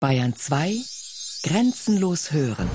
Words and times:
Bayern 0.00 0.34
2 0.34 0.76
Grenzenlos 1.42 2.32
hören. 2.32 2.70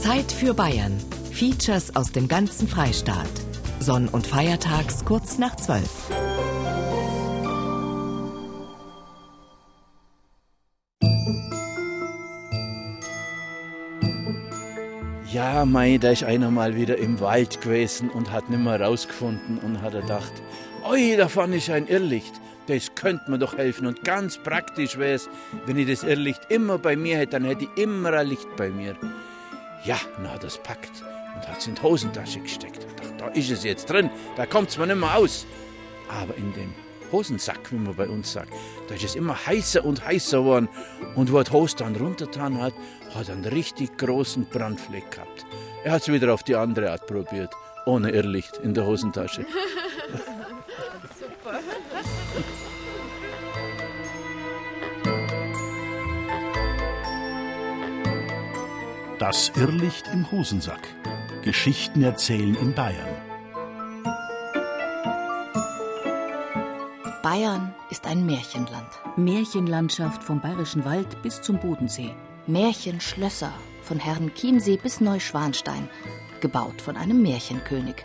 Zeit 0.00 0.32
für 0.32 0.52
Bayern. 0.52 0.98
Features 1.30 1.94
aus 1.94 2.10
dem 2.10 2.26
ganzen 2.26 2.66
Freistaat. 2.66 3.30
Sonn- 3.78 4.08
und 4.08 4.26
Feiertags 4.26 5.04
kurz 5.04 5.38
nach 5.38 5.54
12. 5.54 5.88
Ja, 15.32 15.64
mei, 15.64 15.98
da 15.98 16.10
ist 16.10 16.24
einer 16.24 16.50
mal 16.50 16.74
wieder 16.74 16.98
im 16.98 17.20
Wald 17.20 17.60
gewesen 17.60 18.10
und 18.10 18.32
hat 18.32 18.50
nimmer 18.50 18.80
rausgefunden 18.80 19.58
und 19.58 19.80
hat 19.82 19.92
gedacht, 19.92 20.32
oi, 20.82 21.14
da 21.16 21.28
fand 21.28 21.54
ich 21.54 21.70
ein 21.70 21.86
Irrlicht. 21.86 22.40
Das 22.70 22.94
könnte 22.94 23.28
mir 23.28 23.38
doch 23.38 23.58
helfen. 23.58 23.84
Und 23.88 24.04
ganz 24.04 24.38
praktisch 24.38 24.96
wäre 24.96 25.14
es, 25.14 25.28
wenn 25.66 25.76
ich 25.76 25.88
das 25.88 26.04
Irrlicht 26.04 26.40
immer 26.50 26.78
bei 26.78 26.94
mir 26.94 27.18
hätte, 27.18 27.32
dann 27.32 27.44
hätte 27.44 27.64
ich 27.64 27.82
immer 27.82 28.12
ein 28.12 28.28
Licht 28.28 28.46
bei 28.56 28.70
mir. 28.70 28.94
Ja, 29.84 29.96
er 30.22 30.44
es 30.44 30.56
packt 30.58 31.02
und 31.34 31.48
hat 31.48 31.58
es 31.58 31.66
in 31.66 31.74
die 31.74 31.82
Hosentasche 31.82 32.38
gesteckt. 32.38 32.84
Und 32.84 33.00
dachte, 33.00 33.14
da 33.18 33.28
ist 33.28 33.50
es 33.50 33.64
jetzt 33.64 33.90
drin, 33.90 34.08
da 34.36 34.46
kommt 34.46 34.68
es 34.68 34.78
mir 34.78 34.86
nicht 34.86 35.00
mehr 35.00 35.16
aus. 35.16 35.46
Aber 36.08 36.36
in 36.36 36.52
dem 36.52 36.72
Hosensack, 37.10 37.72
wie 37.72 37.76
man 37.76 37.96
bei 37.96 38.08
uns 38.08 38.32
sagt, 38.32 38.52
da 38.88 38.94
ist 38.94 39.02
es 39.02 39.16
immer 39.16 39.34
heißer 39.46 39.84
und 39.84 40.06
heißer 40.06 40.38
geworden. 40.38 40.68
Und 41.16 41.32
wo 41.32 41.38
er 41.38 41.44
die 41.44 41.50
Hose 41.50 41.74
dann 41.76 41.96
runtergetan 41.96 42.62
hat, 42.62 42.74
hat 43.12 43.28
er 43.28 43.34
einen 43.34 43.46
richtig 43.46 43.98
großen 43.98 44.44
Brandfleck 44.44 45.10
gehabt. 45.10 45.44
Er 45.82 45.90
hat 45.90 46.02
es 46.02 46.12
wieder 46.12 46.32
auf 46.32 46.44
die 46.44 46.54
andere 46.54 46.92
Art 46.92 47.08
probiert, 47.08 47.52
ohne 47.84 48.12
Irrlicht 48.12 48.58
in 48.58 48.74
der 48.74 48.86
Hosentasche. 48.86 49.44
Das 59.20 59.52
Irrlicht 59.54 60.08
im 60.14 60.30
Hosensack. 60.30 60.80
Geschichten 61.42 62.02
erzählen 62.02 62.54
in 62.54 62.74
Bayern. 62.74 63.06
Bayern 67.22 67.74
ist 67.90 68.06
ein 68.06 68.24
Märchenland. 68.24 68.88
Märchenlandschaft 69.18 70.24
vom 70.24 70.40
Bayerischen 70.40 70.86
Wald 70.86 71.20
bis 71.22 71.42
zum 71.42 71.60
Bodensee. 71.60 72.14
Märchenschlösser 72.46 73.52
von 73.82 73.98
Herrn 73.98 74.32
Chiemsee 74.34 74.78
bis 74.78 75.02
Neuschwanstein, 75.02 75.90
gebaut 76.40 76.80
von 76.80 76.96
einem 76.96 77.20
Märchenkönig. 77.20 77.96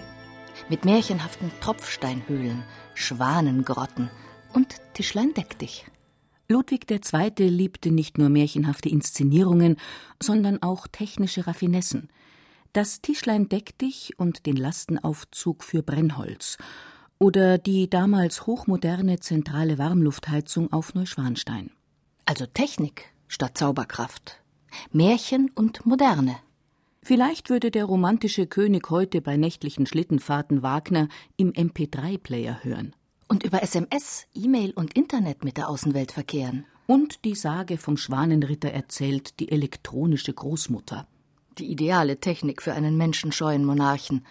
Mit 0.68 0.84
märchenhaften 0.84 1.50
Tropfsteinhöhlen, 1.62 2.66
Schwanengrotten 2.94 4.12
und 4.52 4.76
Tischlein 4.94 5.34
deck 5.34 5.58
dich. 5.60 5.86
Ludwig 6.48 6.90
II. 6.92 7.50
liebte 7.50 7.92
nicht 7.92 8.18
nur 8.18 8.30
märchenhafte 8.30 8.90
Inszenierungen, 8.90 9.78
sondern 10.22 10.62
auch 10.62 10.88
technische 10.88 11.48
Raffinessen. 11.48 12.10
Das 12.74 13.02
Tischlein 13.02 13.50
deck 13.50 13.78
dich 13.80 14.14
und 14.18 14.46
den 14.46 14.56
Lastenaufzug 14.56 15.64
für 15.64 15.82
Brennholz 15.82 16.58
oder 17.20 17.58
die 17.58 17.90
damals 17.90 18.46
hochmoderne 18.46 19.20
zentrale 19.20 19.78
Warmluftheizung 19.78 20.72
auf 20.74 20.94
Neuschwanstein. 20.94 21.72
Also 22.26 22.46
Technik 22.46 23.14
statt 23.28 23.58
Zauberkraft. 23.58 24.42
Märchen 24.92 25.50
und 25.56 25.86
Moderne. 25.86 26.36
Vielleicht 27.02 27.50
würde 27.50 27.72
der 27.72 27.86
romantische 27.86 28.48
König 28.48 28.90
heute 28.90 29.22
bei 29.22 29.38
nächtlichen 29.38 29.86
Schlittenfahrten 29.86 30.64
Wagner 30.64 31.08
im 31.38 31.54
MP3-Player 31.54 32.64
hören. 32.64 32.96
Und 33.28 33.44
über 33.44 33.64
SMS, 33.64 34.28
E-Mail 34.34 34.72
und 34.72 34.96
Internet 34.96 35.44
mit 35.44 35.58
der 35.58 35.70
Außenwelt 35.70 36.12
verkehren. 36.12 36.66
Und 36.88 37.26
die 37.26 37.34
Sage 37.34 37.78
vom 37.78 37.98
Schwanenritter 37.98 38.70
erzählt 38.70 39.40
die 39.40 39.52
elektronische 39.52 40.34
Großmutter. 40.34 41.08
Die 41.58 41.72
ideale 41.72 42.20
Technik 42.20 42.62
für 42.62 42.74
einen 42.74 42.98
menschenscheuen 42.98 43.66
Monarchen. 43.66 44.26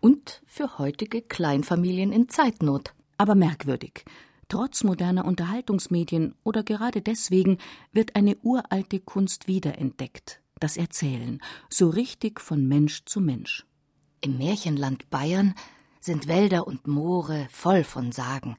Und 0.00 0.40
für 0.46 0.78
heutige 0.78 1.20
Kleinfamilien 1.20 2.12
in 2.12 2.28
Zeitnot. 2.28 2.94
Aber 3.18 3.34
merkwürdig. 3.34 4.04
Trotz 4.48 4.82
moderner 4.82 5.26
Unterhaltungsmedien 5.26 6.34
oder 6.42 6.62
gerade 6.62 7.02
deswegen 7.02 7.58
wird 7.92 8.16
eine 8.16 8.36
uralte 8.38 8.98
Kunst 8.98 9.46
wiederentdeckt, 9.46 10.40
das 10.58 10.78
Erzählen, 10.78 11.42
so 11.68 11.90
richtig 11.90 12.40
von 12.40 12.66
Mensch 12.66 13.04
zu 13.04 13.20
Mensch. 13.20 13.66
Im 14.22 14.38
Märchenland 14.38 15.10
Bayern 15.10 15.54
sind 16.00 16.28
Wälder 16.28 16.66
und 16.66 16.86
Moore 16.86 17.46
voll 17.50 17.84
von 17.84 18.12
Sagen, 18.12 18.56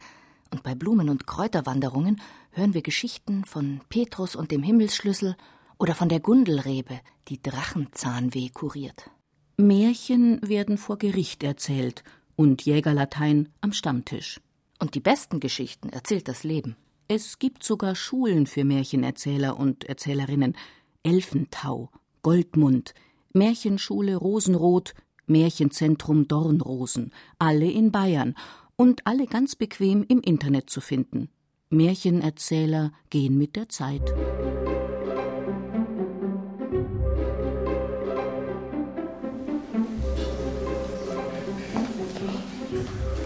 und 0.51 0.63
bei 0.63 0.75
Blumen- 0.75 1.09
und 1.09 1.27
Kräuterwanderungen 1.27 2.22
hören 2.51 2.73
wir 2.73 2.81
Geschichten 2.81 3.45
von 3.45 3.81
Petrus 3.89 4.35
und 4.35 4.51
dem 4.51 4.63
Himmelsschlüssel 4.63 5.35
oder 5.77 5.95
von 5.95 6.09
der 6.09 6.19
Gundelrebe, 6.19 7.00
die 7.27 7.41
Drachenzahnweh 7.41 8.50
kuriert. 8.50 9.11
Märchen 9.57 10.39
werden 10.47 10.77
vor 10.77 10.97
Gericht 10.97 11.44
erzählt 11.44 12.03
und 12.35 12.63
Jägerlatein 12.63 13.50
am 13.61 13.73
Stammtisch. 13.73 14.39
Und 14.79 14.95
die 14.95 15.01
besten 15.01 15.39
Geschichten 15.39 15.89
erzählt 15.89 16.27
das 16.27 16.44
Leben. 16.44 16.77
Es 17.07 17.39
gibt 17.39 17.63
sogar 17.63 17.95
Schulen 17.95 18.47
für 18.47 18.63
Märchenerzähler 18.63 19.57
und 19.57 19.83
Erzählerinnen. 19.83 20.56
Elfentau, 21.03 21.89
Goldmund, 22.21 22.94
Märchenschule 23.33 24.16
Rosenrot, 24.16 24.94
Märchenzentrum 25.29 26.28
Dornrosen, 26.28 27.12
alle 27.38 27.69
in 27.69 27.91
Bayern 27.91 28.35
und 28.75 29.06
alle 29.06 29.28
ganz 29.28 29.56
bequem 29.56 30.03
im 30.07 30.22
Internet 30.22 30.69
zu 30.69 30.81
finden. 30.81 31.29
Märchenerzähler 31.69 32.91
gehen 33.09 33.38
mit 33.38 33.56
der 33.56 33.69
Zeit. 33.69 34.13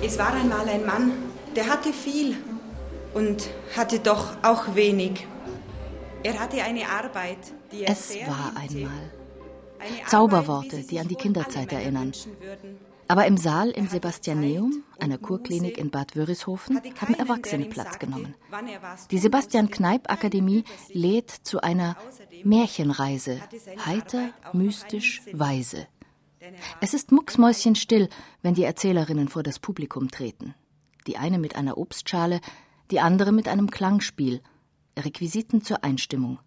Es 0.05 0.19
war 0.19 0.33
einmal 0.33 0.67
ein 0.67 0.85
Mann, 0.85 1.13
der 1.55 1.67
hatte 1.69 1.93
viel 1.93 2.35
und 3.13 3.49
hatte 3.75 3.99
doch 3.99 4.35
auch 4.43 4.75
wenig. 4.75 5.25
Er 6.23 6.39
hatte 6.39 6.61
eine 6.61 6.89
Arbeit, 6.89 7.37
die 7.71 7.83
er 7.83 7.91
Es 7.91 8.09
sehr 8.09 8.27
war 8.27 8.53
einmal. 8.55 9.11
Zauberworte, 10.07 10.83
die 10.83 10.99
an 10.99 11.07
die 11.07 11.15
Kinderzeit 11.15 11.71
erinnern. 11.71 12.11
Aber 13.07 13.27
im 13.27 13.37
Saal 13.37 13.69
im 13.69 13.87
Sebastianeum, 13.87 14.83
einer 14.99 15.17
Kurklinik 15.17 15.77
in 15.77 15.91
Bad 15.91 16.15
Wörishofen, 16.15 16.79
haben 16.99 17.13
Erwachsene 17.13 17.65
Platz 17.65 17.99
genommen. 17.99 18.33
Die 19.11 19.15
tun 19.15 19.21
Sebastian 19.21 19.65
musste. 19.65 19.77
Kneipp 19.77 20.11
Akademie 20.11 20.63
Keine 20.63 20.75
Übersicht. 20.75 20.95
lädt 20.95 21.29
zu 21.29 21.61
einer 21.61 21.97
Märchenreise, 22.43 23.41
heiter, 23.85 24.29
mystisch, 24.53 25.21
weise. 25.33 25.87
Es 26.81 26.93
ist 26.93 27.11
mucksmäuschenstill, 27.11 28.09
wenn 28.41 28.53
die 28.53 28.63
Erzählerinnen 28.63 29.27
vor 29.27 29.43
das 29.43 29.59
Publikum 29.59 30.09
treten. 30.09 30.55
Die 31.07 31.17
eine 31.17 31.39
mit 31.39 31.55
einer 31.55 31.77
Obstschale, 31.77 32.39
die 32.91 32.99
andere 32.99 33.31
mit 33.31 33.47
einem 33.47 33.69
Klangspiel, 33.69 34.41
Requisiten 34.97 35.61
zur 35.61 35.83
Einstimmung. 35.83 36.39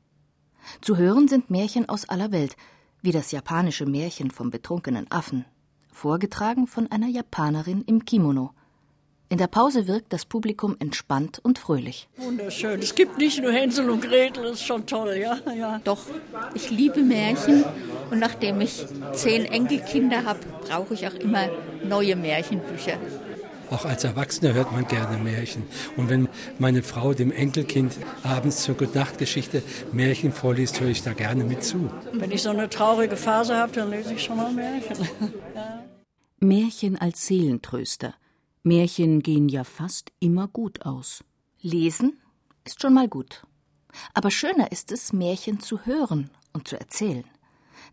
Zu 0.81 0.97
hören 0.97 1.29
sind 1.29 1.51
Märchen 1.51 1.89
aus 1.89 2.09
aller 2.09 2.33
Welt, 2.33 2.57
wie 3.03 3.12
das 3.12 3.33
japanische 3.33 3.87
Märchen 3.87 4.31
vom 4.31 4.51
betrunkenen 4.51 5.11
Affen, 5.11 5.45
vorgetragen 5.93 6.67
von 6.67 6.91
einer 6.91 7.09
Japanerin 7.09 7.83
im 7.87 8.05
Kimono. 8.05 8.53
In 9.29 9.39
der 9.39 9.49
Pause 9.49 9.89
wirkt 9.89 10.12
das 10.12 10.25
Publikum 10.25 10.77
entspannt 10.79 11.41
und 11.43 11.59
fröhlich. 11.59 12.09
Wunderschön. 12.17 12.79
Es 12.79 12.95
gibt 12.95 13.19
nicht 13.19 13.43
nur 13.43 13.53
Hänsel 13.53 13.91
und 13.91 14.01
Gretel, 14.01 14.45
das 14.45 14.61
ist 14.61 14.67
schon 14.67 14.87
toll, 14.87 15.17
ja. 15.17 15.39
ja. 15.59 15.81
Doch, 15.83 16.03
ich 16.55 16.71
liebe 16.71 17.03
Märchen 17.03 17.65
und 18.11 18.21
nachdem 18.21 18.61
ich 18.61 18.87
zehn 19.15 19.45
Enkelkinder 19.45 20.25
habe, 20.25 20.39
brauche 20.69 20.95
ich 20.95 21.09
auch 21.09 21.15
immer 21.15 21.49
neue 21.84 22.15
Märchenbücher. 22.15 22.99
Auch 23.71 23.84
als 23.84 24.04
Erwachsener 24.04 24.54
hört 24.54 24.72
man 24.72 24.87
gerne 24.87 25.19
Märchen. 25.19 25.65
Und 25.97 26.09
wenn 26.09 26.28
meine 26.59 26.82
Frau 26.82 27.15
dem 27.15 27.32
Enkelkind 27.32 27.97
abends 28.22 28.62
zur 28.62 28.77
Gutnachtgeschichte 28.77 29.62
Märchen 29.93 30.32
vorliest, 30.32 30.80
höre 30.80 30.91
ich 30.91 31.03
da 31.03 31.13
gerne 31.13 31.45
mit 31.45 31.65
zu. 31.65 31.91
Wenn 32.13 32.30
ich 32.30 32.42
so 32.42 32.51
eine 32.51 32.68
traurige 32.68 33.16
Phase 33.16 33.57
habe, 33.57 33.72
dann 33.72 33.91
lese 33.91 34.15
ich 34.15 34.22
schon 34.22 34.36
mal 34.36 34.53
Märchen. 34.53 35.09
Märchen 36.41 36.97
als 36.97 37.27
Seelentröster. 37.27 38.15
Märchen 38.63 39.22
gehen 39.22 39.48
ja 39.48 39.65
fast 39.65 40.12
immer 40.21 40.48
gut 40.48 40.84
aus. 40.84 41.24
Lesen 41.60 42.21
ist 42.65 42.83
schon 42.83 42.95
mal 42.95 43.09
gut. 43.09 43.45
Aber 44.15 44.30
schöner 44.30 44.71
ist 44.71 44.92
es, 44.92 45.12
Märchen 45.12 45.60
zu 45.60 45.86
hören 45.86 46.30
und 46.53 46.69
zu 46.69 46.78
erzählen. 46.78 47.24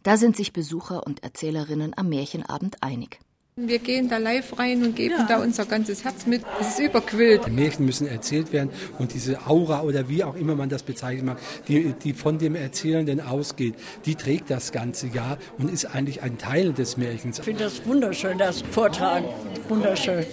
Da 0.03 0.17
sind 0.17 0.35
sich 0.35 0.51
Besucher 0.51 1.05
und 1.05 1.23
Erzählerinnen 1.23 1.93
am 1.95 2.09
Märchenabend 2.09 2.83
einig. 2.83 3.19
Wir 3.55 3.77
gehen 3.77 4.09
da 4.09 4.17
live 4.17 4.57
rein 4.57 4.83
und 4.83 4.95
geben 4.95 5.25
da 5.27 5.39
unser 5.39 5.65
ganzes 5.65 6.03
Herz 6.03 6.25
mit. 6.25 6.41
Es 6.59 6.69
ist 6.69 6.79
überquillt. 6.79 7.45
Die 7.45 7.51
Märchen 7.51 7.85
müssen 7.85 8.07
erzählt 8.07 8.51
werden 8.51 8.71
und 8.97 9.13
diese 9.13 9.45
Aura 9.45 9.83
oder 9.83 10.09
wie 10.09 10.23
auch 10.23 10.35
immer 10.35 10.55
man 10.55 10.69
das 10.69 10.81
bezeichnen 10.81 11.27
mag, 11.27 11.37
die, 11.67 11.93
die 11.93 12.13
von 12.13 12.39
dem 12.39 12.55
Erzählenden 12.55 13.21
ausgeht, 13.21 13.75
die 14.05 14.15
trägt 14.15 14.49
das 14.49 14.71
ganze 14.71 15.05
Jahr 15.05 15.37
und 15.59 15.71
ist 15.71 15.85
eigentlich 15.85 16.23
ein 16.23 16.39
Teil 16.39 16.73
des 16.73 16.97
Märchens. 16.97 17.37
Ich 17.37 17.45
finde 17.45 17.65
das 17.65 17.85
wunderschön, 17.85 18.39
das 18.39 18.63
Vortragen. 18.63 19.27
Wunderschön. 19.69 20.25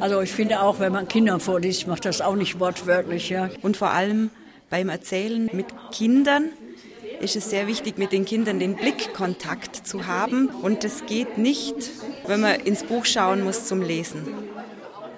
Also 0.00 0.22
ich 0.22 0.32
finde 0.32 0.62
auch, 0.62 0.80
wenn 0.80 0.92
man 0.92 1.08
Kindern 1.08 1.40
vorliest, 1.40 1.86
macht 1.86 2.06
das 2.06 2.22
auch 2.22 2.36
nicht 2.36 2.58
wortwörtlich, 2.58 3.28
ja. 3.28 3.50
Und 3.60 3.76
vor 3.76 3.90
allem 3.90 4.30
Beim 4.70 4.88
Erzählen 4.88 5.48
mit 5.52 5.66
Kindern 5.92 6.50
ist 7.20 7.36
es 7.36 7.50
sehr 7.50 7.66
wichtig, 7.66 7.98
mit 7.98 8.12
den 8.12 8.24
Kindern 8.24 8.58
den 8.58 8.76
Blickkontakt 8.76 9.86
zu 9.86 10.06
haben. 10.06 10.48
Und 10.48 10.84
das 10.84 11.06
geht 11.06 11.38
nicht, 11.38 11.74
wenn 12.26 12.40
man 12.40 12.60
ins 12.60 12.84
Buch 12.84 13.04
schauen 13.04 13.44
muss 13.44 13.66
zum 13.66 13.82
Lesen. 13.82 14.26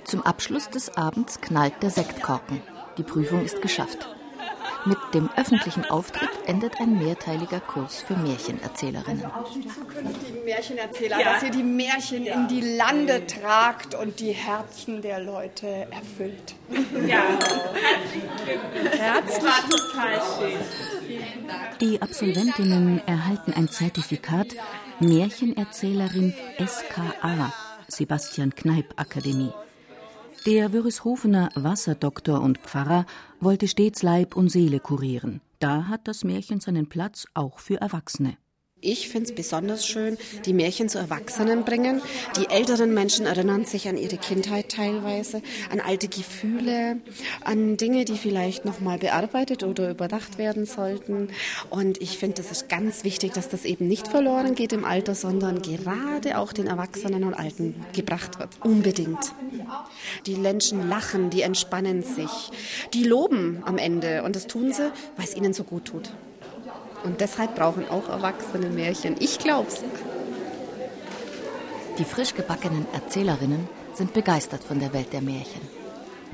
Zum 0.05 0.23
Abschluss 0.23 0.71
des 0.71 0.97
Abends 0.97 1.41
knallt 1.41 1.83
der 1.83 1.91
Sektkorken. 1.91 2.63
Die 2.97 3.03
Prüfung 3.03 3.45
ist 3.45 3.61
geschafft. 3.63 4.09
Mit 4.85 4.99
dem 5.13 5.29
öffentlichen 5.37 5.85
Auftritt 5.85 6.31
endet 6.47 6.81
ein 6.81 6.99
mehrteiliger 6.99 7.61
Kurs 7.61 8.01
für 8.01 8.17
Märchenerzählerinnen. 8.17 9.25
Zukünftigen 9.75 10.45
Märchenerzähler, 10.45 11.21
ja. 11.21 11.33
dass 11.35 11.43
ihr 11.43 11.51
die 11.51 11.63
Märchen 11.63 12.25
ja. 12.25 12.35
in 12.35 12.49
die 12.49 12.61
Lande 12.61 13.27
tragt 13.27 13.95
und 13.95 14.21
die 14.21 14.33
Herzen 14.33 15.03
der 15.03 15.21
Leute 15.21 15.67
erfüllt. 15.91 16.55
Ja, 17.07 17.23
herzlich 18.99 19.45
war 19.45 19.69
total 19.69 20.23
schön. 20.39 20.59
Die 21.81 22.01
Absolventinnen 22.01 23.03
erhalten 23.07 23.53
ein 23.55 23.69
Zertifikat 23.69 24.55
Märchenerzählerin 25.01 26.35
SKA, 26.59 27.53
Sebastian 27.87 28.53
Kneip 28.53 28.95
Akademie. 28.97 29.53
Der 30.45 30.73
Wörishovener 30.73 31.51
Wasserdoktor 31.55 32.41
und 32.41 32.59
Pfarrer 32.59 33.07
wollte 33.39 33.69
stets 33.69 34.03
Leib 34.03 34.37
und 34.37 34.49
Seele 34.49 34.81
kurieren. 34.81 35.41
Da 35.61 35.87
hat 35.87 36.09
das 36.09 36.25
Märchen 36.25 36.59
seinen 36.59 36.89
Platz 36.89 37.27
auch 37.35 37.61
für 37.61 37.81
Erwachsene. 37.81 38.39
Ich 38.81 39.09
finde 39.09 39.29
es 39.29 39.35
besonders 39.35 39.85
schön, 39.85 40.17
die 40.47 40.53
Märchen 40.53 40.89
zu 40.89 40.99
Erwachsenen 40.99 41.65
bringen. 41.65 42.01
Die 42.37 42.49
älteren 42.49 42.95
Menschen 42.95 43.27
erinnern 43.27 43.65
sich 43.65 43.89
an 43.89 43.97
ihre 43.97 44.19
Kindheit 44.19 44.69
teilweise, 44.69 45.43
an 45.73 45.81
alte 45.81 46.07
Gefühle, 46.07 46.99
an 47.43 47.77
Dinge, 47.77 48.05
die 48.05 48.17
vielleicht 48.17 48.65
nochmal 48.65 48.99
bearbeitet 48.99 49.65
oder 49.65 49.91
überdacht 49.91 50.39
werden 50.39 50.65
sollten. 50.65 51.31
Und 51.71 52.01
ich 52.01 52.19
finde, 52.19 52.41
es 52.41 52.53
ist 52.53 52.69
ganz 52.69 53.03
wichtig, 53.03 53.33
dass 53.33 53.49
das 53.49 53.65
eben 53.65 53.89
nicht 53.89 54.07
verloren 54.07 54.55
geht 54.55 54.73
im 54.73 54.85
Alter, 54.85 55.17
sondern 55.17 55.61
gerade 55.61 56.39
auch 56.39 56.53
den 56.53 56.69
Erwachsenen 56.69 57.25
und 57.25 57.35
Alten 57.35 57.75
gebracht 57.95 58.39
wird. 58.39 58.51
Unbedingt. 58.63 59.33
Die 60.27 60.37
Menschen 60.37 60.89
lachen, 60.89 61.31
die 61.31 61.43
entspannen 61.43 62.05
sich, 62.05 62.31
die 62.95 63.03
loben 63.03 63.61
am 63.65 63.77
Ende. 63.77 64.23
Und 64.23 64.37
das 64.37 64.47
tun 64.47 64.73
sie, 64.73 64.93
weil 65.17 65.25
es 65.25 65.35
ihnen 65.35 65.53
so 65.53 65.65
gut 65.65 65.87
tut. 65.87 66.13
Und 67.05 67.21
deshalb 67.21 67.55
brauchen 67.55 67.89
auch 67.89 68.09
Erwachsene 68.09 68.69
Märchen. 68.71 69.17
Ich 69.19 69.39
glaub's. 69.39 69.83
Die 71.99 72.05
frisch 72.05 72.35
gebackenen 72.35 72.87
Erzählerinnen 72.93 73.69
sind 73.95 74.13
begeistert 74.13 74.63
von 74.63 74.79
der 74.79 74.93
Welt 74.93 75.13
der 75.13 75.23
Märchen. 75.23 75.63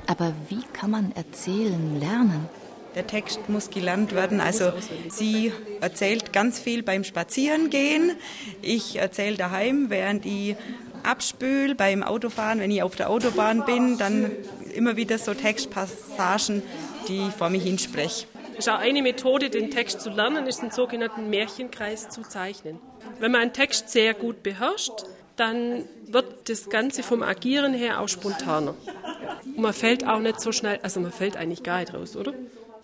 Aber 0.07 0.35
wie 0.49 0.63
kann 0.73 0.91
man 0.91 1.13
erzählen 1.13 1.99
lernen? 1.99 2.49
Der 2.95 3.07
Text 3.07 3.49
muss 3.49 3.71
gelernt 3.71 4.15
werden. 4.15 4.41
Also 4.41 4.73
sie 5.09 5.53
erzählt 5.81 6.33
ganz 6.33 6.59
viel 6.59 6.83
beim 6.83 7.03
Spazierengehen. 7.03 8.13
Ich 8.63 8.97
erzähle 8.97 9.37
daheim, 9.37 9.91
während 9.91 10.27
ich 10.27 10.57
abspül 11.03 11.75
beim 11.75 12.03
Autofahren, 12.03 12.61
wenn 12.61 12.71
ich 12.71 12.83
auf 12.83 12.95
der 12.95 13.11
Autobahn 13.11 13.65
bin, 13.65 13.99
dann 13.99 14.31
immer 14.75 14.97
wieder 14.97 15.19
so 15.19 15.35
Textpassagen, 15.35 16.63
die 17.09 17.27
ich 17.29 17.35
vor 17.35 17.51
mich 17.51 17.63
hinspreche. 17.63 18.27
Ist 18.57 18.69
auch 18.69 18.79
eine 18.79 19.03
Methode, 19.03 19.51
den 19.51 19.71
Text 19.71 20.01
zu 20.01 20.11
lernen, 20.11 20.47
ist 20.47 20.61
einen 20.61 20.71
sogenannten 20.71 21.31
Märchenkreis 21.31 22.09
zu 22.09 22.23
zeichnen. 22.23 22.81
Wenn 23.19 23.33
man 23.33 23.43
einen 23.43 23.53
Text 23.53 23.91
sehr 23.91 24.15
gut 24.15 24.43
beherrscht, 24.43 25.05
dann 25.37 25.85
wird 26.07 26.49
das 26.49 26.71
Ganze 26.71 27.03
vom 27.03 27.23
Agieren 27.23 27.75
her 27.75 28.01
auch 28.01 28.09
spontaner. 28.09 28.75
Und 29.45 29.59
man 29.59 29.73
fällt 29.73 30.07
auch 30.07 30.21
nicht 30.21 30.41
so 30.41 30.53
schnell, 30.53 30.79
also 30.83 31.01
man 31.01 31.13
fällt 31.13 31.37
eigentlich 31.37 31.63
gar 31.63 31.81
nicht 31.81 31.93
raus, 31.93 32.17
oder? 32.17 32.33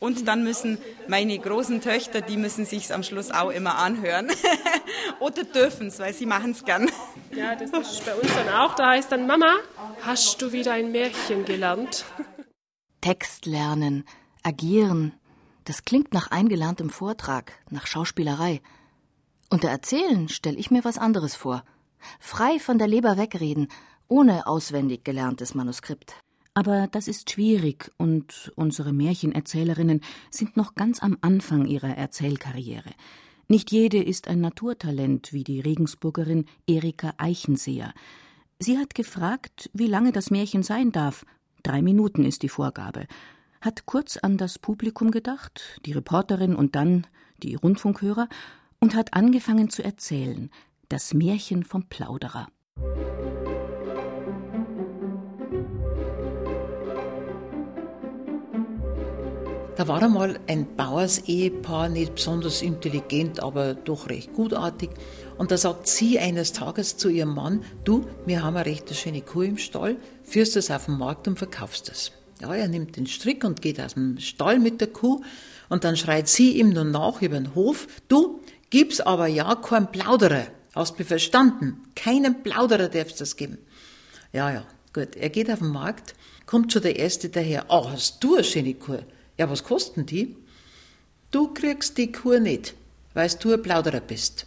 Und 0.00 0.26
dann 0.26 0.42
müssen 0.42 0.78
meine 1.08 1.38
großen 1.38 1.82
Töchter, 1.82 2.22
die 2.22 2.38
müssen 2.38 2.64
sich 2.64 2.92
am 2.92 3.02
Schluss 3.02 3.30
auch 3.30 3.50
immer 3.50 3.76
anhören. 3.76 4.28
Oder 5.20 5.44
dürfen 5.44 5.88
es, 5.88 5.98
weil 5.98 6.14
sie 6.14 6.24
machen 6.24 6.52
es 6.52 6.64
gern. 6.64 6.90
Ja, 7.32 7.54
das 7.54 7.70
ist 7.70 8.06
bei 8.06 8.14
uns 8.14 8.34
dann 8.34 8.48
auch. 8.48 8.74
Da 8.74 8.88
heißt 8.88 9.12
dann, 9.12 9.26
Mama, 9.26 9.56
hast 10.00 10.40
du 10.40 10.52
wieder 10.52 10.72
ein 10.72 10.90
Märchen 10.90 11.44
gelernt? 11.44 12.06
Text 13.02 13.44
lernen, 13.44 14.06
agieren, 14.42 15.12
das 15.70 15.84
klingt 15.84 16.12
nach 16.12 16.32
eingelerntem 16.32 16.90
Vortrag, 16.90 17.52
nach 17.70 17.86
Schauspielerei. 17.86 18.60
Unter 19.50 19.68
Erzählen 19.68 20.28
stelle 20.28 20.56
ich 20.58 20.72
mir 20.72 20.82
was 20.82 20.98
anderes 20.98 21.36
vor. 21.36 21.62
Frei 22.18 22.58
von 22.58 22.76
der 22.76 22.88
Leber 22.88 23.16
wegreden, 23.16 23.68
ohne 24.08 24.48
auswendig 24.48 25.04
gelerntes 25.04 25.54
Manuskript. 25.54 26.16
Aber 26.54 26.88
das 26.88 27.06
ist 27.06 27.30
schwierig 27.30 27.92
und 27.98 28.50
unsere 28.56 28.92
Märchenerzählerinnen 28.92 30.00
sind 30.28 30.56
noch 30.56 30.74
ganz 30.74 31.04
am 31.04 31.16
Anfang 31.20 31.66
ihrer 31.66 31.96
Erzählkarriere. 31.96 32.90
Nicht 33.46 33.70
jede 33.70 34.02
ist 34.02 34.26
ein 34.26 34.40
Naturtalent 34.40 35.32
wie 35.32 35.44
die 35.44 35.60
Regensburgerin 35.60 36.46
Erika 36.66 37.14
Eichenseher. 37.16 37.94
Sie 38.58 38.76
hat 38.76 38.96
gefragt, 38.96 39.70
wie 39.72 39.86
lange 39.86 40.10
das 40.10 40.32
Märchen 40.32 40.64
sein 40.64 40.90
darf. 40.90 41.24
Drei 41.62 41.80
Minuten 41.80 42.24
ist 42.24 42.42
die 42.42 42.48
Vorgabe 42.48 43.06
hat 43.60 43.86
kurz 43.86 44.16
an 44.16 44.36
das 44.36 44.58
Publikum 44.58 45.10
gedacht, 45.10 45.80
die 45.84 45.92
Reporterin 45.92 46.54
und 46.54 46.74
dann 46.74 47.06
die 47.42 47.54
Rundfunkhörer, 47.54 48.28
und 48.80 48.94
hat 48.94 49.12
angefangen 49.12 49.68
zu 49.68 49.82
erzählen, 49.82 50.50
das 50.88 51.12
Märchen 51.12 51.64
vom 51.64 51.86
Plauderer. 51.86 52.48
Da 59.76 59.88
war 59.88 60.02
einmal 60.02 60.38
ein 60.46 60.76
Bauersehepaar, 60.76 61.88
nicht 61.88 62.16
besonders 62.16 62.60
intelligent, 62.60 63.42
aber 63.42 63.74
doch 63.74 64.10
recht 64.10 64.34
gutartig. 64.34 64.90
Und 65.38 65.50
da 65.50 65.56
sagt 65.56 65.86
sie 65.86 66.18
eines 66.18 66.52
Tages 66.52 66.98
zu 66.98 67.08
ihrem 67.08 67.34
Mann, 67.34 67.64
du, 67.84 68.06
wir 68.26 68.42
haben 68.42 68.56
eine 68.56 68.66
recht 68.66 68.94
schöne 68.94 69.22
Kuh 69.22 69.42
im 69.42 69.56
Stall, 69.56 69.96
führst 70.22 70.56
es 70.56 70.70
auf 70.70 70.86
den 70.86 70.98
Markt 70.98 71.28
und 71.28 71.38
verkaufst 71.38 71.88
es. 71.88 72.12
Ja, 72.40 72.54
er 72.54 72.68
nimmt 72.68 72.96
den 72.96 73.06
Strick 73.06 73.44
und 73.44 73.60
geht 73.60 73.80
aus 73.80 73.94
dem 73.94 74.18
Stall 74.18 74.58
mit 74.58 74.80
der 74.80 74.88
Kuh 74.88 75.22
und 75.68 75.84
dann 75.84 75.96
schreit 75.96 76.28
sie 76.28 76.58
ihm 76.58 76.70
nun 76.70 76.90
nach 76.90 77.20
über 77.20 77.38
den 77.38 77.54
Hof, 77.54 77.86
du, 78.08 78.40
gib's 78.70 79.00
aber 79.00 79.26
ja 79.26 79.54
kein 79.56 79.92
Plauderer. 79.92 80.46
Hast 80.74 80.98
du 80.98 81.04
verstanden? 81.04 81.82
Keinen 81.94 82.42
Plauderer 82.42 82.88
darfst 82.88 83.16
du 83.16 83.18
das 83.24 83.36
geben. 83.36 83.58
Ja, 84.32 84.50
ja, 84.52 84.64
gut. 84.94 85.16
Er 85.16 85.28
geht 85.28 85.50
auf 85.50 85.58
den 85.58 85.68
Markt, 85.68 86.14
kommt 86.46 86.72
schon 86.72 86.82
der 86.82 86.96
Erste 86.96 87.28
daher. 87.28 87.70
Ah, 87.70 87.80
oh, 87.80 87.90
hast 87.90 88.22
du 88.22 88.36
eine 88.36 88.44
schöne 88.44 88.74
Kuh? 88.74 89.00
Ja, 89.36 89.50
was 89.50 89.64
kosten 89.64 90.06
die? 90.06 90.36
Du 91.30 91.48
kriegst 91.52 91.98
die 91.98 92.10
Kuh 92.10 92.38
nicht, 92.38 92.74
weil 93.12 93.30
du 93.40 93.52
ein 93.52 93.62
Plauderer 93.62 94.00
bist. 94.00 94.46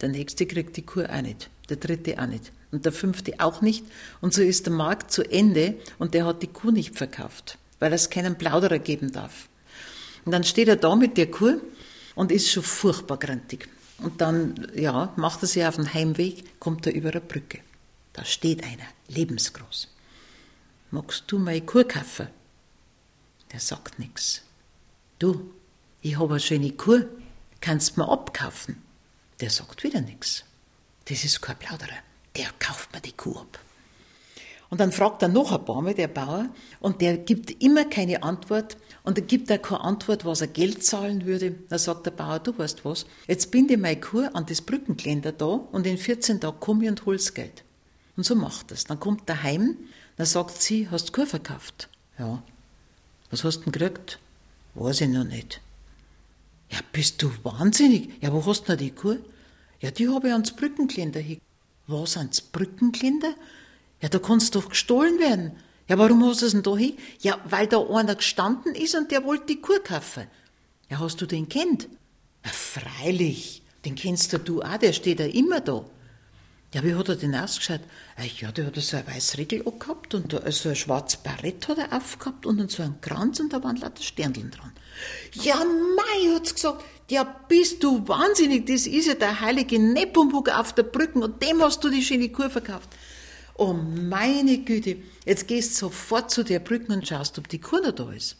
Der 0.00 0.08
Nächste 0.08 0.46
kriegt 0.46 0.76
die 0.76 0.82
Kuh 0.82 1.04
auch 1.04 1.22
nicht. 1.22 1.48
Der 1.68 1.76
Dritte 1.76 2.20
auch 2.20 2.26
nicht 2.26 2.52
und 2.72 2.86
der 2.86 2.92
fünfte 2.92 3.34
auch 3.38 3.60
nicht. 3.60 3.84
Und 4.20 4.34
so 4.34 4.42
ist 4.42 4.66
der 4.66 4.72
Markt 4.72 5.12
zu 5.12 5.22
Ende 5.22 5.78
und 5.98 6.14
der 6.14 6.26
hat 6.26 6.42
die 6.42 6.48
Kuh 6.48 6.72
nicht 6.72 6.96
verkauft, 6.96 7.58
weil 7.78 7.92
es 7.92 8.10
keinen 8.10 8.36
Plauderer 8.36 8.78
geben 8.78 9.12
darf. 9.12 9.48
Und 10.24 10.32
dann 10.32 10.42
steht 10.42 10.68
er 10.68 10.76
da 10.76 10.96
mit 10.96 11.16
der 11.16 11.30
Kuh 11.30 11.60
und 12.14 12.32
ist 12.32 12.50
schon 12.50 12.62
furchtbar 12.62 13.18
grantig. 13.18 13.68
Und 13.98 14.20
dann, 14.20 14.68
ja, 14.74 15.12
macht 15.16 15.42
er 15.42 15.46
sich 15.48 15.64
auf 15.64 15.76
den 15.76 15.92
Heimweg, 15.92 16.58
kommt 16.58 16.86
er 16.86 16.94
über 16.94 17.10
eine 17.10 17.20
Brücke. 17.20 17.60
Da 18.14 18.24
steht 18.24 18.64
einer, 18.64 18.86
lebensgroß. 19.08 19.88
Magst 20.90 21.24
du 21.28 21.38
meine 21.38 21.62
Kuh 21.62 21.84
kaufen? 21.84 22.28
Der 23.52 23.60
sagt 23.60 23.98
nichts. 23.98 24.42
Du, 25.18 25.52
ich 26.00 26.18
habe 26.18 26.34
eine 26.34 26.40
schöne 26.40 26.72
Kuh, 26.72 27.04
kannst 27.60 27.96
du 27.96 28.00
mir 28.00 28.08
abkaufen? 28.10 28.82
Der 29.40 29.50
sagt 29.50 29.84
wieder 29.84 30.00
nichts. 30.00 30.44
Das 31.06 31.24
ist 31.24 31.40
kein 31.40 31.58
Plauderer 31.58 32.11
der 32.36 32.48
kauft 32.58 32.92
mir 32.92 33.00
die 33.00 33.12
Kuh 33.12 33.38
ab. 33.38 33.58
Und 34.72 34.80
dann 34.80 34.90
fragt 34.90 35.20
er 35.20 35.28
noch 35.28 35.52
ein 35.52 35.64
paar 35.66 35.82
Mal, 35.82 35.92
der 35.92 36.08
Bauer, 36.08 36.48
und 36.80 37.02
der 37.02 37.18
gibt 37.18 37.62
immer 37.62 37.84
keine 37.84 38.22
Antwort. 38.22 38.78
Und 39.04 39.18
er 39.18 39.24
gibt 39.24 39.52
auch 39.52 39.60
keine 39.60 39.82
Antwort, 39.82 40.24
was 40.24 40.40
er 40.40 40.46
Geld 40.46 40.82
zahlen 40.82 41.26
würde. 41.26 41.54
Da 41.68 41.76
sagt 41.76 42.06
der 42.06 42.12
Bauer, 42.12 42.38
du 42.38 42.56
weißt 42.56 42.82
was, 42.84 43.04
jetzt 43.28 43.50
binde 43.50 43.74
ich 43.74 43.80
meine 43.80 44.00
Kuh 44.00 44.30
an 44.32 44.46
das 44.46 44.62
Brückengeländer 44.62 45.32
da 45.32 45.44
und 45.44 45.86
in 45.86 45.98
14 45.98 46.40
Tagen 46.40 46.58
komme 46.58 46.84
ich 46.84 46.90
und 46.90 47.04
hol's 47.04 47.34
Geld. 47.34 47.64
Und 48.16 48.24
so 48.24 48.34
macht 48.34 48.72
es. 48.72 48.84
Dann 48.84 48.98
kommt 48.98 49.28
er 49.28 49.42
heim, 49.42 49.76
dann 50.16 50.24
sagt 50.24 50.62
sie, 50.62 50.88
hast 50.88 51.08
du 51.08 51.12
Kuh 51.12 51.26
verkauft? 51.26 51.90
Ja. 52.18 52.42
Was 53.30 53.44
hast 53.44 53.58
du 53.58 53.70
denn 53.70 53.72
gekriegt? 53.72 54.20
Weiß 54.74 55.02
ich 55.02 55.08
noch 55.08 55.24
nicht. 55.24 55.60
Ja, 56.70 56.78
bist 56.92 57.20
du 57.22 57.30
wahnsinnig? 57.42 58.22
Ja, 58.22 58.32
wo 58.32 58.46
hast 58.46 58.62
du 58.62 58.76
denn 58.76 58.78
die 58.78 58.90
Kuh? 58.90 59.18
Ja, 59.80 59.90
die 59.90 60.08
habe 60.08 60.28
ich 60.28 60.32
ans 60.32 60.56
Brückengeländer 60.56 61.20
hingegeben. 61.20 61.51
Was 61.86 62.16
ans 62.16 62.40
Brückenkinder? 62.40 63.34
Ja, 64.00 64.08
da 64.08 64.18
kannst 64.18 64.54
doch 64.54 64.68
gestohlen 64.68 65.18
werden. 65.18 65.52
Ja, 65.88 65.98
warum 65.98 66.24
hast 66.24 66.42
du 66.42 66.46
es 66.46 66.52
denn 66.52 66.62
da 66.62 66.76
hin? 66.76 66.96
Ja, 67.20 67.38
weil 67.44 67.66
da 67.66 67.80
einer 67.80 68.14
gestanden 68.14 68.74
ist 68.74 68.94
und 68.94 69.10
der 69.10 69.24
wollte 69.24 69.46
die 69.46 69.60
Kuh 69.60 69.80
kaufen. 69.82 70.26
Ja, 70.88 71.00
hast 71.00 71.20
du 71.20 71.26
den 71.26 71.48
kennt? 71.48 71.88
Ja, 72.44 72.50
freilich, 72.50 73.62
den 73.84 73.94
kennst 73.94 74.32
du 74.32 74.62
auch, 74.62 74.76
der 74.78 74.92
steht 74.92 75.20
ja 75.20 75.26
immer 75.26 75.60
da. 75.60 75.84
Ja, 76.74 76.82
wie 76.82 76.94
hat 76.94 77.08
er 77.10 77.16
denn 77.16 77.34
ausgeschaut? 77.34 77.80
Äh, 78.16 78.28
ja, 78.40 78.50
der 78.50 78.66
hat 78.66 78.76
so 78.76 78.96
ein 78.96 79.06
weißes 79.06 79.36
Riegel 79.36 79.62
gehabt 79.62 80.14
und 80.14 80.32
so 80.32 80.68
ein 80.68 80.76
schwarzes 80.76 81.20
Barett 81.20 81.68
hat 81.68 81.76
er 81.76 81.92
aufgehabt 81.92 82.46
und 82.46 82.58
dann 82.58 82.68
so 82.68 82.82
ein 82.82 82.98
Kranz 83.02 83.40
und 83.40 83.52
da 83.52 83.62
waren 83.62 83.76
lauter 83.76 84.02
Sterndeln 84.02 84.50
dran. 84.50 84.72
Ja, 85.34 85.56
mei, 85.56 86.34
hat's 86.34 86.54
gesagt, 86.54 86.82
ja, 87.12 87.24
bist 87.46 87.84
du 87.84 88.08
wahnsinnig, 88.08 88.66
das 88.66 88.86
ist 88.86 89.06
ja 89.06 89.12
der 89.12 89.40
heilige 89.40 89.78
Nepomuk 89.78 90.48
auf 90.48 90.72
der 90.72 90.84
Brücke 90.84 91.18
und 91.18 91.42
dem 91.42 91.62
hast 91.62 91.84
du 91.84 91.90
die 91.90 92.02
schöne 92.02 92.30
Kuh 92.30 92.48
verkauft. 92.48 92.88
Oh, 93.54 93.74
meine 93.74 94.56
Güte, 94.58 94.96
jetzt 95.26 95.46
gehst 95.46 95.76
sofort 95.76 96.30
zu 96.30 96.42
der 96.42 96.58
Brücke 96.58 96.90
und 96.90 97.06
schaust, 97.06 97.38
ob 97.38 97.48
die 97.48 97.60
Kuh 97.60 97.80
noch 97.80 97.92
da 97.92 98.10
ist. 98.12 98.36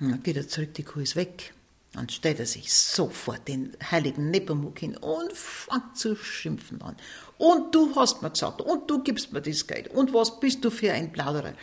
Dann 0.00 0.22
geht 0.22 0.36
er 0.36 0.46
zurück, 0.46 0.74
die 0.74 0.82
Kuh 0.82 1.00
ist 1.00 1.16
weg. 1.16 1.54
Dann 1.94 2.10
stellt 2.10 2.38
er 2.38 2.46
sich 2.46 2.70
sofort 2.70 3.48
den 3.48 3.74
heiligen 3.90 4.30
Nepomuk 4.30 4.78
hin 4.80 4.94
und 4.98 5.32
fängt 5.32 5.96
zu 5.96 6.14
schimpfen 6.14 6.82
an. 6.82 6.94
Und 7.38 7.74
du 7.74 7.96
hast 7.96 8.20
mir 8.20 8.30
gesagt, 8.30 8.60
und 8.60 8.90
du 8.90 9.02
gibst 9.02 9.32
mir 9.32 9.40
das 9.40 9.66
Geld, 9.66 9.88
und 9.88 10.12
was 10.12 10.38
bist 10.40 10.62
du 10.62 10.70
für 10.70 10.92
ein 10.92 11.10
Plauderer? 11.10 11.54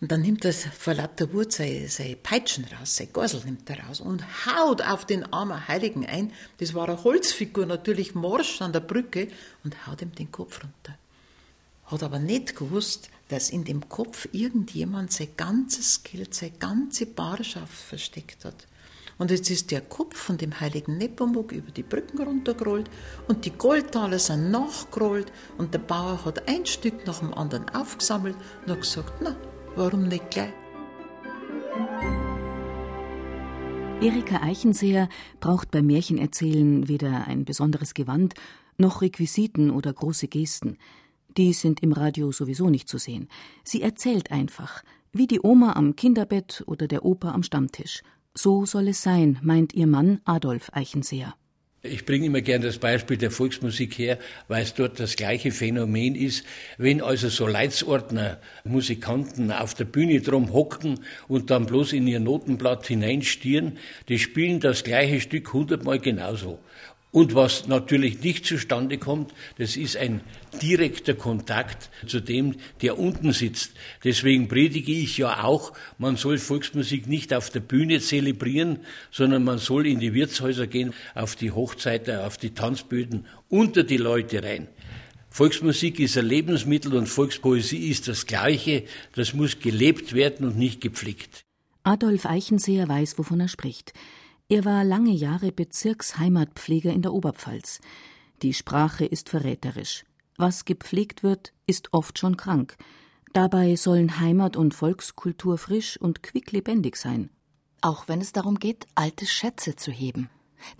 Und 0.00 0.10
dann 0.10 0.22
nimmt 0.22 0.46
er 0.46 0.52
vor 0.54 0.94
lauter 0.94 1.30
Wut 1.34 1.52
seine, 1.52 1.88
seine 1.88 2.16
Peitschen 2.16 2.64
raus, 2.64 2.96
seine 2.96 3.10
Gorsel 3.10 3.42
nimmt 3.44 3.68
er 3.68 3.84
raus 3.84 4.00
und 4.00 4.24
haut 4.46 4.80
auf 4.80 5.04
den 5.04 5.30
armen 5.30 5.68
Heiligen 5.68 6.06
ein. 6.06 6.32
Das 6.56 6.72
war 6.72 6.88
eine 6.88 7.04
Holzfigur, 7.04 7.66
natürlich 7.66 8.14
morsch 8.14 8.62
an 8.62 8.72
der 8.72 8.80
Brücke, 8.80 9.28
und 9.62 9.86
haut 9.86 10.00
ihm 10.00 10.14
den 10.14 10.32
Kopf 10.32 10.62
runter. 10.62 10.98
Hat 11.84 12.02
aber 12.02 12.18
nicht 12.18 12.56
gewusst, 12.56 13.10
dass 13.28 13.50
in 13.50 13.64
dem 13.64 13.90
Kopf 13.90 14.26
irgendjemand 14.32 15.12
sein 15.12 15.28
ganzes 15.36 16.02
Geld, 16.02 16.34
seine 16.34 16.52
ganze 16.52 17.04
Barschaft 17.04 17.72
versteckt 17.72 18.44
hat. 18.46 18.66
Und 19.18 19.30
jetzt 19.30 19.50
ist 19.50 19.70
der 19.70 19.82
Kopf 19.82 20.16
von 20.16 20.38
dem 20.38 20.60
heiligen 20.60 20.96
Nepomuk 20.96 21.52
über 21.52 21.70
die 21.70 21.82
Brücken 21.82 22.22
runtergerollt 22.22 22.88
und 23.28 23.44
die 23.44 23.50
Goldtaler 23.50 24.18
sind 24.18 24.50
nachgerollt 24.50 25.30
und 25.58 25.74
der 25.74 25.80
Bauer 25.80 26.24
hat 26.24 26.48
ein 26.48 26.64
Stück 26.64 27.06
nach 27.06 27.18
dem 27.18 27.34
anderen 27.34 27.68
aufgesammelt 27.68 28.36
und 28.64 28.72
hat 28.72 28.80
gesagt, 28.80 29.12
na, 29.20 29.36
warum 29.76 30.08
nicht 30.08 30.30
gleich? 30.30 30.52
Erika 34.00 34.42
Eichenseher 34.42 35.08
braucht 35.40 35.70
beim 35.70 35.86
Märchenerzählen 35.86 36.88
weder 36.88 37.26
ein 37.26 37.44
besonderes 37.44 37.92
Gewand 37.94 38.34
noch 38.78 39.02
Requisiten 39.02 39.70
oder 39.70 39.92
große 39.92 40.28
Gesten. 40.28 40.78
Die 41.36 41.52
sind 41.52 41.82
im 41.82 41.92
Radio 41.92 42.32
sowieso 42.32 42.70
nicht 42.70 42.88
zu 42.88 42.98
sehen. 42.98 43.28
Sie 43.62 43.82
erzählt 43.82 44.32
einfach, 44.32 44.82
wie 45.12 45.26
die 45.26 45.40
Oma 45.42 45.74
am 45.74 45.96
Kinderbett 45.96 46.64
oder 46.66 46.88
der 46.88 47.04
Opa 47.04 47.32
am 47.32 47.42
Stammtisch 47.42 48.02
so 48.34 48.64
soll 48.64 48.88
es 48.88 49.02
sein, 49.02 49.38
meint 49.42 49.74
ihr 49.74 49.86
Mann 49.86 50.20
Adolf 50.24 50.70
Eichenseher. 50.72 51.34
Ich 51.82 52.04
bringe 52.04 52.26
immer 52.26 52.42
gern 52.42 52.60
das 52.60 52.76
Beispiel 52.76 53.16
der 53.16 53.30
Volksmusik 53.30 53.98
her, 53.98 54.18
weil 54.48 54.64
es 54.64 54.74
dort 54.74 55.00
das 55.00 55.16
gleiche 55.16 55.50
Phänomen 55.50 56.14
ist. 56.14 56.44
Wenn 56.76 57.00
also 57.00 57.30
so 57.30 57.46
Leitsordner, 57.46 58.38
Musikanten 58.64 59.50
auf 59.50 59.72
der 59.72 59.86
Bühne 59.86 60.20
drum 60.20 60.52
hocken 60.52 61.00
und 61.26 61.50
dann 61.50 61.64
bloß 61.64 61.94
in 61.94 62.06
ihr 62.06 62.20
Notenblatt 62.20 62.86
hineinstieren, 62.86 63.78
die 64.10 64.18
spielen 64.18 64.60
das 64.60 64.84
gleiche 64.84 65.22
Stück 65.22 65.54
hundertmal 65.54 66.00
genauso. 66.00 66.58
Und 67.12 67.34
was 67.34 67.66
natürlich 67.66 68.22
nicht 68.22 68.46
zustande 68.46 68.96
kommt, 68.96 69.34
das 69.58 69.76
ist 69.76 69.96
ein 69.96 70.20
direkter 70.62 71.14
Kontakt 71.14 71.90
zu 72.06 72.20
dem, 72.20 72.54
der 72.82 73.00
unten 73.00 73.32
sitzt. 73.32 73.72
Deswegen 74.04 74.46
predige 74.46 74.92
ich 74.92 75.18
ja 75.18 75.42
auch, 75.42 75.72
man 75.98 76.16
soll 76.16 76.38
Volksmusik 76.38 77.08
nicht 77.08 77.34
auf 77.34 77.50
der 77.50 77.60
Bühne 77.60 78.00
zelebrieren, 78.00 78.78
sondern 79.10 79.42
man 79.42 79.58
soll 79.58 79.88
in 79.88 79.98
die 79.98 80.14
Wirtshäuser 80.14 80.68
gehen, 80.68 80.94
auf 81.16 81.34
die 81.34 81.50
Hochzeiten, 81.50 82.20
auf 82.20 82.36
die 82.36 82.50
Tanzböden, 82.50 83.26
unter 83.48 83.82
die 83.82 83.96
Leute 83.96 84.44
rein. 84.44 84.68
Volksmusik 85.30 85.98
ist 85.98 86.16
ein 86.16 86.26
Lebensmittel 86.26 86.94
und 86.94 87.08
Volkspoesie 87.08 87.88
ist 87.88 88.06
das 88.06 88.26
Gleiche. 88.26 88.84
Das 89.14 89.34
muss 89.34 89.58
gelebt 89.58 90.12
werden 90.12 90.46
und 90.46 90.56
nicht 90.56 90.80
gepflegt. 90.80 91.44
Adolf 91.82 92.26
Eichenseher 92.26 92.88
weiß, 92.88 93.18
wovon 93.18 93.40
er 93.40 93.48
spricht. 93.48 93.94
Er 94.50 94.64
war 94.64 94.82
lange 94.82 95.12
Jahre 95.12 95.52
Bezirksheimatpfleger 95.52 96.92
in 96.92 97.02
der 97.02 97.12
Oberpfalz. 97.12 97.80
Die 98.42 98.52
Sprache 98.52 99.04
ist 99.04 99.28
verräterisch. 99.28 100.04
Was 100.38 100.64
gepflegt 100.64 101.22
wird, 101.22 101.52
ist 101.68 101.94
oft 101.94 102.18
schon 102.18 102.36
krank. 102.36 102.76
Dabei 103.32 103.76
sollen 103.76 104.18
Heimat 104.18 104.56
und 104.56 104.74
Volkskultur 104.74 105.56
frisch 105.56 106.00
und 106.00 106.24
quicklebendig 106.24 106.96
sein. 106.96 107.30
Auch 107.80 108.08
wenn 108.08 108.20
es 108.20 108.32
darum 108.32 108.58
geht, 108.58 108.88
alte 108.96 109.24
Schätze 109.24 109.76
zu 109.76 109.92
heben. 109.92 110.28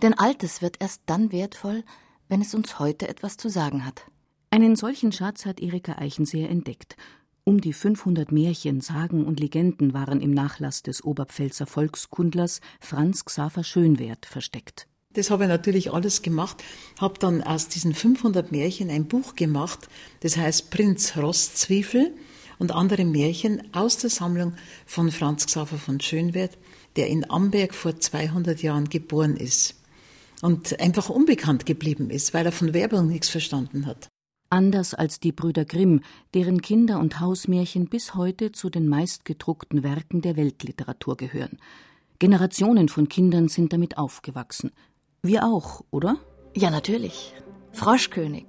Denn 0.01 0.15
Altes 0.15 0.61
wird 0.61 0.81
erst 0.81 1.03
dann 1.05 1.31
wertvoll, 1.31 1.85
wenn 2.27 2.41
es 2.41 2.53
uns 2.53 2.77
heute 2.77 3.07
etwas 3.07 3.37
zu 3.37 3.47
sagen 3.47 3.85
hat. 3.85 4.03
Einen 4.49 4.75
solchen 4.75 5.13
Schatz 5.13 5.45
hat 5.45 5.61
Erika 5.61 5.93
Eichenseher 5.93 6.49
entdeckt 6.49 6.97
um 7.51 7.59
die 7.59 7.73
500 7.73 8.31
Märchen, 8.31 8.79
Sagen 8.79 9.25
und 9.25 9.41
Legenden 9.41 9.93
waren 9.93 10.21
im 10.21 10.31
Nachlass 10.31 10.83
des 10.83 11.03
Oberpfälzer 11.03 11.65
Volkskundlers 11.65 12.61
Franz 12.79 13.25
Xaver 13.25 13.65
Schönwert 13.65 14.25
versteckt. 14.25 14.87
Das 15.15 15.29
habe 15.29 15.43
ich 15.43 15.49
natürlich 15.49 15.91
alles 15.91 16.21
gemacht, 16.21 16.63
habe 17.01 17.19
dann 17.19 17.43
aus 17.43 17.67
diesen 17.67 17.93
500 17.93 18.53
Märchen 18.53 18.89
ein 18.89 19.09
Buch 19.09 19.35
gemacht, 19.35 19.89
das 20.21 20.37
heißt 20.37 20.71
Prinz 20.71 21.17
Rostzwiefel 21.17 22.15
und 22.57 22.71
andere 22.71 23.03
Märchen 23.03 23.61
aus 23.73 23.97
der 23.97 24.11
Sammlung 24.11 24.53
von 24.85 25.11
Franz 25.11 25.45
Xaver 25.45 25.77
von 25.77 25.99
Schönwert, 25.99 26.57
der 26.95 27.07
in 27.07 27.29
Amberg 27.29 27.75
vor 27.75 27.99
200 27.99 28.63
Jahren 28.63 28.87
geboren 28.87 29.35
ist 29.35 29.75
und 30.41 30.79
einfach 30.79 31.09
unbekannt 31.09 31.65
geblieben 31.65 32.11
ist, 32.11 32.33
weil 32.33 32.45
er 32.45 32.53
von 32.53 32.73
Werbung 32.73 33.09
nichts 33.09 33.27
verstanden 33.27 33.87
hat. 33.87 34.10
Anders 34.51 34.93
als 34.93 35.21
die 35.21 35.31
Brüder 35.31 35.63
Grimm, 35.63 36.01
deren 36.33 36.61
Kinder- 36.61 36.99
und 36.99 37.21
Hausmärchen 37.21 37.85
bis 37.87 38.15
heute 38.15 38.51
zu 38.51 38.69
den 38.69 38.85
meistgedruckten 38.85 39.81
Werken 39.81 40.21
der 40.21 40.35
Weltliteratur 40.35 41.15
gehören. 41.15 41.57
Generationen 42.19 42.89
von 42.89 43.07
Kindern 43.07 43.47
sind 43.47 43.71
damit 43.71 43.97
aufgewachsen. 43.97 44.71
Wir 45.21 45.45
auch, 45.45 45.85
oder? 45.89 46.17
Ja, 46.53 46.69
natürlich. 46.69 47.33
Froschkönig, 47.71 48.47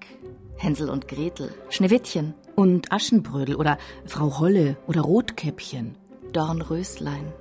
Hänsel 0.57 0.91
und 0.91 1.07
Gretel, 1.07 1.55
Schneewittchen. 1.71 2.35
Und 2.57 2.91
Aschenbrödel 2.91 3.55
oder 3.55 3.79
Frau 4.05 4.41
Holle 4.41 4.77
oder 4.89 5.03
Rotkäppchen. 5.03 5.97
Dornröslein, 6.33 7.33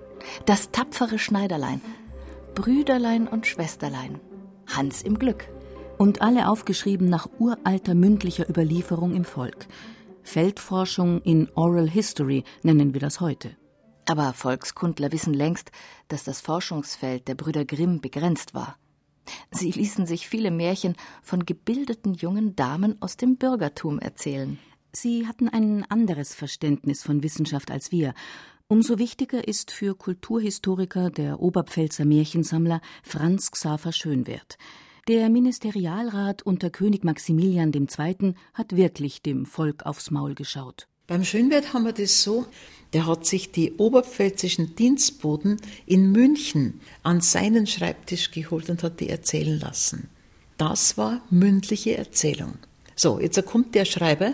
das 0.46 0.70
tapfere 0.70 1.18
Schneiderlein, 1.18 1.82
Brüderlein 2.54 3.28
und 3.28 3.48
Schwesterlein, 3.48 4.20
Hans 4.68 5.02
im 5.02 5.18
Glück 5.18 5.48
und 6.02 6.24
alle 6.24 6.50
aufgeschrieben 6.50 7.10
nach 7.10 7.30
uralter 7.38 7.94
mündlicher 7.94 8.50
Überlieferung 8.50 9.14
im 9.14 9.24
Volk. 9.24 9.68
Feldforschung 10.24 11.22
in 11.22 11.48
Oral 11.54 11.88
History 11.88 12.44
nennen 12.64 12.96
wir 12.96 13.00
das 13.00 13.22
heute. 13.22 13.56
Aber 14.08 14.34
Volkskundler 14.34 15.12
wissen 15.12 15.36
längst, 15.36 15.72
dass 16.08 16.24
das 16.24 16.42
Forschungsfeld 16.42 17.28
der 17.28 17.36
Brüder 17.36 17.66
Grimm 17.66 18.02
begrenzt 18.02 18.56
war. 18.56 18.80
Sie 19.52 19.70
ließen 19.70 20.08
sich 20.08 20.28
viele 20.28 20.50
Märchen 20.50 20.96
von 21.22 21.46
gebildeten 21.46 22.16
jungen 22.16 22.56
Damen 22.56 23.00
aus 23.00 23.16
dem 23.16 23.38
Bürgertum 23.38 24.00
erzählen. 24.00 24.58
Sie 24.92 25.28
hatten 25.28 25.50
ein 25.50 25.86
anderes 25.92 26.34
Verständnis 26.34 27.04
von 27.04 27.22
Wissenschaft 27.22 27.70
als 27.70 27.92
wir. 27.92 28.16
Umso 28.68 28.98
wichtiger 28.98 29.48
ist 29.48 29.70
für 29.70 29.94
Kulturhistoriker 29.94 31.12
der 31.12 31.40
Oberpfälzer 31.40 32.06
Märchensammler 32.06 32.82
Franz 33.04 33.52
Xaver 33.52 33.92
Schönwert. 33.92 34.58
Der 35.08 35.30
Ministerialrat 35.30 36.44
unter 36.44 36.70
König 36.70 37.04
Maximilian 37.04 37.74
II. 37.74 38.36
hat 38.54 38.76
wirklich 38.76 39.24
dem 39.24 39.48
Volk 39.48 39.84
aufs 39.88 40.12
Maul 40.12 40.36
geschaut. 40.36 40.88
Beim 41.08 41.24
Schönwert 41.24 41.74
haben 41.74 41.86
wir 41.86 41.92
das 41.92 42.22
so, 42.22 42.46
der 42.94 43.08
hat 43.08 43.26
sich 43.26 43.52
die 43.52 43.74
oberpfälzischen 43.74 44.76
Dienstboten 44.76 45.58
in 45.88 46.12
München 46.12 46.82
an 47.02 47.20
seinen 47.20 47.66
Schreibtisch 47.66 48.30
geholt 48.30 48.70
und 48.70 48.84
hat 48.84 49.00
die 49.00 49.10
erzählen 49.10 49.60
lassen. 49.60 50.08
Das 50.58 51.00
war 51.00 51.22
mündliche 51.32 51.98
Erzählung. 51.98 52.60
So, 52.96 53.20
jetzt 53.20 53.44
kommt 53.48 53.74
der 53.74 53.86
Schreiber, 53.86 54.34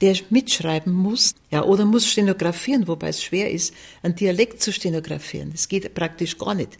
der 0.00 0.16
mitschreiben 0.30 0.92
muss, 0.92 1.34
ja, 1.50 1.64
oder 1.64 1.84
muss 1.84 2.06
stenografieren, 2.06 2.86
wobei 2.86 3.08
es 3.08 3.20
schwer 3.20 3.50
ist, 3.50 3.74
einen 4.04 4.14
Dialekt 4.14 4.62
zu 4.62 4.72
stenografieren. 4.72 5.50
Das 5.50 5.66
geht 5.66 5.92
praktisch 5.92 6.38
gar 6.38 6.54
nicht. 6.54 6.78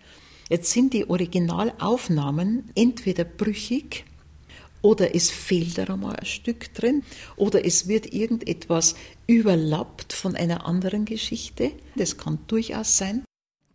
Jetzt 0.49 0.71
sind 0.71 0.93
die 0.93 1.09
Originalaufnahmen 1.09 2.71
entweder 2.75 3.25
brüchig 3.25 4.05
oder 4.83 5.15
es 5.15 5.31
fehlt 5.31 5.79
da 5.79 5.85
einmal 5.85 6.17
ein 6.17 6.27
Stück 6.27 6.75
drin 6.75 7.03
oder 7.37 7.65
es 7.65 7.89
wird 7.89 8.13
irgendetwas 8.13 8.95
überlappt 9.27 10.13
von 10.13 10.37
einer 10.37 10.67
anderen 10.67 11.07
Geschichte. 11.07 11.73
Das 11.97 12.19
kann 12.19 12.39
durchaus 12.47 12.99
sein. 12.99 13.25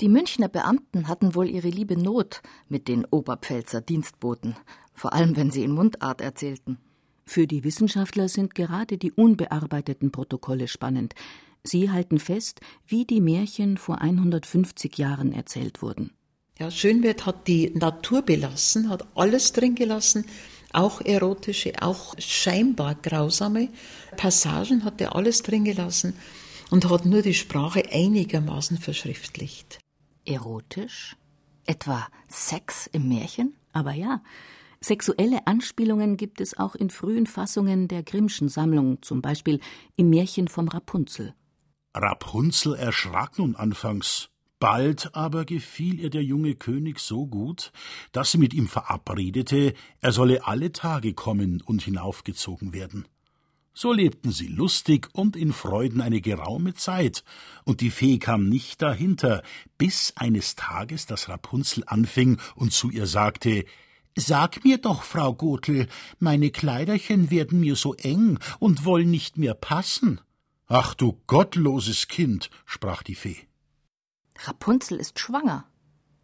Die 0.02 0.10
Münchner 0.10 0.48
Beamten 0.48 1.08
hatten 1.08 1.34
wohl 1.34 1.50
ihre 1.50 1.70
liebe 1.70 1.98
Not 1.98 2.42
mit 2.70 2.88
den 2.88 3.04
Oberpfälzer 3.06 3.82
Dienstboten, 3.82 4.56
vor 4.94 5.14
allem 5.14 5.36
wenn 5.36 5.50
sie 5.50 5.64
in 5.64 5.72
Mundart 5.72 6.22
erzählten. 6.22 6.78
Für 7.26 7.48
die 7.48 7.64
Wissenschaftler 7.64 8.30
sind 8.30 8.56
gerade 8.56 8.98
die 8.98 9.12
unbearbeiteten 9.12 10.12
Protokolle 10.12 10.68
spannend. 10.68 11.16
Sie 11.64 11.92
halten 11.92 12.20
fest, 12.20 12.62
wie 12.88 13.06
die 13.06 13.20
Märchen 13.20 13.78
vor 13.78 14.00
150 14.02 14.98
Jahren 14.98 15.34
erzählt 15.34 15.82
wurden. 15.82 16.12
Ja, 16.60 16.70
Schönwert 16.70 17.25
hat 17.25 17.48
die 17.48 17.72
Natur 17.74 18.22
belassen, 18.22 18.89
hat 18.89 19.08
alles 19.16 19.54
drin 19.54 19.75
gelassen, 19.75 20.25
auch 20.74 21.00
erotische, 21.00 21.72
auch 21.82 22.16
scheinbar 22.20 22.96
grausame 22.96 23.70
Passagen 24.18 24.84
hat 24.84 25.00
er 25.00 25.16
alles 25.16 25.42
drin 25.42 25.63
gelassen 25.63 26.13
und 26.70 26.89
hat 26.89 27.06
nur 27.06 27.22
die 27.22 27.34
Sprache 27.34 27.84
einigermaßen 27.89 28.78
verschriftlicht. 28.78 29.80
Erotisch? 30.25 31.16
Etwa 31.66 32.06
Sex 32.28 32.88
im 32.92 33.08
Märchen? 33.08 33.56
Aber 33.72 33.94
ja, 33.94 34.22
sexuelle 34.82 35.48
Anspielungen 35.48 36.18
gibt 36.18 36.42
es 36.42 36.58
auch 36.58 36.75
in 36.75 36.89
frühen 36.89 37.25
Fassungen 37.25 37.88
der 37.88 38.04
Grimmschen 38.04 38.50
Sammlung, 38.50 39.01
zum 39.01 39.22
Beispiel 39.22 39.62
im 39.96 40.10
Märchen 40.10 40.50
vom 40.50 40.68
Rapunzel. 40.68 41.34
Rapunzel 41.96 42.75
erschrak 42.75 43.39
nun 43.39 43.56
anfangs. 43.56 44.30
Bald 44.60 45.16
aber 45.16 45.46
gefiel 45.46 46.01
ihr 46.01 46.10
der 46.10 46.24
junge 46.24 46.54
König 46.54 47.00
so 47.00 47.25
gut, 47.25 47.72
dass 48.12 48.32
sie 48.32 48.38
mit 48.38 48.54
ihm 48.54 48.68
verabredete, 48.68 49.74
er 50.01 50.12
solle 50.12 50.46
alle 50.46 50.74
Tage 50.74 51.13
kommen 51.13 51.62
und 51.62 51.82
hinaufgezogen 51.82 52.74
werden. 52.74 53.08
So 53.74 53.94
lebten 53.94 54.32
sie 54.32 54.48
lustig 54.48 55.08
und 55.13 55.38
in 55.38 55.54
Freuden 55.54 56.01
eine 56.01 56.20
geraume 56.20 56.74
Zeit, 56.74 57.24
und 57.63 57.80
die 57.80 57.92
Fee 57.92 58.18
kam 58.18 58.50
nicht 58.50 58.82
dahinter, 58.82 59.44
bis 59.78 60.12
eines 60.18 60.56
Tages 60.56 61.06
das 61.06 61.30
Rapunzel 61.30 61.86
anfing 61.88 62.38
und 62.56 62.74
zu 62.74 62.89
ihr 62.89 63.08
sagte 63.08 63.63
Sag 64.18 64.66
mir 64.66 64.80
doch, 64.80 65.04
Frau 65.04 65.34
Gotel, 65.34 65.88
meine 66.18 66.50
Kleiderchen 66.50 67.32
werden 67.32 67.62
mir 67.62 67.78
so 67.78 67.94
eng 67.94 68.39
und 68.60 68.84
wollen 68.84 69.10
nicht 69.10 69.38
mehr 69.38 69.54
passen. 69.54 70.20
Ach 70.68 70.94
du 70.94 71.18
gottloses 71.28 72.10
Kind, 72.10 72.50
sprach 72.66 73.01
die 73.04 73.16
Fee. 73.16 73.49
Rapunzel 74.43 74.98
ist 75.00 75.19
schwanger 75.19 75.65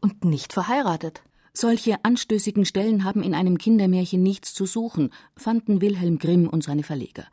und 0.02 0.24
nicht 0.24 0.54
verheiratet. 0.54 1.24
Solche 1.54 2.04
anstößigen 2.04 2.66
Stellen 2.66 3.04
haben 3.04 3.24
in 3.24 3.34
einem 3.34 3.58
Kindermärchen 3.58 4.22
nichts 4.22 4.54
zu 4.54 4.66
suchen, 4.66 5.12
fanden 5.38 5.82
Wilhelm 5.82 6.20
Grimm 6.20 6.50
und 6.50 6.64
seine 6.64 6.84
Verleger. 6.84 7.26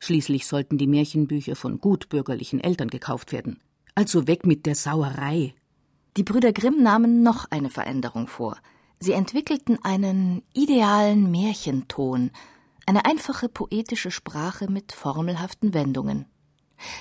Schließlich 0.00 0.46
sollten 0.46 0.78
die 0.78 0.86
Märchenbücher 0.86 1.54
von 1.56 1.78
gutbürgerlichen 1.78 2.60
Eltern 2.60 2.88
gekauft 2.88 3.32
werden. 3.32 3.60
Also 3.94 4.26
weg 4.26 4.46
mit 4.46 4.66
der 4.66 4.74
Sauerei. 4.74 5.54
Die 6.16 6.24
Brüder 6.24 6.52
Grimm 6.52 6.82
nahmen 6.82 7.22
noch 7.22 7.46
eine 7.50 7.70
Veränderung 7.70 8.26
vor. 8.26 8.56
Sie 8.98 9.12
entwickelten 9.12 9.78
einen 9.84 10.42
idealen 10.52 11.30
Märchenton, 11.30 12.30
eine 12.86 13.04
einfache 13.04 13.48
poetische 13.48 14.10
Sprache 14.10 14.70
mit 14.70 14.92
formelhaften 14.92 15.74
Wendungen. 15.74 16.26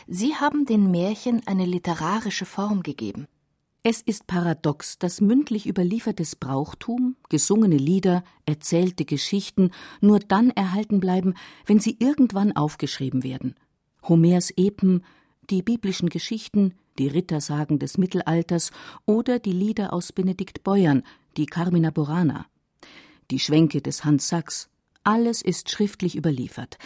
Sie 0.07 0.36
haben 0.36 0.65
den 0.65 0.91
Märchen 0.91 1.45
eine 1.48 1.65
literarische 1.65 2.45
Form 2.45 2.83
gegeben. 2.83 3.27
Es 3.81 4.01
ist 4.01 4.27
paradox, 4.27 5.00
dass 5.00 5.21
mündlich 5.21 5.65
überliefertes 5.65 6.36
Brauchtum, 6.36 7.15
gesungene 7.29 7.77
Lieder, 7.77 8.25
erzählte 8.45 9.05
Geschichten 9.05 9.71
nur 10.01 10.19
dann 10.19 10.51
erhalten 10.51 11.00
bleiben, 11.00 11.33
wenn 11.65 11.79
sie 11.79 11.95
irgendwann 12.00 12.55
aufgeschrieben 12.55 13.24
werden. 13.24 13.55
Homers 14.03 14.51
Epen, 14.57 15.05
die 15.50 15.62
biblischen 15.62 16.09
Geschichten, 16.09 16.75
die 16.98 17.07
Rittersagen 17.07 17.79
des 17.79 17.98
Mittelalters 17.98 18.71
oder 19.05 19.39
die 19.39 19.53
Lieder 19.53 19.93
aus 19.93 20.12
Benedikt 20.12 20.63
Beuern, 20.63 21.03
die 21.38 21.45
Carmina 21.45 21.89
Burana. 21.89 22.48
Die 23.31 23.39
Schwänke 23.39 23.81
des 23.81 24.03
Hans 24.03 24.27
Sachs, 24.27 24.69
alles 25.03 25.41
ist 25.41 25.69
schriftlich 25.71 26.17
überliefert. 26.17 26.77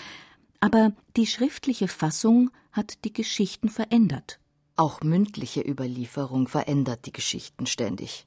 Aber 0.63 0.93
die 1.17 1.27
schriftliche 1.27 1.89
Fassung 1.89 2.49
hat 2.71 3.03
die 3.03 3.11
Geschichten 3.11 3.67
verändert. 3.67 4.39
Auch 4.77 5.01
mündliche 5.01 5.59
Überlieferung 5.59 6.47
verändert 6.47 7.05
die 7.05 7.11
Geschichten 7.11 7.65
ständig. 7.65 8.25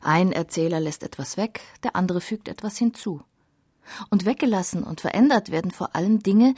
Ein 0.00 0.32
Erzähler 0.32 0.80
lässt 0.80 1.02
etwas 1.02 1.36
weg, 1.36 1.60
der 1.82 1.94
andere 1.94 2.22
fügt 2.22 2.48
etwas 2.48 2.78
hinzu. 2.78 3.20
Und 4.08 4.24
weggelassen 4.24 4.82
und 4.82 5.02
verändert 5.02 5.50
werden 5.50 5.72
vor 5.72 5.94
allem 5.94 6.22
Dinge, 6.22 6.54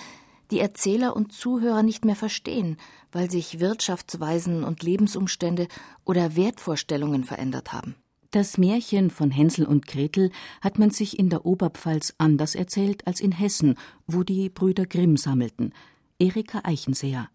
die 0.53 0.61
Erzähler 0.61 1.17
und 1.17 1.33
Zuhörer 1.33 1.83
nicht 1.83 2.05
mehr 2.05 2.15
verstehen, 2.15 2.77
weil 3.11 3.29
sich 3.29 3.59
Wirtschaftsweisen 3.59 4.63
und 4.63 4.85
Lebensumstände 4.85 5.67
oder 6.05 6.37
Wertvorstellungen 6.37 7.25
verändert 7.25 7.73
haben. 7.73 7.97
Das 8.31 8.59
Märchen 8.59 9.11
von 9.11 9.31
Hänsel 9.31 9.67
und 9.67 9.87
Gretel 9.87 10.31
hat 10.61 10.79
man 10.79 10.91
sich 10.91 11.19
in 11.19 11.29
der 11.29 11.47
Oberpfalz 11.47 12.15
anders 12.19 12.55
erzählt 12.55 13.07
als 13.07 13.21
in 13.21 13.33
Hessen, 13.33 13.77
wo 14.07 14.23
die 14.23 14.49
Brüder 14.49 14.87
Grimm 14.87 15.17
sammelten. 15.17 15.73
Erika 16.19 16.63
Eichenseher. 16.65 17.29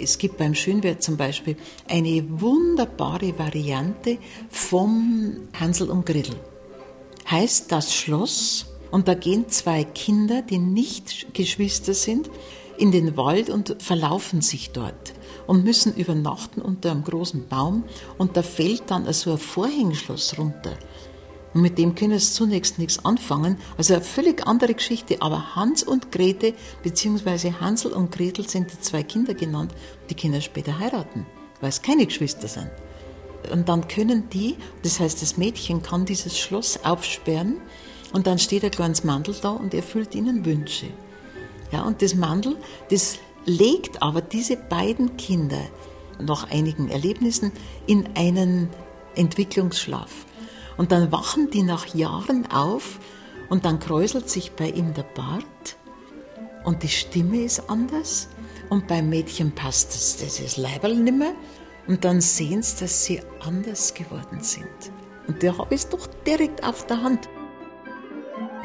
Es 0.00 0.18
gibt 0.18 0.38
beim 0.38 0.54
Schönwert 0.54 1.02
zum 1.02 1.16
Beispiel 1.16 1.56
eine 1.88 2.24
wunderbare 2.40 3.38
Variante 3.38 4.18
vom 4.48 5.36
Hansel 5.58 5.90
und 5.90 6.06
Gretel. 6.06 6.36
Heißt 7.30 7.70
das 7.70 7.94
Schloss 7.94 8.66
und 8.90 9.06
da 9.06 9.14
gehen 9.14 9.48
zwei 9.48 9.84
Kinder, 9.84 10.42
die 10.42 10.58
nicht 10.58 11.34
Geschwister 11.34 11.94
sind, 11.94 12.30
in 12.78 12.90
den 12.92 13.16
Wald 13.16 13.50
und 13.50 13.76
verlaufen 13.82 14.40
sich 14.40 14.70
dort 14.70 15.14
und 15.48 15.64
müssen 15.64 15.94
übernachten 15.94 16.60
unter 16.60 16.92
einem 16.92 17.02
großen 17.02 17.48
Baum 17.48 17.82
und 18.18 18.36
da 18.36 18.42
fällt 18.42 18.82
dann 18.90 19.12
so 19.12 19.32
ein 19.32 19.38
Vorhängeschloss 19.38 20.38
runter. 20.38 20.76
Und 21.54 21.62
mit 21.62 21.78
dem 21.78 21.94
können 21.94 22.18
sie 22.18 22.32
zunächst 22.32 22.78
nichts 22.78 23.04
anfangen. 23.04 23.56
Also 23.78 23.94
eine 23.94 24.04
völlig 24.04 24.46
andere 24.46 24.74
Geschichte. 24.74 25.16
Aber 25.20 25.56
Hans 25.56 25.82
und 25.82 26.12
Grete, 26.12 26.52
beziehungsweise 26.82 27.58
Hansel 27.60 27.92
und 27.92 28.12
Gretel 28.12 28.46
sind 28.46 28.70
die 28.70 28.80
zwei 28.80 29.02
Kinder 29.02 29.32
genannt, 29.32 29.72
die 30.10 30.14
Kinder 30.14 30.42
später 30.42 30.78
heiraten, 30.78 31.26
weil 31.62 31.70
es 31.70 31.80
keine 31.80 32.04
Geschwister 32.04 32.46
sind. 32.46 32.70
Und 33.50 33.70
dann 33.70 33.88
können 33.88 34.28
die, 34.28 34.56
das 34.82 35.00
heißt, 35.00 35.22
das 35.22 35.38
Mädchen 35.38 35.82
kann 35.82 36.04
dieses 36.04 36.38
Schloss 36.38 36.78
aufsperren 36.84 37.56
und 38.12 38.26
dann 38.26 38.38
steht 38.38 38.64
ein 38.64 38.70
kleines 38.70 39.02
Mandel 39.02 39.34
da 39.40 39.50
und 39.50 39.72
erfüllt 39.72 40.14
ihnen 40.14 40.44
Wünsche. 40.44 40.88
Ja, 41.72 41.82
und 41.82 42.02
das 42.02 42.14
Mandel, 42.14 42.56
das 42.90 43.18
legt 43.48 44.02
aber 44.02 44.20
diese 44.20 44.56
beiden 44.56 45.16
Kinder 45.16 45.60
nach 46.20 46.50
einigen 46.50 46.88
Erlebnissen 46.88 47.52
in 47.86 48.08
einen 48.14 48.68
Entwicklungsschlaf. 49.14 50.26
Und 50.76 50.92
dann 50.92 51.10
wachen 51.10 51.50
die 51.50 51.62
nach 51.62 51.86
Jahren 51.94 52.50
auf 52.50 53.00
und 53.48 53.64
dann 53.64 53.80
kräuselt 53.80 54.28
sich 54.28 54.52
bei 54.52 54.70
ihm 54.70 54.94
der 54.94 55.02
Bart 55.02 55.76
und 56.64 56.82
die 56.82 56.88
Stimme 56.88 57.42
ist 57.42 57.68
anders 57.68 58.28
und 58.68 58.86
beim 58.86 59.08
Mädchen 59.08 59.52
passt 59.52 59.94
das, 59.94 60.18
das 60.18 60.56
Leiberl 60.56 60.94
nimmer 60.94 61.32
und 61.86 62.04
dann 62.04 62.20
sehen 62.20 62.62
sie, 62.62 62.80
dass 62.80 63.04
sie 63.04 63.22
anders 63.40 63.94
geworden 63.94 64.40
sind. 64.42 64.92
Und 65.26 65.42
der 65.42 65.58
habe 65.58 65.74
es 65.74 65.88
doch 65.88 66.06
direkt 66.26 66.62
auf 66.62 66.86
der 66.86 67.02
Hand. 67.02 67.28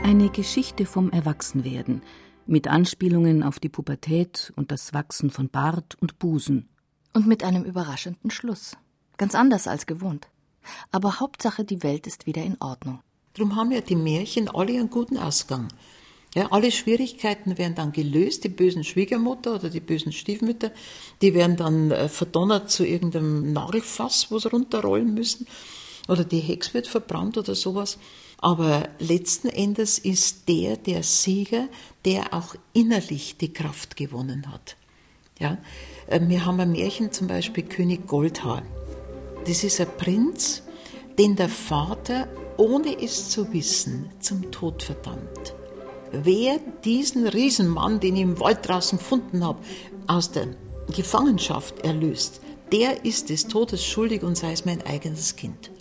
Eine 0.03 0.29
Geschichte 0.29 0.85
vom 0.85 1.09
Erwachsenwerden– 1.11 2.03
mit 2.45 2.67
Anspielungen 2.67 3.43
auf 3.43 3.59
die 3.59 3.69
Pubertät 3.69 4.53
und 4.55 4.71
das 4.71 4.93
Wachsen 4.93 5.29
von 5.29 5.49
Bart 5.49 5.95
und 5.99 6.19
Busen. 6.19 6.69
Und 7.13 7.27
mit 7.27 7.43
einem 7.43 7.63
überraschenden 7.63 8.31
Schluss. 8.31 8.75
Ganz 9.17 9.35
anders 9.35 9.67
als 9.67 9.85
gewohnt. 9.85 10.27
Aber 10.91 11.19
Hauptsache, 11.19 11.63
die 11.63 11.83
Welt 11.83 12.07
ist 12.07 12.25
wieder 12.25 12.43
in 12.43 12.57
Ordnung. 12.59 13.01
Darum 13.33 13.55
haben 13.55 13.71
ja 13.71 13.81
die 13.81 13.95
Märchen 13.95 14.49
alle 14.49 14.73
einen 14.73 14.89
guten 14.89 15.17
Ausgang. 15.17 15.67
Ja, 16.35 16.51
alle 16.51 16.71
Schwierigkeiten 16.71 17.57
werden 17.57 17.75
dann 17.75 17.91
gelöst. 17.91 18.43
Die 18.43 18.49
bösen 18.49 18.83
Schwiegermutter 18.83 19.55
oder 19.55 19.69
die 19.69 19.79
bösen 19.79 20.11
Stiefmütter, 20.11 20.71
die 21.21 21.33
werden 21.35 21.57
dann 21.57 21.91
äh, 21.91 22.09
verdonnert 22.09 22.71
zu 22.71 22.85
irgendeinem 22.85 23.53
Nagelfass, 23.53 24.31
wo 24.31 24.39
sie 24.39 24.49
runterrollen 24.49 25.13
müssen. 25.13 25.47
Oder 26.07 26.23
die 26.23 26.39
Hex 26.39 26.73
wird 26.73 26.87
verbrannt 26.87 27.37
oder 27.37 27.55
sowas. 27.55 27.99
Aber 28.43 28.89
letzten 28.99 29.47
Endes 29.47 29.97
ist 29.97 30.49
der 30.49 30.75
der 30.75 31.01
Sieger, 31.01 31.69
der 32.03 32.33
auch 32.33 32.55
innerlich 32.73 33.37
die 33.37 33.53
Kraft 33.53 33.95
gewonnen 33.95 34.51
hat. 34.51 34.75
Ja? 35.39 35.59
Äh, 36.07 36.19
wir 36.27 36.45
haben 36.45 36.59
ein 36.59 36.73
Märchen 36.73 37.13
zum 37.13 37.27
Beispiel 37.27 37.63
König 37.63 38.05
Goldhaar. 38.05 38.63
Das 39.47 39.63
ist 39.63 39.79
ein 39.79 39.87
Prinz, 39.97 40.61
den 41.17 41.37
der 41.37 41.47
Vater, 41.47 42.27
ohne 42.57 43.01
es 43.01 43.29
zu 43.29 43.53
wissen, 43.53 44.09
zum 44.19 44.51
Tod 44.51 44.83
verdammt. 44.83 45.55
Wer 46.11 46.59
diesen 46.83 47.25
Riesenmann, 47.25 48.01
den 48.01 48.17
ich 48.17 48.23
im 48.23 48.39
Wald 48.41 48.67
draußen 48.67 48.97
gefunden 48.97 49.45
habe, 49.45 49.59
aus 50.07 50.31
der 50.31 50.47
Gefangenschaft 50.93 51.79
erlöst, 51.85 52.41
der 52.73 53.05
ist 53.05 53.29
des 53.29 53.47
Todes 53.47 53.85
schuldig 53.85 54.21
und 54.21 54.35
sei 54.35 54.51
es 54.51 54.65
mein 54.65 54.85
eigenes 54.85 55.37
Kind. 55.37 55.71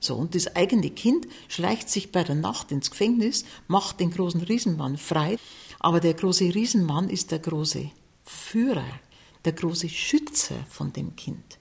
So, 0.00 0.14
und 0.14 0.34
das 0.34 0.54
eigene 0.54 0.90
Kind 0.90 1.26
schleicht 1.48 1.88
sich 1.88 2.12
bei 2.12 2.22
der 2.22 2.34
Nacht 2.34 2.70
ins 2.70 2.90
Gefängnis, 2.90 3.44
macht 3.66 4.00
den 4.00 4.10
großen 4.10 4.42
Riesenmann 4.42 4.96
frei, 4.98 5.38
aber 5.78 6.00
der 6.00 6.14
große 6.14 6.54
Riesenmann 6.54 7.08
ist 7.08 7.30
der 7.30 7.38
große 7.38 7.90
Führer, 8.24 8.84
der 9.44 9.52
große 9.52 9.88
Schützer 9.88 10.56
von 10.68 10.92
dem 10.92 11.16
Kind. 11.16 11.58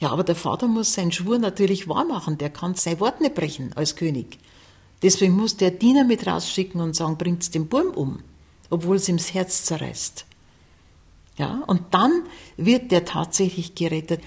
Ja, 0.00 0.10
aber 0.10 0.24
der 0.24 0.36
Vater 0.36 0.68
muss 0.68 0.94
seinen 0.94 1.12
Schwur 1.12 1.38
natürlich 1.38 1.88
wahrmachen, 1.88 2.38
der 2.38 2.50
kann 2.50 2.74
sein 2.74 3.00
Wort 3.00 3.20
nicht 3.20 3.34
brechen 3.34 3.72
als 3.74 3.96
König. 3.96 4.38
Deswegen 5.02 5.34
muss 5.34 5.56
der 5.56 5.70
Diener 5.70 6.04
mit 6.04 6.26
rausschicken 6.26 6.80
und 6.80 6.94
sagen, 6.94 7.18
bringt's 7.18 7.50
den 7.50 7.68
Burm 7.68 7.90
um, 7.90 8.20
obwohl 8.70 8.96
es 8.96 9.08
ihm 9.08 9.16
das 9.16 9.34
Herz 9.34 9.64
zerreißt. 9.64 10.24
Ja, 11.36 11.62
und 11.66 11.82
dann 11.92 12.24
wird 12.56 12.90
der 12.90 13.04
tatsächlich 13.04 13.76
gerettet. 13.76 14.20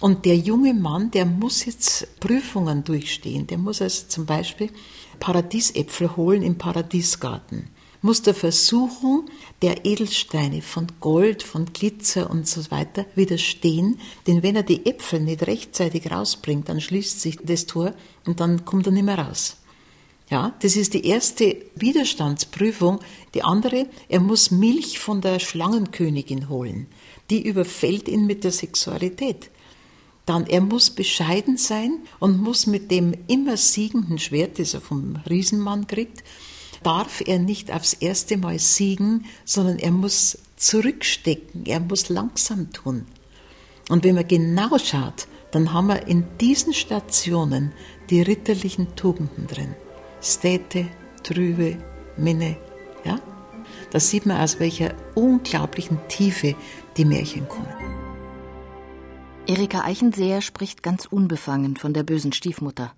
Und 0.00 0.26
der 0.26 0.36
junge 0.36 0.74
Mann, 0.74 1.10
der 1.10 1.24
muss 1.24 1.64
jetzt 1.64 2.20
Prüfungen 2.20 2.84
durchstehen. 2.84 3.46
Der 3.46 3.58
muss 3.58 3.80
also 3.80 4.06
zum 4.08 4.26
Beispiel 4.26 4.70
Paradiesäpfel 5.20 6.16
holen 6.16 6.42
im 6.42 6.58
Paradiesgarten. 6.58 7.68
Muss 8.02 8.20
der 8.20 8.34
Versuchung 8.34 9.24
der 9.62 9.86
Edelsteine 9.86 10.60
von 10.60 10.86
Gold, 11.00 11.42
von 11.42 11.72
Glitzer 11.72 12.30
und 12.30 12.46
so 12.46 12.70
weiter 12.70 13.06
widerstehen. 13.14 13.98
Denn 14.26 14.42
wenn 14.42 14.54
er 14.54 14.62
die 14.62 14.84
Äpfel 14.84 15.20
nicht 15.20 15.46
rechtzeitig 15.46 16.10
rausbringt, 16.10 16.68
dann 16.68 16.80
schließt 16.80 17.20
sich 17.20 17.38
das 17.42 17.64
Tor 17.64 17.94
und 18.26 18.40
dann 18.40 18.66
kommt 18.66 18.86
er 18.86 18.92
nicht 18.92 19.04
mehr 19.04 19.18
raus. 19.18 19.56
Ja, 20.28 20.54
das 20.60 20.76
ist 20.76 20.92
die 20.92 21.06
erste 21.06 21.56
Widerstandsprüfung. 21.76 23.00
Die 23.34 23.42
andere, 23.42 23.86
er 24.08 24.20
muss 24.20 24.50
Milch 24.50 24.98
von 24.98 25.20
der 25.20 25.38
Schlangenkönigin 25.38 26.48
holen. 26.48 26.88
Die 27.30 27.46
überfällt 27.46 28.08
ihn 28.08 28.26
mit 28.26 28.44
der 28.44 28.52
Sexualität. 28.52 29.50
Dann, 30.26 30.46
er 30.46 30.60
muss 30.60 30.90
bescheiden 30.90 31.56
sein 31.56 32.00
und 32.18 32.42
muss 32.42 32.66
mit 32.66 32.90
dem 32.90 33.14
immer 33.28 33.56
siegenden 33.56 34.18
Schwert, 34.18 34.58
das 34.58 34.74
er 34.74 34.80
vom 34.80 35.16
Riesenmann 35.28 35.86
kriegt, 35.86 36.24
darf 36.82 37.22
er 37.24 37.38
nicht 37.38 37.72
aufs 37.72 37.94
erste 37.94 38.36
Mal 38.36 38.58
siegen, 38.58 39.24
sondern 39.44 39.78
er 39.78 39.92
muss 39.92 40.38
zurückstecken, 40.56 41.64
er 41.66 41.80
muss 41.80 42.08
langsam 42.08 42.72
tun. 42.72 43.06
Und 43.88 44.04
wenn 44.04 44.16
man 44.16 44.26
genau 44.26 44.78
schaut, 44.78 45.28
dann 45.52 45.72
haben 45.72 45.86
wir 45.86 46.06
in 46.08 46.24
diesen 46.40 46.74
Stationen 46.74 47.72
die 48.10 48.22
ritterlichen 48.22 48.96
Tugenden 48.96 49.46
drin. 49.46 49.74
Städte, 50.20 50.86
Trübe, 51.22 51.78
Minne, 52.16 52.56
ja? 53.04 53.20
Da 53.90 54.00
sieht 54.00 54.26
man, 54.26 54.40
aus 54.40 54.58
welcher 54.58 54.94
unglaublichen 55.14 55.98
Tiefe 56.08 56.56
die 56.96 57.04
Märchen 57.04 57.48
kommen. 57.48 57.95
Erika 59.48 59.84
Eichenseher 59.84 60.42
spricht 60.42 60.82
ganz 60.82 61.06
unbefangen 61.06 61.76
von 61.76 61.94
der 61.94 62.02
bösen 62.02 62.32
Stiefmutter. 62.32 62.92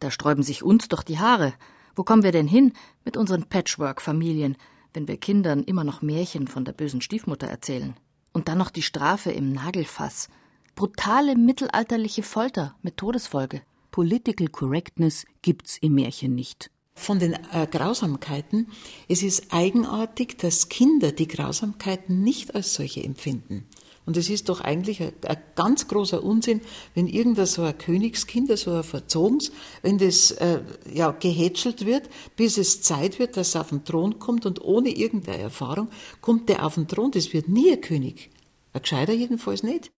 Da 0.00 0.10
sträuben 0.10 0.42
sich 0.42 0.62
uns 0.62 0.88
doch 0.88 1.02
die 1.02 1.18
Haare. 1.18 1.54
Wo 1.96 2.02
kommen 2.04 2.22
wir 2.22 2.32
denn 2.32 2.46
hin 2.46 2.74
mit 3.06 3.16
unseren 3.16 3.44
Patchwork-Familien, 3.44 4.58
wenn 4.92 5.08
wir 5.08 5.16
Kindern 5.16 5.62
immer 5.62 5.82
noch 5.82 6.02
Märchen 6.02 6.46
von 6.46 6.66
der 6.66 6.72
bösen 6.72 7.00
Stiefmutter 7.00 7.46
erzählen? 7.46 7.94
Und 8.34 8.48
dann 8.48 8.58
noch 8.58 8.68
die 8.68 8.82
Strafe 8.82 9.30
im 9.30 9.52
Nagelfass. 9.52 10.28
Brutale 10.74 11.36
mittelalterliche 11.36 12.22
Folter 12.22 12.74
mit 12.82 12.98
Todesfolge. 12.98 13.62
Political 13.90 14.48
Correctness 14.48 15.24
gibt's 15.40 15.78
im 15.78 15.94
Märchen 15.94 16.34
nicht. 16.34 16.70
Von 16.96 17.18
den 17.18 17.32
äh, 17.32 17.66
Grausamkeiten, 17.66 18.68
es 19.08 19.22
ist 19.22 19.54
eigenartig, 19.54 20.36
dass 20.36 20.68
Kinder 20.68 21.12
die 21.12 21.28
Grausamkeiten 21.28 22.22
nicht 22.22 22.54
als 22.54 22.74
solche 22.74 23.02
empfinden. 23.02 23.66
Und 24.06 24.16
es 24.16 24.28
ist 24.28 24.48
doch 24.48 24.60
eigentlich 24.60 25.02
ein, 25.02 25.12
ein, 25.26 25.38
ganz 25.54 25.88
großer 25.88 26.22
Unsinn, 26.22 26.60
wenn 26.94 27.06
irgendein 27.06 27.46
so 27.46 27.62
ein 27.62 27.76
Königskind, 27.76 28.56
so 28.58 28.72
ein 28.72 28.82
Verzogens, 28.82 29.50
wenn 29.82 29.98
das 29.98 30.30
äh, 30.32 30.60
ja, 30.92 31.10
gehätschelt 31.12 31.86
wird, 31.86 32.10
bis 32.36 32.58
es 32.58 32.82
Zeit 32.82 33.18
wird, 33.18 33.36
dass 33.36 33.54
er 33.54 33.62
auf 33.62 33.70
den 33.70 33.84
Thron 33.84 34.18
kommt 34.18 34.44
und 34.44 34.62
ohne 34.62 34.90
irgendeine 34.90 35.38
Erfahrung 35.38 35.88
kommt 36.20 36.48
der 36.48 36.66
auf 36.66 36.74
den 36.74 36.86
Thron. 36.86 37.12
Das 37.12 37.32
wird 37.32 37.48
nie 37.48 37.72
ein 37.72 37.80
König. 37.80 38.30
Ein 38.72 38.82
Gescheiter 38.82 39.14
jedenfalls 39.14 39.62
nicht. 39.62 39.90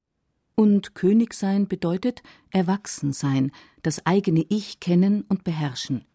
Und 0.55 0.95
König 0.95 1.35
sein 1.35 1.69
bedeutet 1.69 2.23
erwachsen 2.51 3.13
sein, 3.13 3.53
das 3.83 4.07
eigene 4.07 4.45
Ich 4.49 4.81
kennen 4.81 5.25
und 5.29 5.45
beherrschen. 5.45 6.07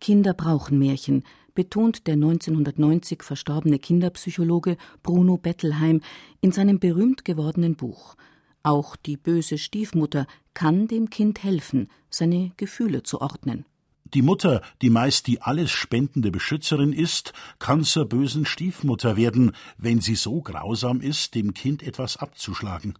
Kinder 0.00 0.32
brauchen 0.32 0.78
Märchen, 0.78 1.24
betont 1.54 2.06
der 2.06 2.14
1990 2.14 3.22
verstorbene 3.22 3.78
Kinderpsychologe 3.78 4.76
Bruno 5.02 5.36
Bettelheim 5.36 6.00
in 6.40 6.52
seinem 6.52 6.78
berühmt 6.78 7.24
gewordenen 7.24 7.76
Buch. 7.76 8.16
Auch 8.62 8.96
die 8.96 9.16
böse 9.16 9.58
Stiefmutter 9.58 10.26
kann 10.54 10.88
dem 10.88 11.10
Kind 11.10 11.42
helfen, 11.42 11.88
seine 12.08 12.52
Gefühle 12.56 13.02
zu 13.02 13.20
ordnen. 13.20 13.66
Die 14.14 14.22
Mutter, 14.22 14.62
die 14.80 14.90
meist 14.90 15.26
die 15.26 15.42
alles 15.42 15.70
spendende 15.70 16.30
Beschützerin 16.30 16.92
ist, 16.92 17.32
kann 17.58 17.82
zur 17.82 18.08
bösen 18.08 18.46
Stiefmutter 18.46 19.16
werden, 19.16 19.52
wenn 19.76 20.00
sie 20.00 20.14
so 20.14 20.40
grausam 20.40 21.00
ist, 21.00 21.34
dem 21.34 21.52
Kind 21.52 21.82
etwas 21.82 22.16
abzuschlagen. 22.16 22.94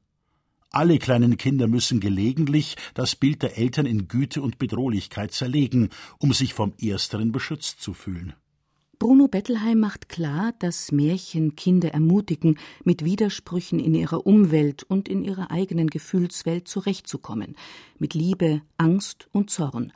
Alle 0.70 0.98
kleinen 0.98 1.36
Kinder 1.36 1.68
müssen 1.68 2.00
gelegentlich 2.00 2.76
das 2.94 3.14
Bild 3.14 3.42
der 3.42 3.56
Eltern 3.56 3.86
in 3.86 4.08
Güte 4.08 4.42
und 4.42 4.58
Bedrohlichkeit 4.58 5.30
zerlegen, 5.30 5.90
um 6.18 6.32
sich 6.32 6.52
vom 6.52 6.74
Ersteren 6.80 7.30
beschützt 7.30 7.80
zu 7.80 7.94
fühlen. 7.94 8.34
Bruno 8.98 9.28
Bettelheim 9.28 9.80
macht 9.80 10.08
klar, 10.08 10.52
dass 10.58 10.92
Märchen 10.92 11.56
Kinder 11.56 11.92
ermutigen, 11.92 12.58
mit 12.84 13.04
Widersprüchen 13.04 13.80
in 13.80 13.94
ihrer 13.94 14.26
Umwelt 14.26 14.82
und 14.82 15.08
in 15.08 15.24
ihrer 15.24 15.50
eigenen 15.50 15.88
Gefühlswelt 15.88 16.68
zurechtzukommen, 16.68 17.56
mit 17.98 18.14
Liebe, 18.14 18.62
Angst 18.76 19.28
und 19.32 19.50
Zorn. 19.50 19.92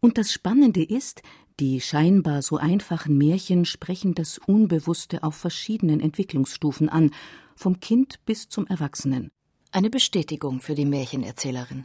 Und 0.00 0.18
das 0.18 0.32
Spannende 0.32 0.82
ist, 0.82 1.22
die 1.60 1.80
scheinbar 1.80 2.42
so 2.42 2.56
einfachen 2.56 3.16
Märchen 3.16 3.64
sprechen 3.64 4.14
das 4.14 4.38
Unbewusste 4.38 5.22
auf 5.22 5.36
verschiedenen 5.36 6.00
Entwicklungsstufen 6.00 6.88
an, 6.88 7.12
vom 7.56 7.80
Kind 7.80 8.24
bis 8.26 8.48
zum 8.48 8.66
Erwachsenen. 8.66 9.30
Eine 9.70 9.90
Bestätigung 9.90 10.60
für 10.60 10.74
die 10.74 10.84
Märchenerzählerin. 10.84 11.84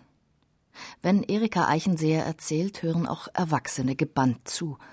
Wenn 1.01 1.23
Erika 1.23 1.67
Eichenseher 1.67 2.25
erzählt, 2.25 2.83
hören 2.83 3.07
auch 3.07 3.27
Erwachsene 3.33 3.95
gebannt 3.95 4.47
zu– 4.47 4.77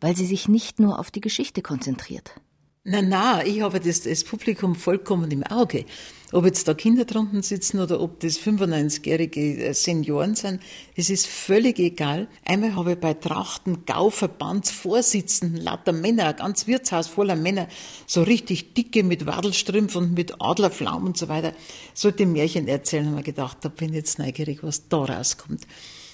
weil 0.00 0.16
sie 0.16 0.26
sich 0.26 0.48
nicht 0.48 0.80
nur 0.80 0.98
auf 0.98 1.10
die 1.10 1.20
Geschichte 1.20 1.62
konzentriert. 1.62 2.34
Na, 2.82 3.02
na, 3.02 3.44
ich 3.44 3.60
habe 3.60 3.78
das, 3.78 4.02
das 4.02 4.24
Publikum 4.24 4.74
vollkommen 4.74 5.30
im 5.30 5.42
Auge. 5.42 5.84
Ob 6.32 6.46
jetzt 6.46 6.66
da 6.66 6.72
Kinder 6.72 7.04
drunten 7.04 7.42
sitzen 7.42 7.78
oder 7.78 8.00
ob 8.00 8.20
das 8.20 8.40
95-jährige 8.40 9.64
äh, 9.64 9.74
Senioren 9.74 10.34
sind, 10.34 10.62
das 10.96 11.10
ist 11.10 11.26
völlig 11.26 11.78
egal. 11.78 12.26
Einmal 12.42 12.76
habe 12.76 12.92
ich 12.92 12.98
bei 12.98 13.12
Trachten 13.12 13.84
Gauverbandsvorsitzenden, 13.84 15.60
lauter 15.60 15.92
Männer, 15.92 16.28
ein 16.28 16.36
ganz 16.36 16.66
Wirtshaus 16.66 17.06
voller 17.06 17.36
Männer, 17.36 17.68
so 18.06 18.22
richtig 18.22 18.72
dicke 18.72 19.02
mit 19.02 19.26
Wadelstrümpfen 19.26 20.04
und 20.04 20.14
mit 20.14 20.40
Adlerflaum 20.40 21.04
und 21.04 21.18
so 21.18 21.28
weiter, 21.28 21.52
sollte 21.92 22.24
Märchen 22.24 22.66
erzählen, 22.66 23.06
haben 23.06 23.16
wir 23.16 23.22
gedacht, 23.22 23.58
da 23.60 23.68
bin 23.68 23.90
ich 23.90 23.96
jetzt 23.96 24.18
neugierig, 24.18 24.62
was 24.62 24.88
da 24.88 25.04
rauskommt. 25.04 25.66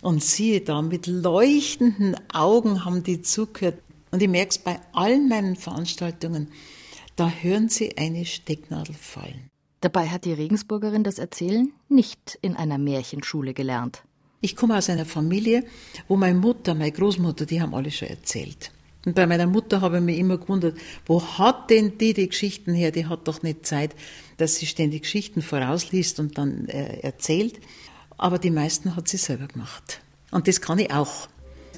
Und 0.03 0.23
siehe 0.23 0.61
da, 0.61 0.83
mit 0.83 1.07
leuchtenden 1.07 2.17
Augen 2.33 2.85
haben 2.85 3.03
die 3.03 3.23
zugehört. 3.23 3.79
Und 4.11 4.23
ich 4.23 4.29
merke 4.29 4.51
es 4.51 4.59
bei 4.59 4.79
allen 4.93 5.29
meinen 5.29 5.57
Veranstaltungen, 5.57 6.49
da 7.17 7.31
hören 7.31 7.69
sie 7.69 7.97
eine 7.97 8.25
Stecknadel 8.25 8.95
fallen. 8.95 9.51
Dabei 9.81 10.09
hat 10.09 10.25
die 10.25 10.33
Regensburgerin 10.33 11.05
das 11.05 11.19
Erzählen 11.19 11.73
nicht 11.89 12.39
in 12.43 12.57
einer 12.57 12.79
Märchenschule 12.79 13.55
gelernt. 13.55 14.03
Ich 14.41 14.55
komme 14.55 14.77
aus 14.77 14.91
einer 14.91 15.07
Familie, 15.07 15.65
wo 16.09 16.17
meine 16.17 16.39
Mutter, 16.39 16.75
meine 16.75 16.93
Großmutter, 16.93 17.47
die 17.47 17.61
haben 17.61 17.75
alle 17.75 17.91
schon 17.91 18.09
erzählt. 18.09 18.71
Und 19.05 19.15
bei 19.15 19.27
meiner 19.27 19.47
Mutter 19.47 19.81
habe 19.81 19.99
ich 19.99 20.03
mich 20.03 20.19
immer 20.19 20.37
gewundert, 20.37 20.77
wo 21.07 21.23
hat 21.23 21.71
denn 21.71 21.97
die 21.99 22.13
die 22.13 22.29
Geschichten 22.29 22.75
her? 22.75 22.91
Die 22.91 23.07
hat 23.07 23.29
doch 23.29 23.43
nicht 23.43 23.65
Zeit, 23.65 23.95
dass 24.37 24.57
sie 24.57 24.67
ständig 24.67 25.03
Geschichten 25.03 25.43
vorausliest 25.43 26.21
und 26.21 26.37
dann 26.39 26.67
äh, 26.69 27.01
erzählt 27.01 27.61
aber 28.19 28.39
die 28.39 28.51
meisten 28.51 28.97
hat 28.97 29.09
sie 29.09 29.17
selber 29.17 29.47
gemacht. 29.47 30.01
Und 30.31 30.49
das 30.49 30.61
kann 30.61 30.79
ich 30.79 30.93
auch. 30.93 31.29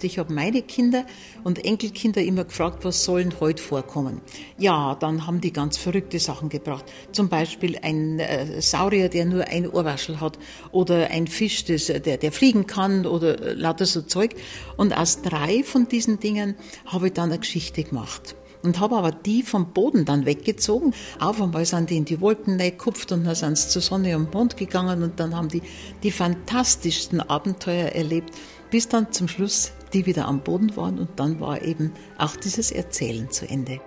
Ich 0.05 0.19
habe 0.19 0.33
meine 0.33 0.63
Kinder 0.63 1.05
und 1.45 1.65
Enkelkinder 1.65 2.23
immer 2.23 2.45
gefragt, 2.45 2.85
was 2.85 3.05
sollen 3.05 3.35
heute 3.41 3.61
vorkommen. 3.63 4.21
Ja, 4.57 4.95
dann 4.95 5.27
haben 5.27 5.41
die 5.41 5.53
ganz 5.53 5.77
verrückte 5.77 6.21
Sachen 6.21 6.49
gebracht. 6.49 6.85
Zum 7.13 7.29
Beispiel 7.29 7.79
ein 7.83 8.21
äh, 8.21 8.63
Saurier, 8.63 9.09
der 9.09 9.25
nur 9.25 9.49
ein 9.49 9.69
Ohrwaschel 9.69 10.21
hat 10.21 10.39
oder 10.71 11.11
ein 11.11 11.27
Fisch, 11.27 11.65
das, 11.65 11.87
der, 11.87 12.17
der 12.17 12.33
fliegen 12.33 12.67
kann 12.67 13.07
oder 13.07 13.55
lauter 13.55 13.87
so 13.87 14.03
Zeug. 14.03 14.37
Und 14.77 14.97
aus 14.97 15.23
drei 15.23 15.65
von 15.65 15.89
diesen 15.89 16.21
Dingen 16.21 16.55
habe 16.87 17.09
ich 17.09 17.15
dann 17.15 17.31
eine 17.31 17.41
Geschichte 17.41 17.83
gemacht 17.83 18.37
und 18.69 18.81
habe 18.81 18.97
aber 18.97 19.13
die 19.13 19.43
vom 19.43 19.73
Boden 19.73 20.05
dann 20.05 20.27
weggezogen. 20.27 20.93
Auf 21.19 21.41
einmal 21.41 21.65
sind 21.65 21.89
die 21.89 21.97
in 21.97 22.05
die 22.05 22.21
Wolken 22.21 22.59
gekupft 22.59 23.11
und 23.13 23.25
dann 23.25 23.35
sind 23.35 23.57
sie 23.57 23.71
zur 23.71 23.81
Sonne 23.81 24.15
und 24.17 24.33
Mond 24.35 24.59
gegangen 24.59 25.03
und 25.03 25.19
dann 25.19 25.35
haben 25.35 25.49
die 25.49 25.63
die 26.03 26.11
fantastischsten 26.11 27.23
Abenteuer 27.23 27.89
erlebt, 27.89 28.35
bis 28.71 28.87
dann 28.87 29.11
zum 29.11 29.27
Schluss 29.27 29.73
die 29.95 30.05
wieder 30.05 30.29
am 30.29 30.41
Boden 30.41 30.77
waren 30.77 30.99
und 30.99 31.09
dann 31.17 31.41
war 31.41 31.63
eben 31.63 31.93
auch 32.19 32.37
dieses 32.37 32.71
Erzählen 32.71 33.31
zu 33.31 33.49
Ende. 33.49 33.81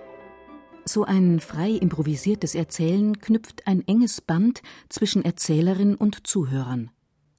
So 0.84 1.04
ein 1.04 1.38
frei 1.38 1.70
improvisiertes 1.70 2.56
Erzählen 2.56 3.20
knüpft 3.20 3.68
ein 3.68 3.86
enges 3.86 4.20
Band 4.20 4.62
zwischen 4.88 5.24
Erzählerin 5.24 5.94
und 5.94 6.26
Zuhörern. 6.26 6.90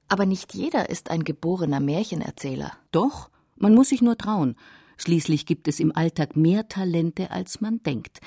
Aber 0.08 0.24
nicht 0.24 0.54
jeder 0.54 0.88
ist 0.88 1.10
ein 1.10 1.24
geborener 1.24 1.80
Märchenerzähler. 1.80 2.72
Doch, 2.90 3.28
man 3.56 3.74
muss 3.74 3.90
sich 3.90 4.00
nur 4.00 4.16
trauen. 4.16 4.56
Schließlich 4.96 5.46
gibt 5.46 5.68
es 5.68 5.80
im 5.80 5.94
Alltag 5.96 6.36
mehr 6.36 6.68
Talente, 6.68 7.30
als 7.30 7.60
man 7.60 7.82
denkt. 7.82 8.20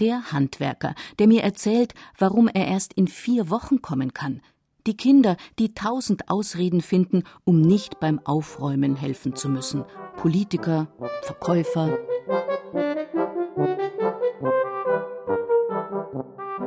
Der 0.00 0.32
Handwerker, 0.32 0.94
der 1.18 1.26
mir 1.26 1.42
erzählt, 1.42 1.94
warum 2.18 2.48
er 2.48 2.68
erst 2.68 2.94
in 2.94 3.08
vier 3.08 3.50
Wochen 3.50 3.82
kommen 3.82 4.14
kann. 4.14 4.40
Die 4.86 4.96
Kinder, 4.96 5.36
die 5.58 5.74
tausend 5.74 6.30
Ausreden 6.30 6.80
finden, 6.80 7.24
um 7.44 7.60
nicht 7.60 8.00
beim 8.00 8.20
Aufräumen 8.24 8.96
helfen 8.96 9.34
zu 9.34 9.48
müssen. 9.48 9.84
Politiker, 10.16 10.88
Verkäufer. 11.22 11.98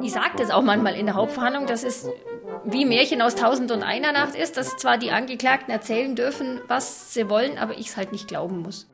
Ich 0.03 0.11
sage 0.11 0.35
das 0.37 0.51
auch 0.51 0.61
manchmal 0.61 0.95
in 0.95 1.05
der 1.05 1.15
Hauptverhandlung, 1.15 1.67
das 1.67 1.83
ist 1.83 2.09
wie 2.65 2.85
Märchen 2.85 3.21
aus 3.21 3.35
Tausend 3.35 3.71
und 3.71 3.81
einer 3.81 4.11
Nacht 4.11 4.35
ist, 4.35 4.57
dass 4.57 4.77
zwar 4.77 4.97
die 4.97 5.11
Angeklagten 5.11 5.71
erzählen 5.71 6.15
dürfen, 6.15 6.61
was 6.67 7.13
sie 7.13 7.29
wollen, 7.29 7.57
aber 7.57 7.77
ich 7.77 7.87
es 7.87 7.97
halt 7.97 8.11
nicht 8.11 8.27
glauben 8.27 8.61
muss. 8.61 8.90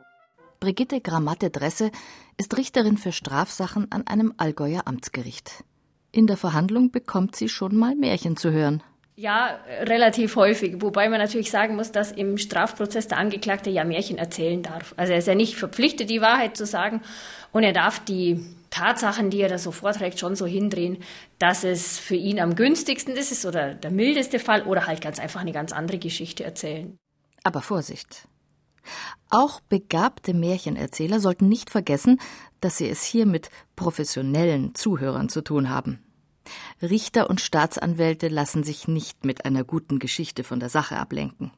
Brigitte 0.60 1.02
Gramatte-Dresse 1.02 1.92
ist 2.38 2.58
Richterin 2.58 2.98
für 2.98 3.12
Strafsachen 3.12 3.92
an 3.92 4.08
einem 4.08 4.34
Allgäuer 4.38 4.84
Amtsgericht. 4.86 5.64
In 6.12 6.26
der 6.26 6.38
Verhandlung 6.38 6.92
bekommt 6.92 7.36
sie 7.36 7.48
schon 7.48 7.76
mal 7.76 7.96
Märchen 7.96 8.38
zu 8.38 8.52
hören. 8.52 8.82
Ja, 9.16 9.60
relativ 9.82 10.36
häufig. 10.36 10.82
Wobei 10.82 11.10
man 11.10 11.20
natürlich 11.20 11.50
sagen 11.50 11.76
muss, 11.76 11.92
dass 11.92 12.12
im 12.12 12.38
Strafprozess 12.38 13.08
der 13.08 13.18
Angeklagte 13.18 13.70
ja 13.70 13.84
Märchen 13.84 14.18
erzählen 14.18 14.62
darf. 14.62 14.94
Also 14.96 15.14
er 15.14 15.20
ist 15.20 15.28
ja 15.28 15.36
nicht 15.36 15.56
verpflichtet, 15.56 16.10
die 16.10 16.22
Wahrheit 16.22 16.56
zu 16.56 16.66
sagen. 16.66 17.02
Und 17.52 17.64
er 17.64 17.74
darf 17.74 18.00
die 18.00 18.46
Tatsachen, 18.70 19.30
die 19.30 19.42
er 19.42 19.50
da 19.50 19.58
so 19.58 19.72
vorträgt, 19.72 20.20
schon 20.20 20.36
so 20.36 20.46
hindrehen, 20.46 20.98
dass 21.40 21.64
es 21.64 21.98
für 21.98 22.16
ihn 22.16 22.40
am 22.40 22.56
günstigsten 22.56 23.16
ist 23.16 23.46
oder 23.46 23.74
der 23.74 23.92
mildeste 23.92 24.38
Fall 24.40 24.64
oder 24.64 24.86
halt 24.86 25.02
ganz 25.02 25.20
einfach 25.20 25.42
eine 25.42 25.52
ganz 25.52 25.72
andere 25.72 25.98
Geschichte 25.98 26.44
erzählen. 26.44 26.98
Aber 27.44 27.62
Vorsicht. 27.62 28.28
Auch 29.30 29.60
begabte 29.60 30.34
Märchenerzähler 30.34 31.20
sollten 31.20 31.48
nicht 31.48 31.70
vergessen, 31.70 32.20
dass 32.62 32.78
sie 32.78 32.90
es 32.90 33.04
hier 33.04 33.26
mit 33.26 33.50
professionellen 33.76 34.76
Zuhörern 34.76 35.30
zu 35.30 35.42
tun 35.42 35.70
haben. 35.70 36.00
Richter 36.82 37.30
und 37.30 37.42
Staatsanwälte 37.42 38.30
lassen 38.30 38.64
sich 38.64 38.88
nicht 38.88 39.26
mit 39.26 39.46
einer 39.46 39.64
guten 39.64 40.00
Geschichte 40.00 40.44
von 40.44 40.60
der 40.60 40.70
Sache 40.70 40.98
ablenken. 40.98 41.52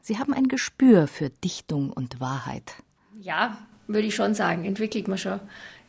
Sie 0.00 0.18
haben 0.18 0.34
ein 0.34 0.48
Gespür 0.48 1.06
für 1.06 1.30
Dichtung 1.30 1.90
und 1.90 2.20
Wahrheit. 2.20 2.74
Ja, 3.18 3.56
würde 3.86 4.06
ich 4.06 4.14
schon 4.14 4.34
sagen, 4.34 4.64
entwickelt 4.64 5.08
man 5.08 5.18
schon. 5.18 5.40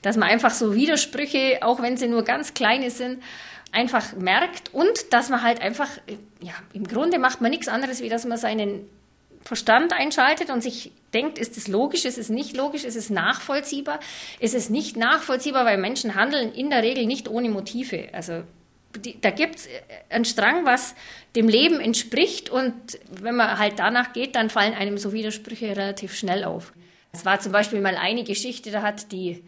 Dass 0.01 0.15
man 0.15 0.29
einfach 0.29 0.51
so 0.51 0.73
Widersprüche, 0.73 1.59
auch 1.61 1.81
wenn 1.81 1.97
sie 1.97 2.07
nur 2.07 2.23
ganz 2.23 2.53
kleine 2.53 2.91
sind, 2.91 3.21
einfach 3.71 4.15
merkt 4.15 4.73
und 4.73 5.11
dass 5.11 5.29
man 5.29 5.41
halt 5.41 5.61
einfach, 5.61 5.89
ja, 6.39 6.53
im 6.73 6.87
Grunde 6.87 7.19
macht 7.19 7.41
man 7.41 7.51
nichts 7.51 7.67
anderes, 7.67 8.01
wie 8.01 8.09
dass 8.09 8.25
man 8.25 8.37
seinen 8.37 8.87
Verstand 9.45 9.93
einschaltet 9.93 10.49
und 10.49 10.61
sich 10.61 10.91
denkt, 11.13 11.37
ist 11.37 11.55
es 11.55 11.67
logisch, 11.67 12.03
ist 12.03 12.17
es 12.17 12.29
nicht 12.29 12.57
logisch, 12.57 12.83
ist 12.83 12.95
es 12.95 13.11
nachvollziehbar, 13.11 13.99
ist 14.39 14.55
es 14.55 14.71
nicht 14.71 14.97
nachvollziehbar, 14.97 15.65
weil 15.65 15.77
Menschen 15.77 16.15
handeln 16.15 16.51
in 16.51 16.71
der 16.71 16.81
Regel 16.81 17.05
nicht 17.05 17.29
ohne 17.29 17.49
Motive. 17.49 18.09
Also 18.11 18.43
die, 18.97 19.21
da 19.21 19.29
gibt 19.29 19.57
es 19.57 19.69
einen 20.09 20.25
Strang, 20.25 20.65
was 20.65 20.95
dem 21.35 21.47
Leben 21.47 21.79
entspricht 21.79 22.49
und 22.49 22.73
wenn 23.09 23.35
man 23.35 23.59
halt 23.59 23.77
danach 23.77 24.13
geht, 24.13 24.35
dann 24.35 24.49
fallen 24.49 24.73
einem 24.73 24.97
so 24.97 25.13
Widersprüche 25.13 25.69
relativ 25.69 26.15
schnell 26.15 26.43
auf. 26.43 26.73
Es 27.13 27.23
war 27.23 27.39
zum 27.39 27.51
Beispiel 27.51 27.81
mal 27.81 27.97
eine 27.97 28.23
Geschichte, 28.23 28.71
da 28.71 28.81
hat 28.81 29.11
die 29.11 29.43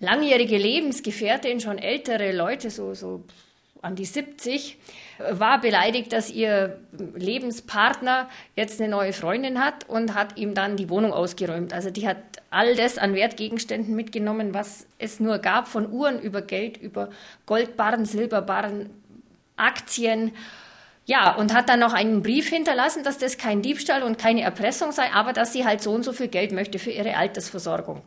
langjährige 0.00 0.56
Lebensgefährtin, 0.56 1.60
schon 1.60 1.78
ältere 1.78 2.32
Leute, 2.32 2.70
so, 2.70 2.94
so 2.94 3.22
an 3.84 3.96
die 3.96 4.04
70, 4.04 4.78
war 5.30 5.60
beleidigt, 5.60 6.12
dass 6.12 6.30
ihr 6.30 6.80
Lebenspartner 7.14 8.28
jetzt 8.56 8.80
eine 8.80 8.90
neue 8.90 9.12
Freundin 9.12 9.62
hat 9.62 9.88
und 9.88 10.14
hat 10.14 10.36
ihm 10.38 10.54
dann 10.54 10.76
die 10.76 10.88
Wohnung 10.90 11.12
ausgeräumt. 11.12 11.72
Also 11.72 11.90
die 11.90 12.08
hat 12.08 12.16
all 12.50 12.74
das 12.74 12.98
an 12.98 13.14
Wertgegenständen 13.14 13.94
mitgenommen, 13.94 14.54
was 14.54 14.86
es 14.98 15.20
nur 15.20 15.38
gab, 15.38 15.68
von 15.68 15.92
Uhren 15.92 16.20
über 16.20 16.42
Geld, 16.42 16.76
über 16.78 17.10
Goldbarren, 17.46 18.06
Silberbarren, 18.06 18.90
Aktien. 19.56 20.32
Ja, 21.06 21.34
und 21.34 21.52
hat 21.52 21.68
dann 21.68 21.80
noch 21.80 21.92
einen 21.92 22.22
Brief 22.22 22.48
hinterlassen, 22.48 23.04
dass 23.04 23.18
das 23.18 23.36
kein 23.36 23.60
Diebstahl 23.60 24.02
und 24.02 24.18
keine 24.18 24.42
Erpressung 24.42 24.90
sei, 24.90 25.12
aber 25.12 25.32
dass 25.32 25.52
sie 25.52 25.66
halt 25.66 25.82
so 25.82 25.92
und 25.92 26.02
so 26.02 26.12
viel 26.12 26.28
Geld 26.28 26.52
möchte 26.52 26.78
für 26.78 26.90
ihre 26.90 27.16
Altersversorgung. 27.16 28.02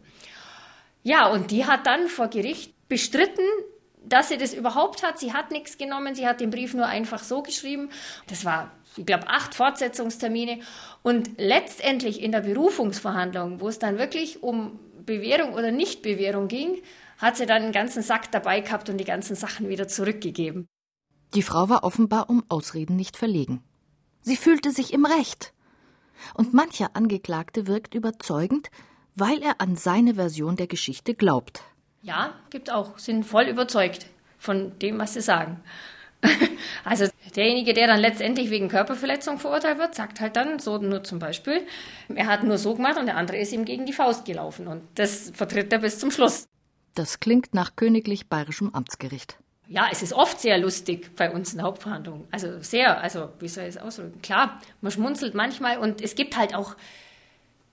Ja, 1.04 1.28
und 1.28 1.52
die 1.52 1.66
hat 1.66 1.86
dann 1.86 2.08
vor 2.08 2.28
Gericht 2.28 2.74
bestritten, 2.90 3.46
dass 4.10 4.30
sie 4.30 4.38
das 4.38 4.54
überhaupt 4.54 5.04
hat. 5.04 5.20
Sie 5.20 5.34
hat 5.34 5.52
nichts 5.52 5.78
genommen, 5.78 6.16
sie 6.16 6.28
hat 6.28 6.40
den 6.40 6.50
Brief 6.50 6.74
nur 6.74 6.86
einfach 6.86 7.24
so 7.24 7.42
geschrieben. 7.42 7.90
Das 8.28 8.46
war, 8.46 8.72
ich 8.96 9.06
glaube, 9.06 9.28
acht 9.28 9.56
Fortsetzungstermine. 9.56 10.60
Und 11.04 11.32
letztendlich 11.38 12.22
in 12.22 12.32
der 12.32 12.42
Berufungsverhandlung, 12.42 13.62
wo 13.62 13.68
es 13.68 13.80
dann 13.80 13.98
wirklich 13.98 14.44
um 14.44 14.80
Bewährung 15.06 15.54
oder 15.54 15.72
Nichtbewährung 15.72 16.48
ging, 16.48 16.82
hat 17.18 17.38
sie 17.38 17.46
dann 17.46 17.64
einen 17.64 17.72
ganzen 17.72 18.04
Sack 18.04 18.32
dabei 18.32 18.62
gehabt 18.62 18.90
und 18.90 18.98
die 18.98 19.06
ganzen 19.06 19.36
Sachen 19.36 19.70
wieder 19.70 19.88
zurückgegeben. 19.88 20.68
Die 21.34 21.42
Frau 21.42 21.70
war 21.70 21.84
offenbar 21.84 22.30
um 22.30 22.44
Ausreden 22.48 22.96
nicht 22.96 23.18
verlegen. 23.18 23.64
Sie 24.22 24.36
fühlte 24.36 24.72
sich 24.72 24.94
im 24.94 25.06
Recht. 25.06 25.54
Und 26.34 26.54
mancher 26.54 26.96
Angeklagte 26.96 27.68
wirkt 27.68 27.94
überzeugend, 27.94 28.70
weil 29.16 29.42
er 29.42 29.62
an 29.62 29.76
seine 29.76 30.16
Version 30.16 30.56
der 30.56 30.68
Geschichte 30.68 31.16
glaubt. 31.16 31.64
Ja, 32.08 32.34
gibt 32.50 32.72
auch, 32.72 32.98
sind 32.98 33.26
voll 33.26 33.50
überzeugt 33.50 34.06
von 34.40 34.80
dem, 34.80 34.98
was 34.98 35.14
sie 35.14 35.22
sagen. 35.22 35.62
Also 36.84 37.06
derjenige, 37.36 37.74
der 37.74 37.88
dann 37.88 38.00
letztendlich 38.00 38.50
wegen 38.50 38.70
Körperverletzung 38.70 39.40
verurteilt 39.40 39.78
wird, 39.78 39.94
sagt 39.94 40.22
halt 40.22 40.38
dann 40.38 40.58
so 40.58 40.78
nur 40.78 41.04
zum 41.04 41.20
Beispiel, 41.20 41.68
er 42.16 42.28
hat 42.28 42.44
nur 42.44 42.58
so 42.58 42.76
gemacht 42.76 42.98
und 42.98 43.08
der 43.08 43.18
andere 43.18 43.38
ist 43.38 43.52
ihm 43.52 43.66
gegen 43.66 43.86
die 43.86 43.92
Faust 43.92 44.24
gelaufen 44.24 44.68
und 44.68 44.84
das 44.96 45.32
vertritt 45.36 45.72
er 45.74 45.80
bis 45.80 46.00
zum 46.00 46.10
Schluss. 46.10 46.48
Das 46.96 47.20
klingt 47.20 47.54
nach 47.54 47.76
königlich 47.76 48.30
bayerischem 48.30 48.74
Amtsgericht. 48.74 49.38
Ja, 49.68 49.90
es 49.92 50.02
ist 50.02 50.14
oft 50.14 50.40
sehr 50.40 50.58
lustig 50.58 51.14
bei 51.18 51.30
uns 51.30 51.52
in 51.52 51.58
der 51.58 51.68
Hauptverhandlung. 51.68 52.26
Also 52.32 52.62
sehr, 52.62 53.02
also 53.02 53.30
wie 53.40 53.50
soll 53.50 53.66
ich 53.66 53.76
es 53.76 53.78
ausdrücken? 53.78 54.22
Klar, 54.22 54.62
man 54.80 54.94
schmunzelt 54.94 55.36
manchmal 55.36 55.78
und 55.78 56.02
es 56.02 56.16
gibt 56.16 56.38
halt 56.38 56.56
auch 56.56 56.78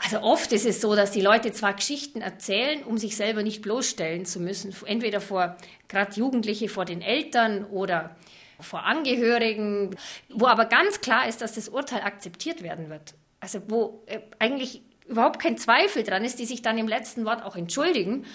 also 0.05 0.21
oft 0.21 0.53
ist 0.53 0.67
es 0.67 0.83
so, 0.83 0.95
dass 0.95 1.13
die 1.13 1.23
Leute 1.23 1.51
zwar 1.53 1.73
Geschichten 1.73 2.21
erzählen, 2.21 2.83
um 2.85 2.99
sich 2.99 3.17
selber 3.17 3.43
nicht 3.43 3.63
bloßstellen 3.63 4.27
zu 4.27 4.39
müssen, 4.39 4.75
entweder 4.85 5.21
vor 5.23 5.57
gerade 5.89 6.15
Jugendliche 6.15 6.69
vor 6.69 6.85
den 6.85 7.01
Eltern 7.01 7.65
oder 7.65 8.15
vor 8.61 8.85
Angehörigen, 8.85 9.97
wo 10.29 10.47
aber 10.47 10.67
ganz 10.67 11.01
klar 11.01 11.27
ist, 11.27 11.41
dass 11.41 11.55
das 11.55 11.71
Urteil 11.71 12.03
akzeptiert 12.03 12.63
werden 12.63 12.91
wird. 12.91 13.15
Also 13.41 13.63
wo 13.69 14.03
äh, 14.05 14.21
eigentlich 14.39 14.83
überhaupt 15.09 15.41
kein 15.41 15.57
Zweifel 15.57 16.03
dran 16.03 16.23
ist, 16.23 16.39
die 16.39 16.45
sich 16.45 16.61
dann 16.61 16.77
im 16.77 16.87
letzten 16.89 17.25
Wort 17.25 17.43
auch 17.43 17.57
entschuldigen. 17.57 18.27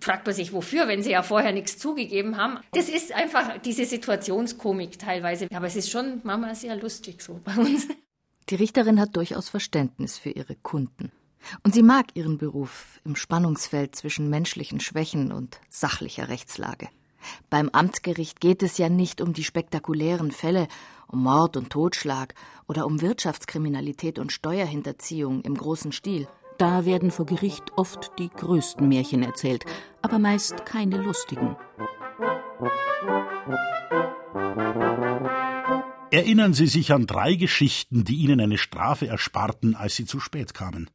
Fragt 0.00 0.26
man 0.26 0.34
sich, 0.34 0.52
wofür, 0.52 0.88
wenn 0.88 1.04
sie 1.04 1.10
ja 1.10 1.22
vorher 1.22 1.52
nichts 1.52 1.78
zugegeben 1.78 2.36
haben. 2.36 2.58
Das 2.72 2.88
ist 2.88 3.12
einfach 3.12 3.58
diese 3.58 3.84
Situationskomik 3.84 4.98
teilweise. 4.98 5.46
Aber 5.54 5.66
es 5.66 5.76
ist 5.76 5.90
schon 5.90 6.20
manchmal 6.24 6.56
sehr 6.56 6.74
lustig 6.74 7.22
so 7.22 7.40
bei 7.44 7.54
uns. 7.54 7.86
Die 8.50 8.56
Richterin 8.56 9.00
hat 9.00 9.16
durchaus 9.16 9.48
Verständnis 9.48 10.18
für 10.18 10.30
ihre 10.30 10.54
Kunden. 10.54 11.12
Und 11.62 11.74
sie 11.74 11.82
mag 11.82 12.14
ihren 12.14 12.38
Beruf 12.38 13.00
im 13.04 13.16
Spannungsfeld 13.16 13.94
zwischen 13.96 14.30
menschlichen 14.30 14.80
Schwächen 14.80 15.32
und 15.32 15.60
sachlicher 15.68 16.28
Rechtslage. 16.28 16.88
Beim 17.48 17.70
Amtsgericht 17.70 18.40
geht 18.40 18.62
es 18.62 18.76
ja 18.76 18.88
nicht 18.88 19.20
um 19.22 19.32
die 19.32 19.44
spektakulären 19.44 20.30
Fälle, 20.30 20.68
um 21.06 21.22
Mord 21.22 21.56
und 21.56 21.70
Totschlag 21.70 22.34
oder 22.68 22.86
um 22.86 23.00
Wirtschaftskriminalität 23.00 24.18
und 24.18 24.32
Steuerhinterziehung 24.32 25.42
im 25.42 25.54
großen 25.54 25.92
Stil. 25.92 26.28
Da 26.58 26.84
werden 26.84 27.10
vor 27.10 27.26
Gericht 27.26 27.64
oft 27.76 28.12
die 28.18 28.28
größten 28.28 28.86
Märchen 28.88 29.22
erzählt, 29.22 29.64
aber 30.02 30.18
meist 30.18 30.66
keine 30.66 30.98
lustigen. 30.98 31.56
Erinnern 36.14 36.54
Sie 36.54 36.68
sich 36.68 36.92
an 36.92 37.06
drei 37.06 37.34
Geschichten, 37.34 38.04
die 38.04 38.14
Ihnen 38.18 38.40
eine 38.40 38.56
Strafe 38.56 39.08
ersparten, 39.08 39.74
als 39.74 39.96
Sie 39.96 40.04
zu 40.04 40.20
spät 40.20 40.54
kamen. 40.54 40.88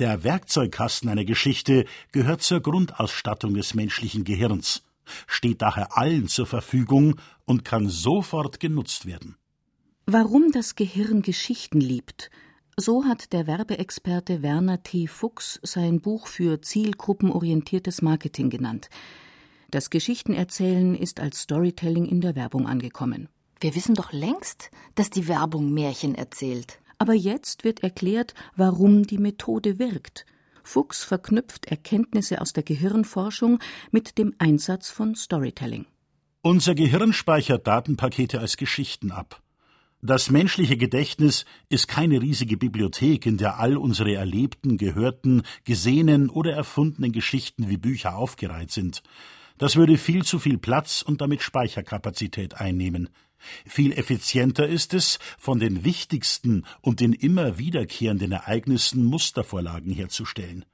Der 0.00 0.24
Werkzeugkasten 0.24 1.08
einer 1.08 1.24
Geschichte 1.24 1.84
gehört 2.10 2.42
zur 2.42 2.60
Grundausstattung 2.60 3.54
des 3.54 3.74
menschlichen 3.74 4.24
Gehirns, 4.24 4.82
steht 5.28 5.62
daher 5.62 5.96
allen 5.96 6.26
zur 6.26 6.46
Verfügung 6.46 7.20
und 7.44 7.64
kann 7.64 7.88
sofort 7.88 8.58
genutzt 8.58 9.06
werden. 9.06 9.36
Warum 10.06 10.50
das 10.50 10.74
Gehirn 10.74 11.22
Geschichten 11.22 11.80
liebt, 11.80 12.32
so 12.76 13.04
hat 13.04 13.32
der 13.32 13.46
Werbeexperte 13.46 14.42
Werner 14.42 14.82
T. 14.82 15.06
Fuchs 15.06 15.60
sein 15.62 16.00
Buch 16.00 16.26
für 16.26 16.60
zielgruppenorientiertes 16.60 18.02
Marketing 18.02 18.50
genannt. 18.50 18.90
Das 19.70 19.88
Geschichtenerzählen 19.88 20.96
ist 20.96 21.20
als 21.20 21.42
Storytelling 21.42 22.06
in 22.06 22.20
der 22.20 22.34
Werbung 22.34 22.66
angekommen. 22.66 23.28
Wir 23.60 23.74
wissen 23.74 23.94
doch 23.94 24.12
längst, 24.12 24.70
dass 24.94 25.10
die 25.10 25.28
Werbung 25.28 25.72
Märchen 25.72 26.14
erzählt. 26.14 26.80
Aber 26.98 27.14
jetzt 27.14 27.64
wird 27.64 27.82
erklärt, 27.82 28.34
warum 28.54 29.04
die 29.04 29.18
Methode 29.18 29.78
wirkt. 29.78 30.26
Fuchs 30.62 31.04
verknüpft 31.04 31.66
Erkenntnisse 31.66 32.40
aus 32.40 32.52
der 32.52 32.64
Gehirnforschung 32.64 33.60
mit 33.90 34.18
dem 34.18 34.34
Einsatz 34.38 34.90
von 34.90 35.14
Storytelling. 35.14 35.86
Unser 36.42 36.74
Gehirn 36.74 37.12
speichert 37.12 37.66
Datenpakete 37.66 38.40
als 38.40 38.56
Geschichten 38.56 39.10
ab. 39.10 39.42
Das 40.02 40.30
menschliche 40.30 40.76
Gedächtnis 40.76 41.44
ist 41.68 41.88
keine 41.88 42.20
riesige 42.20 42.56
Bibliothek, 42.56 43.26
in 43.26 43.38
der 43.38 43.58
all 43.58 43.76
unsere 43.76 44.14
erlebten, 44.14 44.76
gehörten, 44.76 45.42
gesehenen 45.64 46.28
oder 46.28 46.52
erfundenen 46.52 47.12
Geschichten 47.12 47.68
wie 47.68 47.78
Bücher 47.78 48.16
aufgereiht 48.16 48.70
sind. 48.70 49.02
Das 49.58 49.76
würde 49.76 49.96
viel 49.96 50.22
zu 50.22 50.38
viel 50.38 50.58
Platz 50.58 51.02
und 51.02 51.20
damit 51.22 51.42
Speicherkapazität 51.42 52.60
einnehmen. 52.60 53.08
Viel 53.66 53.92
effizienter 53.92 54.66
ist 54.66 54.94
es, 54.94 55.18
von 55.38 55.58
den 55.58 55.84
wichtigsten 55.84 56.64
und 56.80 57.00
den 57.00 57.12
immer 57.12 57.58
wiederkehrenden 57.58 58.32
Ereignissen 58.32 59.04
Mustervorlagen 59.04 59.92
herzustellen. 59.92 60.64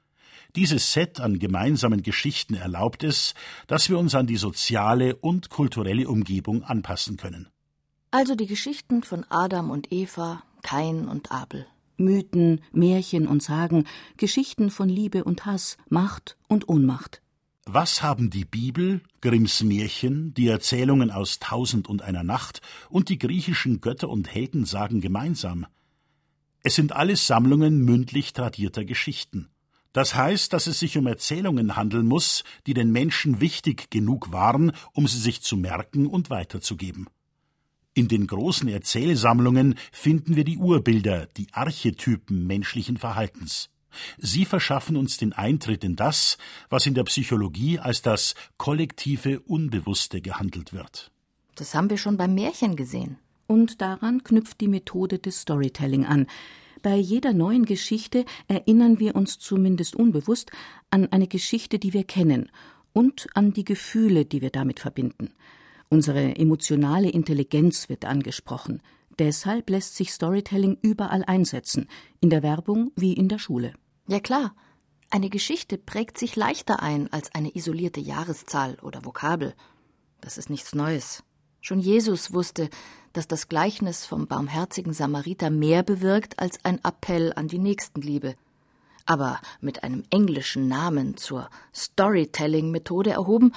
Dieses 0.55 0.93
Set 0.93 1.19
an 1.19 1.39
gemeinsamen 1.39 2.03
Geschichten 2.03 2.53
erlaubt 2.53 3.03
es, 3.03 3.33
dass 3.65 3.89
wir 3.89 3.97
uns 3.97 4.13
an 4.13 4.27
die 4.27 4.37
soziale 4.37 5.15
und 5.15 5.49
kulturelle 5.49 6.07
Umgebung 6.07 6.63
anpassen 6.63 7.17
können. 7.17 7.47
Also 8.11 8.35
die 8.35 8.45
Geschichten 8.45 9.01
von 9.01 9.25
Adam 9.29 9.71
und 9.71 9.91
Eva, 9.91 10.43
Kain 10.61 11.07
und 11.07 11.31
Abel. 11.31 11.65
Mythen, 11.97 12.61
Märchen 12.71 13.27
und 13.27 13.41
Sagen, 13.41 13.85
Geschichten 14.17 14.69
von 14.69 14.89
Liebe 14.89 15.23
und 15.23 15.45
Hass, 15.47 15.77
Macht 15.89 16.37
und 16.47 16.69
Ohnmacht. 16.69 17.22
Was 17.65 18.03
haben 18.03 18.29
die 18.29 18.43
Bibel, 18.43 18.99
Grimms 19.21 19.63
Märchen, 19.63 20.33
die 20.33 20.47
Erzählungen 20.47 21.11
aus 21.11 21.39
Tausend 21.39 21.87
und 21.87 22.01
einer 22.01 22.23
Nacht 22.23 22.61
und 22.89 23.07
die 23.07 23.17
griechischen 23.17 23.79
Götter- 23.79 24.09
und 24.09 24.33
Heldensagen 24.33 24.99
gemeinsam? 24.99 25.65
Es 26.61 26.75
sind 26.75 26.91
alles 26.91 27.25
Sammlungen 27.25 27.79
mündlich 27.79 28.33
tradierter 28.33 28.83
Geschichten. 28.83 29.49
Das 29.93 30.13
heißt, 30.13 30.51
dass 30.51 30.67
es 30.67 30.79
sich 30.79 30.97
um 30.97 31.07
Erzählungen 31.07 31.77
handeln 31.77 32.05
muss, 32.05 32.43
die 32.67 32.73
den 32.73 32.91
Menschen 32.91 33.39
wichtig 33.39 33.89
genug 33.89 34.33
waren, 34.33 34.73
um 34.91 35.07
sie 35.07 35.19
sich 35.19 35.41
zu 35.41 35.55
merken 35.55 36.05
und 36.05 36.29
weiterzugeben. 36.29 37.07
In 37.93 38.09
den 38.09 38.27
großen 38.27 38.67
Erzählsammlungen 38.67 39.75
finden 39.93 40.35
wir 40.35 40.43
die 40.43 40.57
Urbilder, 40.57 41.27
die 41.37 41.47
Archetypen 41.53 42.45
menschlichen 42.45 42.97
Verhaltens. 42.97 43.69
Sie 44.17 44.45
verschaffen 44.45 44.97
uns 44.97 45.17
den 45.17 45.33
Eintritt 45.33 45.83
in 45.83 45.95
das, 45.95 46.37
was 46.69 46.85
in 46.85 46.93
der 46.93 47.03
Psychologie 47.03 47.79
als 47.79 48.01
das 48.01 48.35
kollektive 48.57 49.39
Unbewusste 49.41 50.21
gehandelt 50.21 50.73
wird. 50.73 51.11
Das 51.55 51.75
haben 51.75 51.89
wir 51.89 51.97
schon 51.97 52.17
beim 52.17 52.33
Märchen 52.33 52.75
gesehen. 52.75 53.17
Und 53.47 53.81
daran 53.81 54.23
knüpft 54.23 54.61
die 54.61 54.67
Methode 54.67 55.19
des 55.19 55.41
Storytelling 55.41 56.05
an. 56.05 56.27
Bei 56.81 56.95
jeder 56.95 57.33
neuen 57.33 57.65
Geschichte 57.65 58.25
erinnern 58.47 58.99
wir 58.99 59.15
uns 59.15 59.39
zumindest 59.39 59.95
unbewusst 59.95 60.51
an 60.89 61.07
eine 61.11 61.27
Geschichte, 61.27 61.79
die 61.79 61.93
wir 61.93 62.03
kennen 62.03 62.49
und 62.93 63.27
an 63.33 63.53
die 63.53 63.65
Gefühle, 63.65 64.25
die 64.25 64.41
wir 64.41 64.49
damit 64.49 64.79
verbinden. 64.79 65.31
Unsere 65.89 66.35
emotionale 66.37 67.09
Intelligenz 67.09 67.89
wird 67.89 68.05
angesprochen. 68.05 68.81
Deshalb 69.19 69.69
lässt 69.69 69.95
sich 69.95 70.11
Storytelling 70.11 70.77
überall 70.81 71.23
einsetzen, 71.23 71.87
in 72.19 72.29
der 72.29 72.41
Werbung 72.41 72.91
wie 72.95 73.13
in 73.13 73.29
der 73.29 73.37
Schule. 73.37 73.73
Ja 74.07 74.19
klar, 74.19 74.53
eine 75.09 75.29
Geschichte 75.29 75.77
prägt 75.77 76.17
sich 76.17 76.35
leichter 76.35 76.81
ein 76.81 77.11
als 77.13 77.33
eine 77.33 77.55
isolierte 77.55 78.01
Jahreszahl 78.01 78.77
oder 78.81 79.05
Vokabel. 79.05 79.53
Das 80.21 80.37
ist 80.37 80.49
nichts 80.49 80.75
Neues. 80.75 81.23
Schon 81.61 81.79
Jesus 81.79 82.33
wusste, 82.33 82.69
dass 83.13 83.27
das 83.27 83.47
Gleichnis 83.47 84.05
vom 84.05 84.27
barmherzigen 84.27 84.91
Samariter 84.91 85.49
mehr 85.49 85.83
bewirkt 85.83 86.39
als 86.39 86.63
ein 86.65 86.83
Appell 86.83 87.31
an 87.35 87.47
die 87.47 87.59
Nächstenliebe. 87.59 88.35
Aber 89.05 89.39
mit 89.61 89.83
einem 89.83 90.03
englischen 90.09 90.67
Namen 90.67 91.15
zur 91.15 91.49
Storytelling-Methode 91.73 93.11
erhoben, 93.11 93.53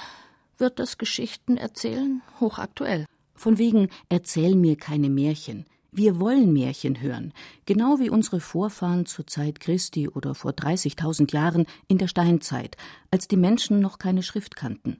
wird 0.57 0.79
das 0.79 0.97
Geschichtenerzählen 0.97 2.21
hochaktuell. 2.39 3.05
Von 3.35 3.57
wegen 3.57 3.89
erzähl 4.09 4.55
mir 4.55 4.77
keine 4.77 5.09
Märchen. 5.09 5.65
Wir 5.97 6.19
wollen 6.19 6.53
Märchen 6.53 7.01
hören, 7.01 7.33
genau 7.65 7.97
wie 7.97 8.11
unsere 8.11 8.39
Vorfahren 8.39 9.07
zur 9.07 9.25
Zeit 9.25 9.59
Christi 9.59 10.07
oder 10.07 10.35
vor 10.35 10.51
30.000 10.51 11.33
Jahren 11.33 11.65
in 11.87 11.97
der 11.97 12.07
Steinzeit, 12.07 12.77
als 13.09 13.27
die 13.27 13.35
Menschen 13.35 13.79
noch 13.79 13.97
keine 13.97 14.21
Schrift 14.21 14.55
kannten. 14.55 14.99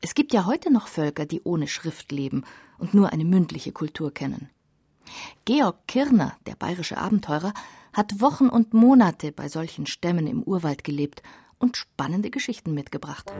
Es 0.00 0.14
gibt 0.14 0.32
ja 0.32 0.46
heute 0.46 0.72
noch 0.72 0.88
Völker, 0.88 1.26
die 1.26 1.42
ohne 1.42 1.68
Schrift 1.68 2.10
leben 2.10 2.44
und 2.78 2.94
nur 2.94 3.12
eine 3.12 3.26
mündliche 3.26 3.72
Kultur 3.72 4.14
kennen. 4.14 4.48
Georg 5.44 5.86
Kirner, 5.86 6.32
der 6.46 6.54
bayerische 6.54 6.96
Abenteurer, 6.96 7.52
hat 7.92 8.22
Wochen 8.22 8.48
und 8.48 8.72
Monate 8.72 9.32
bei 9.32 9.46
solchen 9.46 9.84
Stämmen 9.84 10.26
im 10.26 10.42
Urwald 10.42 10.84
gelebt 10.84 11.22
und 11.58 11.76
spannende 11.76 12.30
Geschichten 12.30 12.72
mitgebracht. 12.72 13.30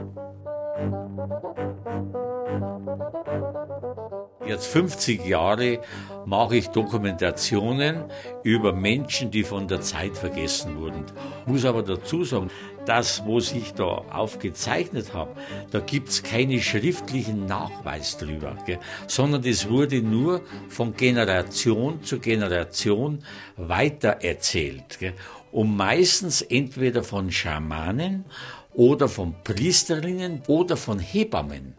Jetzt 4.47 4.67
50 4.67 5.23
Jahre 5.25 5.81
mache 6.25 6.55
ich 6.57 6.67
Dokumentationen 6.69 8.05
über 8.43 8.73
Menschen, 8.73 9.29
die 9.29 9.43
von 9.43 9.67
der 9.67 9.81
Zeit 9.81 10.17
vergessen 10.17 10.77
wurden. 10.77 11.05
Muss 11.45 11.63
aber 11.63 11.83
dazu 11.83 12.23
sagen, 12.23 12.49
das, 12.85 13.21
was 13.27 13.51
ich 13.51 13.73
da 13.73 13.85
aufgezeichnet 13.85 15.13
habe, 15.13 15.35
da 15.69 15.79
gibt 15.79 16.09
es 16.09 16.23
keine 16.23 16.59
schriftlichen 16.59 17.45
Nachweis 17.45 18.17
drüber, 18.17 18.57
gell? 18.65 18.79
sondern 19.07 19.43
das 19.43 19.69
wurde 19.69 20.01
nur 20.01 20.41
von 20.69 20.95
Generation 20.95 22.03
zu 22.03 22.19
Generation 22.19 23.19
weitererzählt. 23.57 24.97
Gell? 24.99 25.13
Und 25.51 25.75
meistens 25.75 26.41
entweder 26.41 27.03
von 27.03 27.31
Schamanen 27.31 28.25
oder 28.73 29.07
von 29.07 29.35
Priesterinnen 29.43 30.41
oder 30.47 30.77
von 30.77 30.97
Hebammen. 30.97 31.75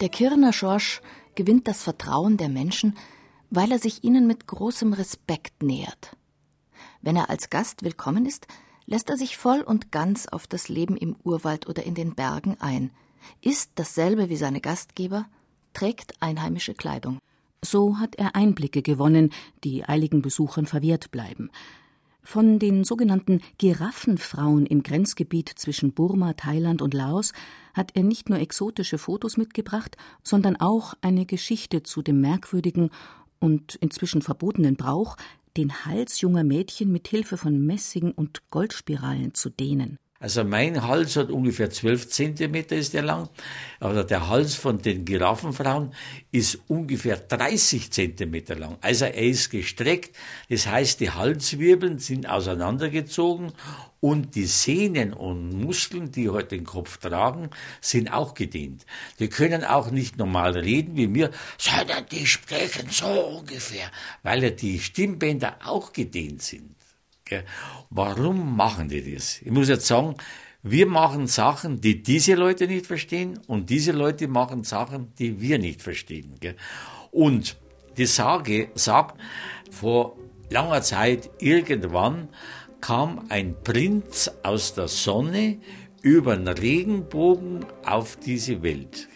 Der 0.00 0.08
Kirner 0.08 0.52
Schorsch 0.52 1.02
gewinnt 1.38 1.68
das 1.68 1.84
Vertrauen 1.84 2.36
der 2.36 2.48
Menschen, 2.48 2.96
weil 3.48 3.70
er 3.70 3.78
sich 3.78 4.02
ihnen 4.02 4.26
mit 4.26 4.48
großem 4.48 4.92
Respekt 4.92 5.62
nähert. 5.62 6.16
Wenn 7.00 7.14
er 7.14 7.30
als 7.30 7.48
Gast 7.48 7.84
willkommen 7.84 8.26
ist, 8.26 8.48
lässt 8.86 9.08
er 9.08 9.16
sich 9.16 9.36
voll 9.36 9.60
und 9.60 9.92
ganz 9.92 10.26
auf 10.26 10.48
das 10.48 10.68
Leben 10.68 10.96
im 10.96 11.14
Urwald 11.22 11.68
oder 11.68 11.84
in 11.84 11.94
den 11.94 12.16
Bergen 12.16 12.56
ein, 12.58 12.90
ist 13.40 13.70
dasselbe 13.76 14.28
wie 14.30 14.36
seine 14.36 14.60
Gastgeber, 14.60 15.26
trägt 15.74 16.20
einheimische 16.20 16.74
Kleidung. 16.74 17.20
So 17.62 17.98
hat 17.98 18.16
er 18.16 18.34
Einblicke 18.34 18.82
gewonnen, 18.82 19.30
die 19.62 19.84
eiligen 19.84 20.22
Besuchern 20.22 20.66
verwehrt 20.66 21.12
bleiben. 21.12 21.50
Von 22.24 22.58
den 22.58 22.82
sogenannten 22.82 23.42
Giraffenfrauen 23.58 24.66
im 24.66 24.82
Grenzgebiet 24.82 25.50
zwischen 25.54 25.92
Burma, 25.92 26.32
Thailand 26.32 26.82
und 26.82 26.94
Laos 26.94 27.32
hat 27.78 27.92
er 27.94 28.02
nicht 28.02 28.28
nur 28.28 28.38
exotische 28.38 28.98
Fotos 28.98 29.38
mitgebracht, 29.38 29.96
sondern 30.22 30.56
auch 30.56 30.94
eine 31.00 31.24
Geschichte 31.24 31.82
zu 31.82 32.02
dem 32.02 32.20
merkwürdigen 32.20 32.90
und 33.38 33.76
inzwischen 33.76 34.20
verbotenen 34.20 34.76
Brauch, 34.76 35.16
den 35.56 35.86
Hals 35.86 36.20
junger 36.20 36.44
Mädchen 36.44 36.92
mit 36.92 37.08
Hilfe 37.08 37.36
von 37.36 37.64
Messing 37.64 38.12
und 38.12 38.50
Goldspiralen 38.50 39.32
zu 39.32 39.48
dehnen. 39.48 39.96
Also 40.20 40.42
mein 40.42 40.84
Hals 40.84 41.14
hat 41.14 41.30
ungefähr 41.30 41.70
zwölf 41.70 42.08
Zentimeter 42.08 42.74
ist 42.74 42.92
der 42.92 43.02
lang, 43.02 43.28
aber 43.78 44.02
der 44.02 44.28
Hals 44.28 44.56
von 44.56 44.82
den 44.82 45.04
Giraffenfrauen 45.04 45.94
ist 46.32 46.58
ungefähr 46.66 47.16
30 47.16 47.92
Zentimeter 47.92 48.56
lang. 48.56 48.78
Also 48.80 49.04
er 49.04 49.14
ist 49.14 49.50
gestreckt, 49.50 50.16
das 50.48 50.66
heißt 50.66 50.98
die 50.98 51.12
Halswirbeln 51.12 52.00
sind 52.00 52.28
auseinandergezogen 52.28 53.52
und 54.00 54.34
die 54.34 54.46
Sehnen 54.46 55.12
und 55.12 55.50
Muskeln, 55.50 56.10
die 56.10 56.28
heute 56.28 56.56
den 56.56 56.64
Kopf 56.64 56.96
tragen, 56.96 57.50
sind 57.80 58.12
auch 58.12 58.34
gedehnt. 58.34 58.86
Die 59.20 59.28
können 59.28 59.62
auch 59.62 59.92
nicht 59.92 60.18
normal 60.18 60.58
reden 60.58 60.96
wie 60.96 61.06
mir, 61.06 61.30
sondern 61.58 62.06
die 62.10 62.26
sprechen 62.26 62.90
so 62.90 63.06
ungefähr, 63.06 63.88
weil 64.24 64.42
ja 64.42 64.50
die 64.50 64.80
Stimmbänder 64.80 65.58
auch 65.64 65.92
gedehnt 65.92 66.42
sind. 66.42 66.77
Warum 67.90 68.56
machen 68.56 68.88
die 68.88 69.14
das? 69.14 69.40
Ich 69.42 69.50
muss 69.50 69.68
jetzt 69.68 69.86
sagen, 69.86 70.16
wir 70.62 70.86
machen 70.86 71.26
Sachen, 71.26 71.80
die 71.80 72.02
diese 72.02 72.34
Leute 72.34 72.66
nicht 72.66 72.86
verstehen 72.86 73.38
und 73.46 73.70
diese 73.70 73.92
Leute 73.92 74.28
machen 74.28 74.64
Sachen, 74.64 75.12
die 75.18 75.40
wir 75.40 75.58
nicht 75.58 75.82
verstehen. 75.82 76.34
Und 77.10 77.56
die 77.96 78.06
Sage 78.06 78.70
sagt, 78.74 79.20
vor 79.70 80.16
langer 80.50 80.82
Zeit 80.82 81.30
irgendwann 81.38 82.28
kam 82.80 83.26
ein 83.28 83.54
Prinz 83.62 84.30
aus 84.42 84.74
der 84.74 84.88
Sonne 84.88 85.58
über 86.02 86.36
den 86.36 86.48
Regenbogen 86.48 87.64
auf 87.84 88.16
diese 88.16 88.62
Welt. 88.62 89.08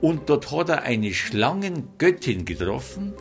Und 0.00 0.28
dort 0.28 0.50
hat 0.52 0.68
er 0.68 0.82
eine 0.82 1.14
Schlangengöttin 1.14 2.44
getroffen. 2.44 3.14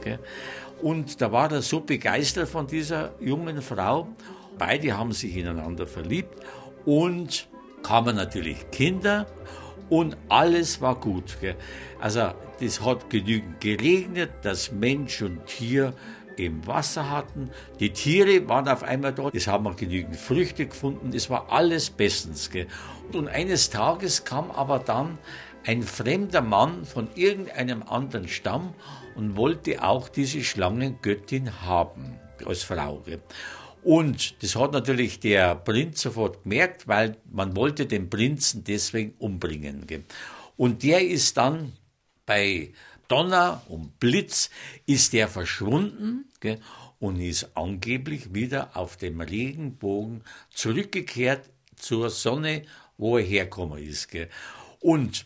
Und 0.83 1.21
da 1.21 1.31
war 1.31 1.49
er 1.49 1.61
so 1.61 1.79
begeistert 1.79 2.49
von 2.49 2.67
dieser 2.67 3.13
jungen 3.21 3.61
Frau. 3.61 4.09
Beide 4.57 4.97
haben 4.97 5.13
sich 5.13 5.37
ineinander 5.37 5.87
verliebt 5.87 6.37
und 6.85 7.47
kamen 7.83 8.17
natürlich 8.17 8.69
Kinder 8.69 9.25
und 9.89 10.17
alles 10.27 10.81
war 10.81 10.99
gut. 10.99 11.37
Also 12.01 12.33
das 12.59 12.81
hat 12.81 13.09
genügend 13.09 13.61
geregnet, 13.61 14.31
dass 14.41 14.73
Mensch 14.73 15.21
und 15.21 15.45
Tier 15.45 15.93
im 16.35 16.67
Wasser 16.67 17.09
hatten. 17.09 17.49
Die 17.79 17.91
Tiere 17.91 18.49
waren 18.49 18.67
auf 18.67 18.83
einmal 18.83 19.13
dort. 19.13 19.33
Es 19.35 19.47
haben 19.47 19.65
auch 19.67 19.77
genügend 19.77 20.17
Früchte 20.17 20.65
gefunden. 20.65 21.13
Es 21.13 21.29
war 21.29 21.49
alles 21.49 21.91
bestens. 21.91 22.49
Und 23.13 23.29
eines 23.29 23.69
Tages 23.69 24.25
kam 24.25 24.51
aber 24.51 24.79
dann 24.79 25.17
ein 25.65 25.81
fremder 25.81 26.41
Mann 26.41 26.84
von 26.84 27.07
irgendeinem 27.15 27.84
anderen 27.84 28.27
Stamm 28.27 28.73
und 29.16 29.36
wollte 29.36 29.84
auch 29.84 30.09
diese 30.09 30.43
Schlangengöttin 30.43 31.61
haben 31.61 32.20
als 32.45 32.64
Frau. 32.64 33.03
Und 33.84 34.41
das 34.41 34.55
hat 34.55 34.72
natürlich 34.72 35.20
der 35.20 35.55
Prinz 35.55 36.01
sofort 36.01 36.43
gemerkt, 36.43 36.88
weil 36.88 37.18
man 37.30 37.55
wollte 37.55 37.86
den 37.86 38.09
Prinzen 38.09 38.64
deswegen 38.64 39.14
umbringen. 39.20 39.86
Und 40.55 40.84
der 40.84 41.05
ist 41.05 41.38
dann 41.38 41.74
bei 42.26 42.72
Donner 43.07 43.61
und 43.68 43.99
Blitz 43.99 44.49
ist 44.86 45.14
der 45.14 45.28
verschwunden 45.28 46.32
und 46.99 47.20
ist 47.20 47.55
angeblich 47.55 48.34
wieder 48.34 48.78
auf 48.78 48.95
dem 48.95 49.20
Regenbogen 49.20 50.24
zurückgekehrt 50.51 51.49
zur 51.76 52.09
Sonne, 52.09 52.64
wo 52.97 53.18
er 53.18 53.26
hergekommen 53.26 53.84
ist. 53.84 54.07
Und 54.80 55.26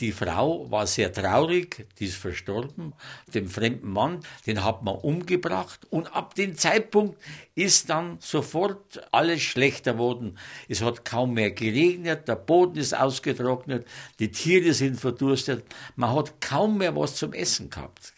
Die 0.00 0.12
Frau 0.12 0.70
war 0.70 0.86
sehr 0.86 1.12
traurig, 1.12 1.86
die 1.98 2.06
ist 2.06 2.16
verstorben. 2.16 2.94
Den 3.34 3.46
fremden 3.46 3.92
Mann, 3.92 4.20
den 4.46 4.64
hat 4.64 4.82
man 4.82 4.94
umgebracht. 4.94 5.86
Und 5.90 6.16
ab 6.16 6.34
dem 6.34 6.56
Zeitpunkt 6.56 7.18
ist 7.54 7.90
dann 7.90 8.16
sofort 8.18 9.06
alles 9.12 9.42
schlechter 9.42 9.92
geworden. 9.92 10.38
Es 10.66 10.80
hat 10.80 11.04
kaum 11.04 11.34
mehr 11.34 11.50
geregnet, 11.50 12.26
der 12.26 12.36
Boden 12.36 12.78
ist 12.78 12.96
ausgetrocknet, 12.96 13.86
die 14.18 14.30
Tiere 14.30 14.72
sind 14.72 14.98
verdurstet. 14.98 15.62
Man 15.94 16.14
hat 16.14 16.40
kaum 16.40 16.78
mehr 16.78 16.96
was 16.96 17.16
zum 17.16 17.34
Essen 17.34 17.68
gehabt. 17.68 18.14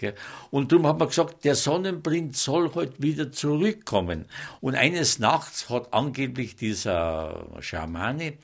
Und 0.52 0.70
darum 0.70 0.86
hat 0.86 1.00
man 1.00 1.08
gesagt, 1.08 1.44
der 1.44 1.56
Sonnenprinz 1.56 2.44
soll 2.44 2.72
heute 2.76 3.02
wieder 3.02 3.32
zurückkommen. 3.32 4.26
Und 4.60 4.76
eines 4.76 5.18
Nachts 5.18 5.68
hat 5.70 5.92
angeblich 5.92 6.54
dieser 6.54 7.48
Schamane 7.58 8.34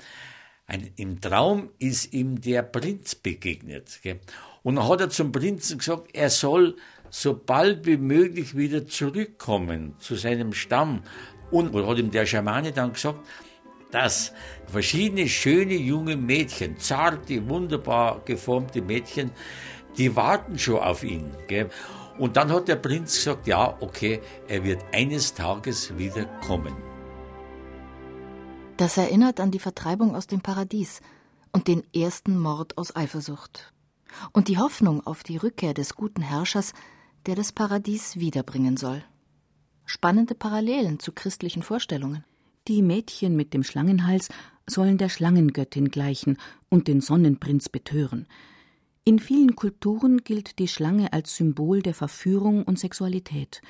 ein, 0.71 0.93
Im 0.97 1.21
Traum 1.21 1.71
ist 1.79 2.13
ihm 2.13 2.41
der 2.41 2.63
Prinz 2.63 3.17
begegnet. 3.17 3.99
Gell? 4.03 4.21
Und 4.63 4.77
dann 4.77 4.89
hat 4.89 5.01
er 5.01 5.11
zum 5.11 5.33
Prinzen 5.33 5.79
gesagt, 5.79 6.11
er 6.13 6.31
soll 6.31 6.77
so 7.11 7.35
bald 7.35 7.87
wie 7.87 7.97
möglich 7.97 8.57
wieder 8.57 8.87
zurückkommen 8.87 9.97
zu 9.99 10.15
seinem 10.15 10.53
Stamm. 10.53 11.03
Und 11.51 11.75
hat 11.75 11.99
ihm 11.99 12.13
der 12.13 12.25
Schamane 12.25 12.71
dann 12.71 12.93
gesagt, 12.93 13.27
dass 13.91 14.33
verschiedene 14.69 15.29
schöne 15.29 15.75
junge 15.75 16.17
Mädchen, 16.17 16.79
zarte, 16.79 17.49
wunderbar 17.49 18.23
geformte 18.25 18.81
Mädchen, 18.81 19.33
die 19.99 20.15
warten 20.15 20.57
schon 20.57 20.79
auf 20.79 21.03
ihn. 21.03 21.33
Gell? 21.49 21.69
Und 22.17 22.37
dann 22.37 22.53
hat 22.53 22.69
der 22.69 22.77
Prinz 22.77 23.17
gesagt, 23.17 23.49
ja, 23.49 23.77
okay, 23.81 24.21
er 24.47 24.63
wird 24.63 24.85
eines 24.93 25.35
Tages 25.35 25.99
wieder 25.99 26.27
kommen. 26.47 26.90
Das 28.81 28.97
erinnert 28.97 29.41
an 29.41 29.51
die 29.51 29.59
Vertreibung 29.59 30.17
aus 30.17 30.27
dem 30.27 30.41
Paradies 30.41 31.03
und 31.53 31.69
den 31.69 31.83
ersten 31.95 32.39
Mord 32.39 32.79
aus 32.79 32.97
Eifersucht. 32.97 33.75
Und 34.33 34.49
die 34.49 34.57
Hoffnung 34.57 35.07
auf 35.07 35.23
die 35.23 35.37
Rückkehr 35.37 35.75
des 35.75 35.95
guten 35.95 36.23
Herrschers, 36.23 36.73
der 37.27 37.35
das 37.35 37.53
Paradies 37.53 38.17
wiederbringen 38.17 38.79
soll. 38.79 39.05
Spannende 39.85 40.35
Parallelen 40.35 40.99
zu 40.99 41.13
christlichen 41.13 41.63
Vorstellungen. 41.63 42.25
Die 42.69 42.81
Mädchen 42.81 43.37
mit 43.37 43.53
dem 43.53 43.65
Schlangenhals 43.65 44.31
sollen 44.67 44.97
der 44.97 45.11
Schlangengöttin 45.11 45.91
gleichen 45.91 46.39
und 46.71 46.89
den 46.89 47.03
Sonnenprinz 47.03 47.69
betören. 47.69 48.27
In 49.05 49.19
vielen 49.19 49.57
Kulturen 49.57 50.25
gilt 50.25 50.59
die 50.59 50.69
Schlange 50.69 51.13
als 51.13 51.37
Symbol 51.37 51.83
der 51.83 51.93
Verführung 51.93 52.63
und 52.63 52.79
Sexualität. 52.79 53.61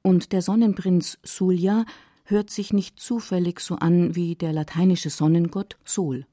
Und 0.00 0.32
der 0.32 0.40
Sonnenprinz 0.40 1.18
Sulja 1.22 1.84
hört 2.30 2.50
sich 2.50 2.72
nicht 2.72 3.00
zufällig 3.00 3.60
so 3.60 3.76
an 3.76 4.14
wie 4.14 4.34
der 4.34 4.52
lateinische 4.52 5.10
Sonnengott 5.10 5.78
Sol. 5.84 6.26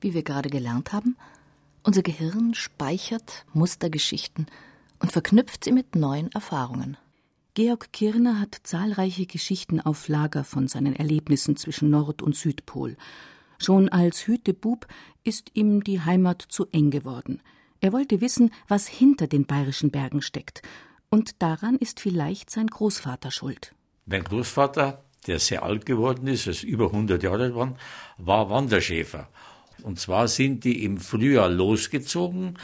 Wie 0.00 0.12
wir 0.12 0.22
gerade 0.22 0.50
gelernt 0.50 0.92
haben, 0.92 1.16
unser 1.82 2.02
Gehirn 2.02 2.54
speichert 2.54 3.46
Mustergeschichten 3.54 4.46
und 4.98 5.12
verknüpft 5.12 5.64
sie 5.64 5.72
mit 5.72 5.96
neuen 5.96 6.30
Erfahrungen. 6.32 6.98
Georg 7.54 7.92
Kirner 7.92 8.40
hat 8.40 8.58
zahlreiche 8.64 9.26
Geschichten 9.26 9.80
auf 9.80 10.08
Lager 10.08 10.44
von 10.44 10.68
seinen 10.68 10.94
Erlebnissen 10.94 11.56
zwischen 11.56 11.88
Nord- 11.88 12.20
und 12.20 12.36
Südpol. 12.36 12.96
Schon 13.58 13.88
als 13.88 14.26
Hütebub 14.26 14.86
ist 15.22 15.52
ihm 15.54 15.84
die 15.84 16.00
Heimat 16.00 16.42
zu 16.42 16.66
eng 16.72 16.90
geworden. 16.90 17.40
Er 17.80 17.92
wollte 17.92 18.20
wissen, 18.20 18.50
was 18.66 18.88
hinter 18.88 19.26
den 19.26 19.46
bayerischen 19.46 19.90
Bergen 19.90 20.20
steckt. 20.20 20.62
Und 21.10 21.40
daran 21.42 21.76
ist 21.76 22.00
vielleicht 22.00 22.50
sein 22.50 22.66
Großvater 22.66 23.30
schuld. 23.30 23.74
Mein 24.06 24.24
Großvater 24.24 25.04
der 25.26 25.38
sehr 25.38 25.62
alt 25.62 25.86
geworden 25.86 26.26
ist, 26.26 26.46
ist 26.46 26.62
über 26.62 26.86
100 26.86 27.22
Jahre 27.22 27.44
alt 27.44 27.54
war, 27.54 27.76
war 28.18 28.50
Wanderschäfer. 28.50 29.28
Und 29.82 30.00
zwar 30.00 30.28
sind 30.28 30.64
die 30.64 30.84
im 30.84 30.98
Frühjahr 30.98 31.48
losgezogen 31.48 32.58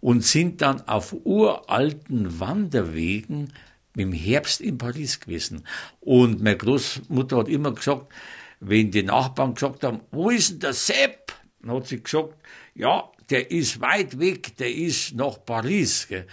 und 0.00 0.24
sind 0.24 0.62
dann 0.62 0.80
auf 0.88 1.14
uralten 1.24 2.40
Wanderwegen 2.40 3.52
im 3.96 4.12
Herbst 4.12 4.60
in 4.60 4.78
Paris 4.78 5.20
gewesen. 5.20 5.66
Und 6.00 6.42
meine 6.42 6.56
Großmutter 6.56 7.38
hat 7.38 7.48
immer 7.48 7.72
gesagt, 7.72 8.12
wenn 8.60 8.90
die 8.90 9.02
Nachbarn 9.02 9.54
gesagt 9.54 9.84
haben, 9.84 10.00
wo 10.10 10.30
ist 10.30 10.50
denn 10.50 10.60
der 10.60 10.72
Sepp? 10.72 11.32
Dann 11.60 11.76
hat 11.76 11.86
sie 11.86 12.02
gesagt, 12.02 12.34
ja, 12.74 13.10
der 13.30 13.50
ist 13.50 13.80
weit 13.80 14.18
weg, 14.18 14.56
der 14.56 14.74
ist 14.74 15.14
nach 15.14 15.44
Paris. 15.44 16.08
Gell 16.08 16.26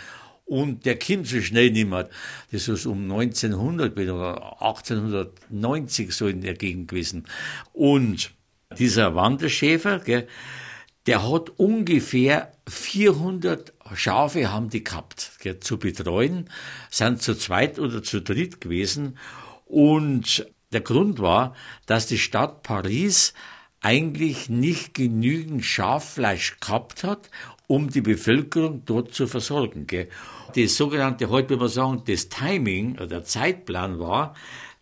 und 0.52 0.86
der 0.86 1.00
kommt 1.00 1.28
so 1.28 1.40
schnell 1.40 1.72
nicht 1.72 1.88
mehr. 1.88 2.10
Das 2.52 2.68
ist 2.68 2.86
um 2.86 3.10
1900 3.10 3.98
oder 3.98 4.62
1890 4.62 6.12
so 6.12 6.28
in 6.28 6.42
der 6.42 6.56
Gegend 6.56 6.90
gewesen. 6.90 7.24
Und 7.72 8.32
dieser 8.78 9.16
Wanderschäfer, 9.16 10.00
gell, 10.00 10.28
der 11.08 11.26
hat 11.26 11.52
ungefähr 11.52 12.52
400 12.68 13.72
Schafe 13.94 14.52
haben 14.52 14.70
die 14.70 14.84
gehabt, 14.84 15.32
gell, 15.40 15.62
zu 15.62 15.80
betreuen, 15.80 16.50
sind 16.90 17.22
zu 17.22 17.34
zweit 17.36 17.80
oder 17.80 18.04
zu 18.04 18.22
dritt 18.22 18.60
gewesen. 18.60 19.18
Und 19.64 20.46
der 20.74 20.82
Grund 20.82 21.20
war, 21.20 21.56
dass 21.86 22.08
die 22.08 22.18
Stadt 22.18 22.62
Paris 22.64 23.34
eigentlich 23.80 24.50
nicht 24.50 24.94
genügend 24.96 25.64
Schaffleisch 25.64 26.60
gehabt 26.60 27.06
hat, 27.06 27.30
um 27.72 27.90
die 27.90 28.02
Bevölkerung 28.02 28.84
dort 28.86 29.14
zu 29.14 29.28
versorgen. 29.28 29.88
Gell. 29.88 30.10
Das 30.56 30.76
sogenannte, 30.76 31.30
heute 31.30 31.50
würde 31.50 31.64
man 31.64 31.70
sagen, 31.70 32.04
das 32.06 32.30
Timing 32.30 32.96
oder 32.96 33.08
der 33.08 33.24
Zeitplan 33.24 34.00
war, 34.00 34.36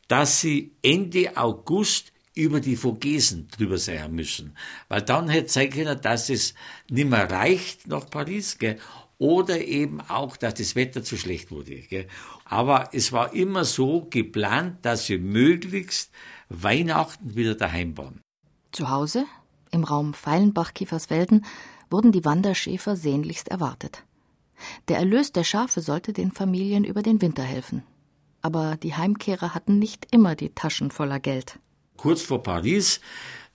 dass 0.08 0.42
sie 0.42 0.76
Ende 0.82 1.38
August 1.38 2.12
über 2.36 2.60
die 2.60 2.76
Vogesen 2.76 3.48
drüber 3.50 3.78
sein 3.78 4.14
müssen. 4.14 4.56
Weil 4.88 5.02
dann 5.02 5.30
hätte 5.30 5.50
sein 5.50 5.70
können, 5.70 6.00
dass 6.02 6.30
es 6.30 6.54
nicht 6.90 7.10
mehr 7.10 7.30
reicht 7.30 7.88
nach 7.88 8.10
Paris, 8.10 8.58
gell? 8.58 8.80
oder 9.18 9.60
eben 9.60 10.00
auch, 10.02 10.38
dass 10.38 10.56
das 10.56 10.76
Wetter 10.76 11.04
zu 11.04 11.18
schlecht 11.18 11.52
wurde. 11.52 11.76
Gell? 11.76 12.08
Aber 12.46 12.90
es 12.94 13.12
war 13.12 13.34
immer 13.34 13.66
so 13.66 14.08
geplant, 14.10 14.78
dass 14.84 15.06
sie 15.08 15.18
möglichst 15.18 16.12
Weihnachten 16.48 17.36
wieder 17.36 17.56
daheim 17.56 17.98
waren. 17.98 18.22
Zu 18.72 18.90
Hause, 18.90 19.26
im 19.72 19.84
Raum 19.84 20.14
Feilenbach-Kiefersfelden, 20.14 21.46
wurden 21.90 22.12
die 22.12 22.24
Wanderschäfer 22.24 22.96
sehnlichst 22.96 23.50
erwartet. 23.50 24.04
Der 24.88 24.98
Erlös 24.98 25.32
der 25.32 25.44
Schafe 25.44 25.82
sollte 25.82 26.14
den 26.14 26.32
Familien 26.32 26.84
über 26.84 27.02
den 27.02 27.22
Winter 27.22 27.44
helfen. 27.44 27.84
Aber 28.42 28.78
die 28.78 28.96
Heimkehrer 28.96 29.54
hatten 29.54 29.80
nicht 29.80 30.08
immer 30.12 30.36
die 30.36 30.50
Taschen 30.50 30.92
voller 30.92 31.20
Geld. 31.20 31.60
Kurz 31.98 32.22
vor 32.22 32.42
Paris, 32.42 33.02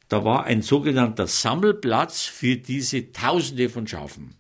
da 0.09 0.25
war 0.25 0.45
ein 0.45 0.63
sogenannter 0.63 1.27
Sammelplatz 1.27 2.23
für 2.23 2.57
diese 2.57 3.13
Tausende 3.13 3.71
von 3.71 3.87
Schafen. 3.87 4.35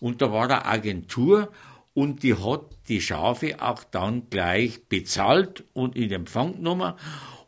Und 0.00 0.22
da 0.22 0.32
war 0.32 0.44
eine 0.44 0.64
Agentur 0.64 1.52
und 1.92 2.22
die 2.22 2.34
hat 2.34 2.62
die 2.88 3.00
Schafe 3.00 3.62
auch 3.62 3.84
dann 3.84 4.28
gleich 4.30 4.88
bezahlt 4.88 5.64
und 5.72 5.94
in 5.96 6.10
Empfang 6.10 6.56
genommen. 6.56 6.94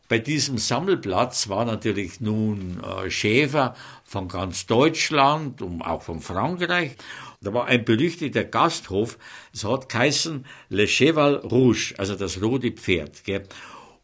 Bei 0.07 0.19
diesem 0.19 0.57
Sammelplatz 0.57 1.49
waren 1.49 1.67
natürlich 1.67 2.21
nun 2.21 2.81
äh, 2.81 3.09
Schäfer 3.11 3.75
von 4.05 4.29
ganz 4.29 4.65
Deutschland 4.65 5.61
und 5.61 5.81
auch 5.81 6.01
von 6.01 6.21
Frankreich. 6.21 6.95
Da 7.41 7.53
war 7.53 7.65
ein 7.65 7.85
berüchtigter 7.85 8.43
Gasthof, 8.43 9.19
es 9.53 9.63
hat 9.63 9.89
geheißen 9.89 10.45
Le 10.69 10.87
Cheval 10.87 11.35
Rouge, 11.35 11.93
also 11.97 12.15
das 12.15 12.41
rote 12.41 12.71
Pferd. 12.71 13.23
Gell? 13.23 13.43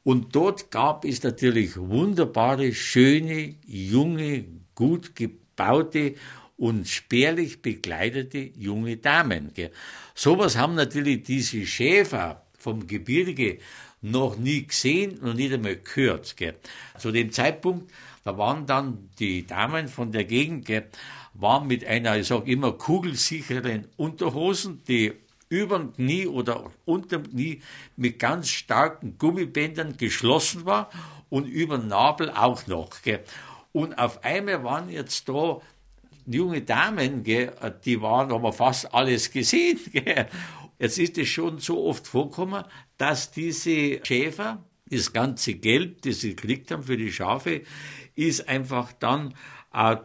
Und 0.03 0.35
dort 0.35 0.69
gab 0.69 1.03
es 1.03 1.23
natürlich 1.23 1.77
wunderbare, 1.77 2.73
schöne, 2.73 3.55
junge, 3.65 4.45
gut 4.75 5.15
gebaute 5.15 6.15
und 6.57 6.87
spärlich 6.87 7.61
bekleidete 7.61 8.51
junge 8.55 8.97
Damen. 8.97 9.51
Gell? 9.55 9.71
Sowas 10.13 10.55
haben 10.55 10.75
natürlich 10.75 11.23
diese 11.23 11.65
Schäfer 11.65 12.45
vom 12.57 12.85
Gebirge 12.85 13.57
noch 14.01 14.37
nie 14.37 14.67
gesehen 14.67 15.17
und 15.19 15.37
nicht 15.37 15.53
einmal 15.53 15.77
gehört. 15.77 16.37
Gell. 16.37 16.55
Zu 16.99 17.11
dem 17.11 17.31
Zeitpunkt, 17.31 17.91
da 18.23 18.37
waren 18.37 18.65
dann 18.65 19.09
die 19.19 19.47
Damen 19.47 19.87
von 19.87 20.11
der 20.11 20.25
Gegend, 20.25 20.65
gell, 20.65 20.87
waren 21.33 21.67
mit 21.67 21.85
einer, 21.85 22.17
ich 22.17 22.27
sag 22.27 22.47
immer, 22.47 22.73
kugelsicheren 22.73 23.87
Unterhosen, 23.97 24.83
die 24.87 25.13
über 25.49 25.77
dem 25.77 25.93
Knie 25.93 26.27
oder 26.27 26.71
unter 26.85 27.19
dem 27.19 27.31
Knie 27.31 27.61
mit 27.95 28.19
ganz 28.19 28.49
starken 28.49 29.17
Gummibändern 29.17 29.97
geschlossen 29.97 30.65
war 30.65 30.89
und 31.29 31.45
über 31.45 31.77
den 31.77 31.87
Nabel 31.87 32.31
auch 32.31 32.65
noch. 32.67 33.01
Gell. 33.03 33.23
Und 33.71 33.97
auf 33.97 34.23
einmal 34.23 34.63
waren 34.63 34.89
jetzt 34.89 35.27
da 35.29 35.59
junge 36.25 36.61
Damen, 36.61 37.23
gell, 37.23 37.53
die 37.85 38.01
waren, 38.01 38.31
haben 38.31 38.43
wir 38.43 38.53
fast 38.53 38.93
alles 38.93 39.31
gesehen. 39.31 39.79
Gell. 39.91 40.27
Jetzt 40.79 40.97
ist 40.97 41.17
es 41.17 41.27
schon 41.29 41.59
so 41.59 41.85
oft 41.85 42.07
vorgekommen, 42.07 42.63
dass 42.97 43.31
diese 43.31 44.03
Schäfer, 44.03 44.63
das 44.85 45.13
ganze 45.13 45.55
Geld, 45.55 46.05
das 46.05 46.21
sie 46.21 46.35
gekriegt 46.35 46.71
haben 46.71 46.83
für 46.83 46.97
die 46.97 47.11
Schafe, 47.11 47.61
ist 48.15 48.47
einfach 48.47 48.91
dann 48.93 49.33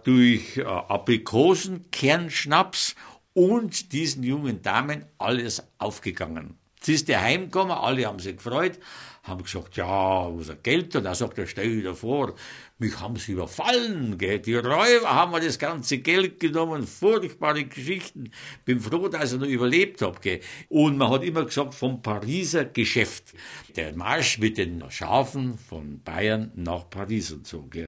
durch 0.04 0.56
äh, 0.56 0.62
Aprikosen, 0.62 1.90
Kernschnaps 1.90 2.94
und 3.34 3.92
diesen 3.92 4.22
jungen 4.22 4.62
Damen 4.62 5.04
alles 5.18 5.62
aufgegangen. 5.78 6.58
Jetzt 6.76 6.88
ist 6.88 7.08
der 7.08 7.20
heimgekommen, 7.22 7.72
alle 7.72 8.06
haben 8.06 8.18
sich 8.20 8.36
gefreut, 8.36 8.78
haben 9.24 9.42
gesagt, 9.42 9.76
ja, 9.76 10.32
wo 10.32 10.40
ist 10.40 10.48
er 10.48 10.56
Geld? 10.56 10.94
Und 10.96 11.06
er 11.06 11.14
sagt 11.14 11.38
stell 11.46 11.82
dir 11.82 11.94
vor, 11.94 12.34
mich 12.78 12.98
haben 13.00 13.16
sie 13.16 13.32
überfallen, 13.32 14.16
gell? 14.16 14.38
die 14.38 14.54
Räuber 14.54 15.12
haben 15.12 15.32
mir 15.32 15.40
das 15.40 15.58
ganze 15.58 15.98
Geld 15.98 16.38
genommen, 16.38 16.86
furchtbare 16.86 17.64
Geschichten. 17.64 18.30
Bin 18.64 18.80
froh, 18.80 19.08
dass 19.08 19.32
ich 19.32 19.40
noch 19.40 19.48
überlebt 19.48 20.00
habe. 20.02 20.18
Gell? 20.20 20.40
Und 20.68 20.96
man 20.96 21.10
hat 21.10 21.24
immer 21.24 21.44
gesagt, 21.44 21.74
vom 21.74 22.00
Pariser 22.00 22.64
Geschäft. 22.64 23.34
Der 23.74 23.94
Marsch 23.94 24.38
mit 24.38 24.56
den 24.56 24.88
Schafen 24.88 25.58
von 25.58 26.00
Bayern 26.02 26.52
nach 26.54 26.88
Paris 26.88 27.32
und 27.32 27.46
so. 27.46 27.62
Gell? 27.62 27.87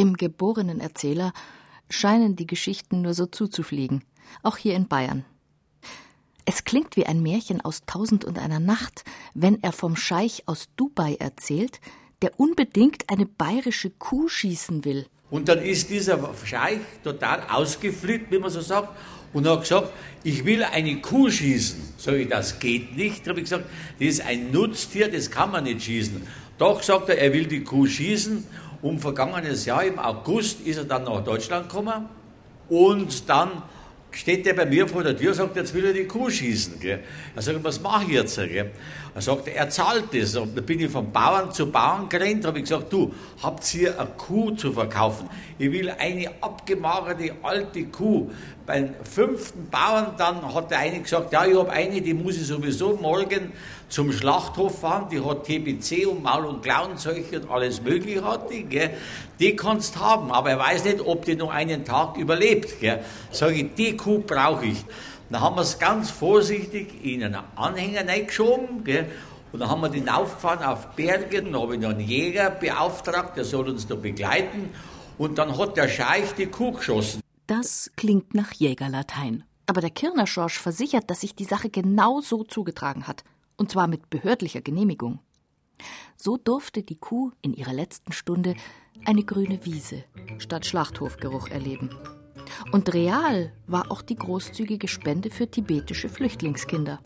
Dem 0.00 0.16
geborenen 0.16 0.80
Erzähler 0.80 1.34
scheinen 1.90 2.34
die 2.34 2.46
Geschichten 2.46 3.02
nur 3.02 3.12
so 3.12 3.26
zuzufliegen, 3.26 4.02
auch 4.42 4.56
hier 4.56 4.74
in 4.74 4.88
Bayern. 4.88 5.26
Es 6.46 6.64
klingt 6.64 6.96
wie 6.96 7.04
ein 7.04 7.22
Märchen 7.22 7.60
aus 7.60 7.82
Tausend 7.84 8.24
und 8.24 8.38
einer 8.38 8.60
Nacht, 8.60 9.04
wenn 9.34 9.62
er 9.62 9.72
vom 9.72 9.96
Scheich 9.96 10.44
aus 10.46 10.68
Dubai 10.74 11.16
erzählt, 11.16 11.82
der 12.22 12.40
unbedingt 12.40 13.10
eine 13.10 13.26
bayerische 13.26 13.90
Kuh 13.90 14.26
schießen 14.26 14.86
will. 14.86 15.04
Und 15.28 15.50
dann 15.50 15.58
ist 15.58 15.90
dieser 15.90 16.18
Scheich 16.46 16.80
total 17.04 17.42
ausgeflippt, 17.50 18.32
wie 18.32 18.38
man 18.38 18.48
so 18.48 18.62
sagt, 18.62 18.96
und 19.34 19.46
hat 19.46 19.60
gesagt, 19.60 19.92
ich 20.24 20.46
will 20.46 20.64
eine 20.64 21.02
Kuh 21.02 21.28
schießen. 21.28 21.78
Sag 21.98 22.14
ich, 22.14 22.30
das 22.30 22.58
geht 22.58 22.96
nicht. 22.96 23.26
Da 23.26 23.32
habe 23.32 23.40
ich 23.40 23.50
gesagt, 23.50 23.66
das 23.98 24.08
ist 24.08 24.22
ein 24.22 24.50
Nutztier, 24.50 25.10
das 25.10 25.30
kann 25.30 25.50
man 25.50 25.64
nicht 25.64 25.82
schießen. 25.82 26.26
Doch, 26.56 26.82
sagt 26.82 27.10
er, 27.10 27.18
er 27.18 27.34
will 27.34 27.44
die 27.44 27.62
Kuh 27.64 27.86
schießen. 27.86 28.46
Um 28.82 28.98
vergangenes 28.98 29.66
Jahr 29.66 29.84
im 29.84 29.98
August 29.98 30.60
ist 30.60 30.78
er 30.78 30.84
dann 30.84 31.04
nach 31.04 31.22
Deutschland 31.22 31.68
gekommen 31.68 32.08
und 32.68 33.28
dann 33.28 33.62
steht 34.12 34.46
der 34.46 34.54
bei 34.54 34.66
mir 34.66 34.88
vor 34.88 35.02
der 35.02 35.16
Tür 35.16 35.30
und 35.30 35.34
sagt, 35.36 35.56
jetzt 35.56 35.74
will 35.74 35.84
er 35.84 35.92
die 35.92 36.04
Kuh 36.04 36.30
schießen. 36.30 36.80
Gell? 36.80 37.00
Er 37.34 37.42
sagt, 37.42 37.62
was 37.62 37.80
mache 37.80 38.04
ich 38.04 38.12
jetzt? 38.12 38.36
Gell? 38.36 38.70
Er 39.14 39.20
sagt, 39.20 39.48
er 39.48 39.68
zahlt 39.68 40.04
das. 40.12 40.36
Und 40.36 40.56
da 40.56 40.60
bin 40.60 40.80
ich 40.80 40.90
von 40.90 41.12
Bauern 41.12 41.52
zu 41.52 41.70
Bauern 41.70 42.08
gerannt, 42.08 42.44
habe 42.44 42.58
ich 42.58 42.64
gesagt, 42.64 42.92
du, 42.92 43.12
habt 43.42 43.74
ihr 43.74 43.98
eine 43.98 44.08
Kuh 44.16 44.52
zu 44.52 44.72
verkaufen? 44.72 45.28
Ich 45.58 45.70
will 45.70 45.90
eine 45.90 46.30
abgemagerte 46.40 47.34
alte 47.42 47.84
Kuh. 47.86 48.30
Beim 48.66 48.94
fünften 49.04 49.68
Bauern 49.68 50.14
dann 50.16 50.54
hat 50.54 50.70
der 50.70 50.78
eine 50.78 51.00
gesagt, 51.00 51.32
ja, 51.32 51.44
ich 51.44 51.56
habe 51.56 51.70
eine, 51.70 52.00
die 52.00 52.14
muss 52.14 52.36
ich 52.36 52.46
sowieso 52.46 52.96
morgen 52.96 53.52
zum 53.90 54.12
Schlachthof 54.12 54.80
fahren, 54.80 55.08
die 55.10 55.20
hat 55.20 55.44
TBC 55.44 56.06
und 56.06 56.22
Maul- 56.22 56.46
und 56.46 56.62
Klauenseuche 56.62 57.40
und 57.40 57.50
alles 57.50 57.82
mögliche 57.82 58.24
hat 58.24 58.50
die, 58.50 58.62
gell? 58.62 58.96
die 59.38 59.56
kannst 59.56 59.98
haben, 59.98 60.30
aber 60.30 60.50
er 60.50 60.58
weiß 60.58 60.84
nicht, 60.84 61.00
ob 61.00 61.24
die 61.24 61.34
noch 61.34 61.50
einen 61.50 61.84
Tag 61.84 62.16
überlebt. 62.16 62.80
Gell? 62.80 63.04
Sag 63.32 63.54
ich, 63.54 63.74
die 63.74 63.96
Kuh 63.96 64.20
brauche 64.20 64.66
ich. 64.66 64.84
Dann 65.28 65.40
haben 65.40 65.56
wir 65.56 65.62
es 65.62 65.78
ganz 65.78 66.10
vorsichtig 66.10 67.04
in 67.04 67.24
einen 67.24 67.38
Anhänger 67.56 68.08
reingeschoben, 68.08 68.84
gell? 68.84 69.10
Und 69.52 69.58
dann 69.58 69.68
haben 69.68 69.80
wir 69.80 69.88
den 69.88 70.08
aufgefahren 70.08 70.64
auf 70.64 70.90
Berge, 70.94 71.42
dann 71.42 71.60
habe 71.60 71.74
ich 71.74 71.80
noch 71.80 71.90
einen 71.90 72.00
Jäger 72.00 72.50
beauftragt, 72.50 73.36
der 73.36 73.44
soll 73.44 73.68
uns 73.68 73.86
da 73.88 73.96
begleiten. 73.96 74.70
Und 75.18 75.38
dann 75.38 75.58
hat 75.58 75.76
der 75.76 75.88
Scheich 75.88 76.32
die 76.34 76.46
Kuh 76.46 76.72
geschossen. 76.72 77.20
Das 77.48 77.90
klingt 77.96 78.32
nach 78.34 78.52
Jägerlatein. 78.52 79.42
Aber 79.66 79.80
der 79.80 79.90
Kirner 79.90 80.28
Schorsch 80.28 80.58
versichert, 80.58 81.10
dass 81.10 81.22
sich 81.22 81.34
die 81.34 81.44
Sache 81.44 81.68
genau 81.68 82.20
so 82.20 82.44
zugetragen 82.44 83.08
hat 83.08 83.24
und 83.60 83.70
zwar 83.70 83.88
mit 83.88 84.08
behördlicher 84.08 84.62
Genehmigung. 84.62 85.18
So 86.16 86.38
durfte 86.38 86.82
die 86.82 86.96
Kuh 86.96 87.32
in 87.42 87.52
ihrer 87.52 87.74
letzten 87.74 88.10
Stunde 88.10 88.54
eine 89.04 89.22
grüne 89.22 89.66
Wiese 89.66 90.04
statt 90.38 90.64
Schlachthofgeruch 90.64 91.48
erleben. 91.48 91.90
Und 92.72 92.94
real 92.94 93.52
war 93.66 93.90
auch 93.90 94.00
die 94.00 94.16
großzügige 94.16 94.88
Spende 94.88 95.28
für 95.28 95.46
tibetische 95.46 96.08
Flüchtlingskinder. 96.08 97.00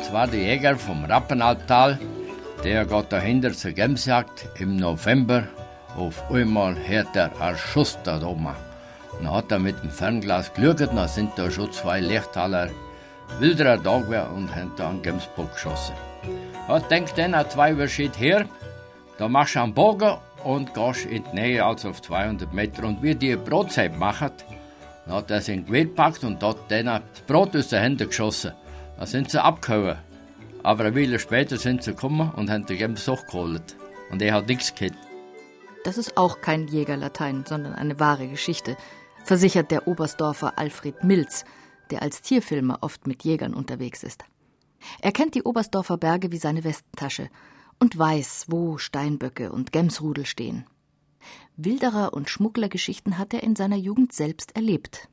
Es 0.00 0.10
war 0.10 0.26
der 0.26 0.40
Jäger 0.40 0.78
vom 0.78 1.04
Rappenalptal, 1.04 2.00
der 2.64 2.86
geht 2.86 3.12
dahinter 3.12 3.52
zur 3.52 3.72
Gemsjagd 3.72 4.48
im 4.58 4.76
November. 4.76 5.48
Auf 5.98 6.30
einmal 6.30 6.76
hört 6.88 7.14
er 7.14 7.38
ein 7.42 7.58
Schuss 7.58 7.98
da 8.04 8.22
oben. 8.26 8.71
Dann 9.22 9.32
hat 9.32 9.52
er 9.52 9.60
mit 9.60 9.80
dem 9.80 9.90
Fernglas 9.90 10.52
geschaut, 10.52 10.80
dann 10.80 11.08
sind 11.08 11.30
da 11.36 11.48
schon 11.48 11.70
zwei 11.70 12.00
Lichtaler 12.00 12.70
wilderer 13.38 13.78
gewesen 13.78 14.26
und 14.34 14.54
haben 14.54 14.72
da 14.76 14.90
einen 14.90 15.00
Gemsbock 15.00 15.52
geschossen. 15.52 15.94
Hat 16.66 16.90
denkt 16.90 17.16
dann, 17.16 17.32
zwei 17.48 17.72
Uhr 17.72 17.86
steht 17.86 18.18
her, 18.18 18.46
da 19.18 19.28
machst 19.28 19.54
du 19.54 19.60
einen 19.60 19.74
Bogen 19.74 20.16
und 20.42 20.74
gehst 20.74 21.06
in 21.06 21.22
die 21.22 21.36
Nähe, 21.36 21.64
also 21.64 21.90
auf 21.90 22.02
200 22.02 22.52
Meter. 22.52 22.84
Und 22.84 23.00
wie 23.00 23.14
die 23.14 23.36
Brotzeit 23.36 23.96
machen, 23.96 24.32
dann 25.06 25.14
hat 25.14 25.30
er 25.30 25.40
sein 25.40 25.66
Gewehr 25.66 25.84
gepackt 25.84 26.24
und 26.24 26.42
hat 26.42 26.56
dann 26.68 26.86
das 26.86 27.20
Brot 27.28 27.54
aus 27.54 27.68
den 27.68 27.80
Händen 27.80 28.08
geschossen. 28.08 28.52
Dann 28.96 29.06
sind 29.06 29.30
sie 29.30 29.42
abgehauen. 29.42 29.98
Aber 30.64 30.84
eine 30.84 30.96
Weile 30.96 31.20
später 31.20 31.58
sind 31.58 31.84
sie 31.84 31.92
gekommen 31.92 32.32
und 32.34 32.50
haben 32.50 32.66
den 32.66 32.76
Gems 32.76 33.06
geholt. 33.06 33.76
Und 34.10 34.20
er 34.20 34.34
hat 34.34 34.48
nichts 34.48 34.74
gehabt. 34.74 34.96
Das 35.84 35.98
ist 35.98 36.16
auch 36.16 36.40
kein 36.40 36.68
Jägerlatein, 36.68 37.44
sondern 37.46 37.74
eine 37.74 37.98
wahre 37.98 38.28
Geschichte 38.28 38.76
versichert 39.24 39.70
der 39.70 39.86
Oberstdorfer 39.86 40.58
Alfred 40.58 41.04
Milz, 41.04 41.44
der 41.90 42.02
als 42.02 42.22
Tierfilmer 42.22 42.78
oft 42.80 43.06
mit 43.06 43.24
Jägern 43.24 43.54
unterwegs 43.54 44.02
ist. 44.02 44.24
Er 45.00 45.12
kennt 45.12 45.34
die 45.34 45.42
Oberstdorfer 45.42 45.96
Berge 45.96 46.32
wie 46.32 46.38
seine 46.38 46.64
Westentasche 46.64 47.28
und 47.78 47.98
weiß, 47.98 48.46
wo 48.48 48.78
Steinböcke 48.78 49.52
und 49.52 49.72
Gemsrudel 49.72 50.26
stehen. 50.26 50.66
Wilderer 51.56 52.14
und 52.14 52.30
Schmugglergeschichten 52.30 53.18
hat 53.18 53.32
er 53.34 53.42
in 53.42 53.54
seiner 53.56 53.76
Jugend 53.76 54.12
selbst 54.12 54.56
erlebt. 54.56 55.08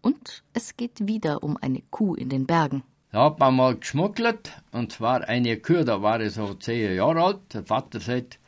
Und 0.00 0.44
es 0.54 0.76
geht 0.76 1.06
wieder 1.06 1.42
um 1.42 1.58
eine 1.58 1.82
Kuh 1.90 2.14
in 2.14 2.30
den 2.30 2.46
Bergen. 2.46 2.82
Da 3.12 3.24
hat 3.24 3.40
man 3.40 3.56
mal 3.56 3.76
geschmuggelt, 3.76 4.52
und 4.70 4.92
zwar 4.92 5.28
eine 5.28 5.56
Kuh, 5.58 5.84
da 5.84 6.00
war 6.00 6.20
ich 6.20 6.34
so 6.34 6.54
zehn 6.54 6.94
Jahre 6.94 7.24
alt. 7.24 7.54
Der 7.54 7.64
Vater 7.64 8.00
sagt, 8.00 8.38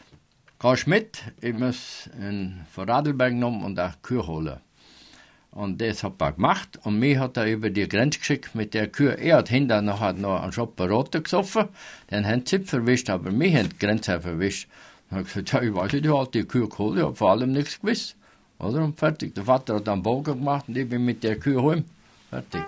kannst 0.59 0.87
mit, 0.87 1.19
ich 1.41 1.59
muss 1.59 2.09
in 2.17 2.65
Vorarlberg 2.71 3.33
genommen 3.33 3.65
und 3.65 3.79
eine 3.79 3.95
Kuh 4.03 4.25
holen. 4.27 4.61
Und 5.53 5.83
das 5.83 6.03
hat 6.03 6.21
er 6.21 6.33
gemacht. 6.33 6.81
Und 6.83 6.99
mich 6.99 7.19
hat 7.19 7.37
er 7.37 7.47
über 7.47 7.69
die 7.69 7.87
Grenze 7.87 8.19
geschickt 8.19 8.55
mit 8.55 8.73
der 8.73 8.89
Kühe. 8.89 9.13
Er 9.19 9.39
hat 9.39 9.51
hinterher 9.51 9.83
noch, 9.83 10.01
einen 10.01 10.53
Schopper 10.53 10.89
Rote 10.89 11.21
gesoffen. 11.21 11.69
Den 12.11 12.27
haben 12.27 12.45
sie 12.47 12.61
verwischt, 12.61 13.11
aber 13.11 13.31
mich 13.31 13.55
haben 13.55 13.69
die 13.69 13.79
Grenze 13.79 14.21
verwischt. 14.21 14.69
Habe 15.11 15.23
ich 15.23 15.29
gesagt, 15.29 15.53
ja, 15.53 15.61
ich 15.61 15.75
weiß 15.75 15.93
nicht, 15.93 16.07
ich 16.07 16.13
habe 16.13 16.31
die 16.33 16.45
Kühe 16.45 16.69
geholt, 16.69 16.97
ich 16.97 17.05
habe 17.05 17.15
vor 17.15 17.33
allem 17.33 17.53
nichts 17.53 17.79
gewusst. 17.79 18.17
Oder? 18.59 18.83
Und 18.83 18.99
fertig. 18.99 19.35
Der 19.35 19.45
Vater 19.45 19.75
hat 19.75 19.89
einen 19.89 20.03
Bogen 20.03 20.39
gemacht 20.39 20.65
und 20.69 20.77
ich 20.77 20.89
bin 20.89 21.05
mit 21.05 21.23
der 21.23 21.39
Kühe 21.39 21.63
heim. 21.63 21.85
Fertig. 22.31 22.65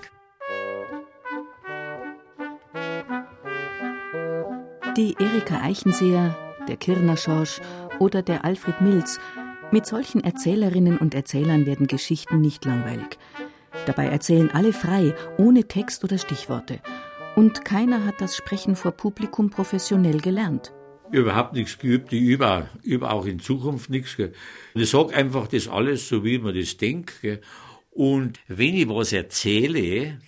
Die 4.96 5.16
Erika 5.18 5.60
Eichenseher, 5.62 6.36
der 6.68 6.76
Kirner 6.76 7.16
Schorsch 7.16 7.60
oder 7.98 8.22
der 8.22 8.44
Alfred 8.44 8.80
Milz 8.82 9.18
mit 9.70 9.86
solchen 9.86 10.22
Erzählerinnen 10.22 10.98
und 10.98 11.14
Erzählern 11.14 11.66
werden 11.66 11.86
Geschichten 11.86 12.40
nicht 12.40 12.64
langweilig. 12.64 13.18
Dabei 13.86 14.06
erzählen 14.06 14.50
alle 14.52 14.72
frei, 14.72 15.14
ohne 15.36 15.64
Text 15.64 16.04
oder 16.04 16.18
Stichworte. 16.18 16.80
Und 17.36 17.64
keiner 17.64 18.04
hat 18.06 18.20
das 18.20 18.36
Sprechen 18.36 18.76
vor 18.76 18.92
Publikum 18.92 19.50
professionell 19.50 20.20
gelernt. 20.20 20.72
Überhaupt 21.10 21.52
nichts 21.52 21.78
geübt, 21.78 22.12
ich 22.12 22.22
übe, 22.22 22.68
übe 22.82 23.10
auch 23.10 23.26
in 23.26 23.40
Zukunft 23.40 23.90
nichts. 23.90 24.16
Ich 24.74 24.90
sage 24.90 25.14
einfach 25.14 25.48
das 25.48 25.68
alles, 25.68 26.08
so 26.08 26.24
wie 26.24 26.38
man 26.38 26.54
das 26.54 26.76
denkt. 26.76 27.14
Und 27.90 28.40
wenn 28.48 28.74
ich 28.74 28.88
was 28.88 29.12
erzähle, 29.12 30.18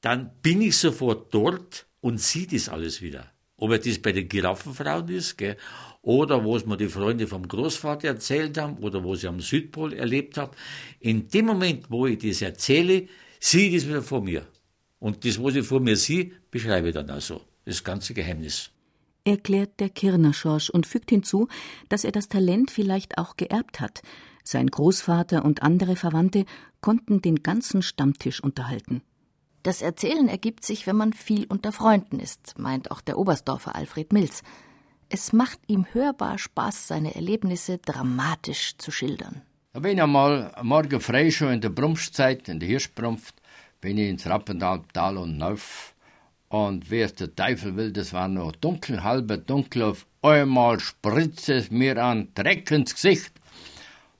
dann 0.00 0.30
bin 0.42 0.62
ich 0.62 0.76
sofort 0.76 1.32
dort 1.32 1.86
und 2.00 2.20
sehe 2.20 2.46
das 2.46 2.68
alles 2.68 3.02
wieder. 3.02 3.30
Ob 3.60 3.70
das 3.82 3.98
bei 3.98 4.12
den 4.12 4.28
Giraffenfrauen 4.28 5.08
ist, 5.10 5.36
oder 6.02 6.42
wo 6.44 6.56
es 6.56 6.64
mir 6.64 6.78
die 6.78 6.88
Freunde 6.88 7.26
vom 7.26 7.46
Großvater 7.46 8.08
erzählt 8.08 8.56
haben 8.56 8.78
oder 8.78 9.04
wo 9.04 9.14
sie 9.14 9.28
am 9.28 9.40
Südpol 9.40 9.92
erlebt 9.92 10.38
haben. 10.38 10.52
In 10.98 11.28
dem 11.28 11.46
Moment, 11.46 11.90
wo 11.90 12.06
ich 12.06 12.18
das 12.18 12.40
erzähle, 12.40 13.06
sehe 13.38 13.68
ich 13.68 13.74
das 13.74 13.88
wieder 13.88 14.02
vor 14.02 14.22
mir. 14.22 14.46
Und 14.98 15.24
das, 15.24 15.42
was 15.42 15.56
ich 15.56 15.66
vor 15.66 15.80
mir 15.80 15.96
sehe, 15.96 16.32
beschreibe 16.50 16.88
ich 16.88 16.94
dann 16.94 17.10
also. 17.10 17.42
Das 17.66 17.84
ganze 17.84 18.14
Geheimnis. 18.14 18.70
Erklärt 19.24 19.78
der 19.78 19.90
Kirnerschorsch 19.90 20.70
und 20.70 20.86
fügt 20.86 21.10
hinzu, 21.10 21.48
dass 21.90 22.04
er 22.04 22.12
das 22.12 22.28
Talent 22.28 22.70
vielleicht 22.70 23.18
auch 23.18 23.36
geerbt 23.36 23.80
hat. 23.80 24.00
Sein 24.42 24.68
Großvater 24.68 25.44
und 25.44 25.62
andere 25.62 25.96
Verwandte 25.96 26.46
konnten 26.80 27.20
den 27.20 27.42
ganzen 27.42 27.82
Stammtisch 27.82 28.42
unterhalten. 28.42 29.02
Das 29.62 29.82
Erzählen 29.82 30.28
ergibt 30.28 30.64
sich, 30.64 30.86
wenn 30.86 30.96
man 30.96 31.12
viel 31.12 31.44
unter 31.46 31.70
Freunden 31.70 32.18
ist, 32.18 32.58
meint 32.58 32.90
auch 32.90 33.02
der 33.02 33.18
Oberstdorfer 33.18 33.74
Alfred 33.74 34.12
Mills. 34.12 34.42
Es 35.10 35.34
macht 35.34 35.58
ihm 35.66 35.86
hörbar 35.92 36.38
Spaß, 36.38 36.88
seine 36.88 37.14
Erlebnisse 37.14 37.76
dramatisch 37.78 38.78
zu 38.78 38.90
schildern. 38.90 39.42
Da 39.74 39.80
bin 39.80 39.98
ich 39.98 40.02
einmal 40.02 40.52
morgen 40.62 41.00
frei 41.00 41.30
schon 41.30 41.52
in 41.52 41.60
der 41.60 41.68
Brumpfzeit, 41.68 42.48
in 42.48 42.58
der 42.58 42.68
Hirschbrumpft, 42.68 43.34
bin 43.82 43.98
ich 43.98 44.08
ins 44.08 44.26
Rappendaltal 44.26 45.18
und 45.18 45.36
Neuf. 45.36 45.94
Und 46.48 46.90
wie 46.90 47.02
es 47.02 47.14
der 47.14 47.34
Teufel 47.34 47.76
will, 47.76 47.92
das 47.92 48.12
war 48.12 48.28
noch 48.28 48.52
dunkel, 48.52 49.04
halber 49.04 49.36
dunkel, 49.36 49.82
auf 49.82 50.06
einmal 50.22 50.80
spritzt 50.80 51.48
es 51.50 51.70
mir 51.70 52.02
an 52.02 52.28
Dreck 52.34 52.70
ins 52.70 52.94
Gesicht. 52.94 53.32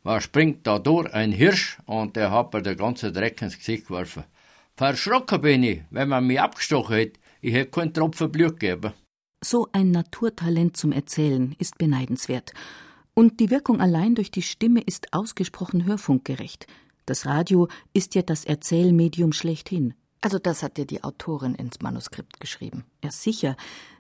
Was 0.03 0.25
springt 0.25 0.67
da 0.67 0.79
durch? 0.79 1.13
Ein 1.15 1.33
Hirsch 1.33 1.79
und 1.87 2.15
der 2.15 2.31
hat 2.31 2.53
mir 2.53 2.63
der 2.63 2.77
ganze 2.77 3.11
Dreck 3.11 3.41
ins 3.43 3.59
Gesicht 3.59 3.89
geworfen. 3.89 4.25
Verschrocken 4.81 5.43
bin 5.43 5.63
ich, 5.63 5.83
wenn 5.91 6.09
man 6.09 6.27
mich 6.27 6.41
abgestochen 6.41 6.97
hätte. 6.97 7.21
Ich 7.43 7.53
hätte 7.53 7.71
keinen 7.71 7.93
Tropfen 7.93 8.33
Blut 8.33 8.59
gegeben. 8.59 8.95
So 9.45 9.69
ein 9.73 9.91
Naturtalent 9.91 10.75
zum 10.75 10.91
Erzählen 10.91 11.55
ist 11.59 11.77
beneidenswert. 11.77 12.55
Und 13.13 13.41
die 13.41 13.51
Wirkung 13.51 13.83
allein 13.83 14.15
durch 14.15 14.31
die 14.31 14.41
Stimme 14.41 14.81
ist 14.81 15.13
ausgesprochen 15.13 15.85
hörfunkgerecht. 15.85 16.67
Das 17.05 17.27
Radio 17.27 17.69
ist 17.93 18.15
ja 18.15 18.23
das 18.23 18.47
Erzählmedium 18.47 19.35
schlechthin. 19.35 19.93
Also 20.23 20.39
das 20.39 20.63
hat 20.63 20.79
dir 20.79 20.87
die 20.87 21.05
Autorin 21.05 21.55
ins 21.57 21.83
Manuskript 21.83 22.41
geschrieben. 22.41 22.87
Ja, 23.05 23.11
sicher. 23.11 23.59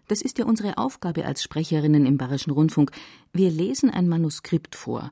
Das 0.08 0.22
ist 0.22 0.38
ja 0.38 0.46
unsere 0.46 0.78
Aufgabe 0.78 1.26
als 1.26 1.42
Sprecherinnen 1.42 2.06
im 2.06 2.16
Bayerischen 2.16 2.52
Rundfunk. 2.52 2.92
Wir 3.34 3.50
lesen 3.50 3.90
ein 3.90 4.08
Manuskript 4.08 4.76
vor. 4.76 5.10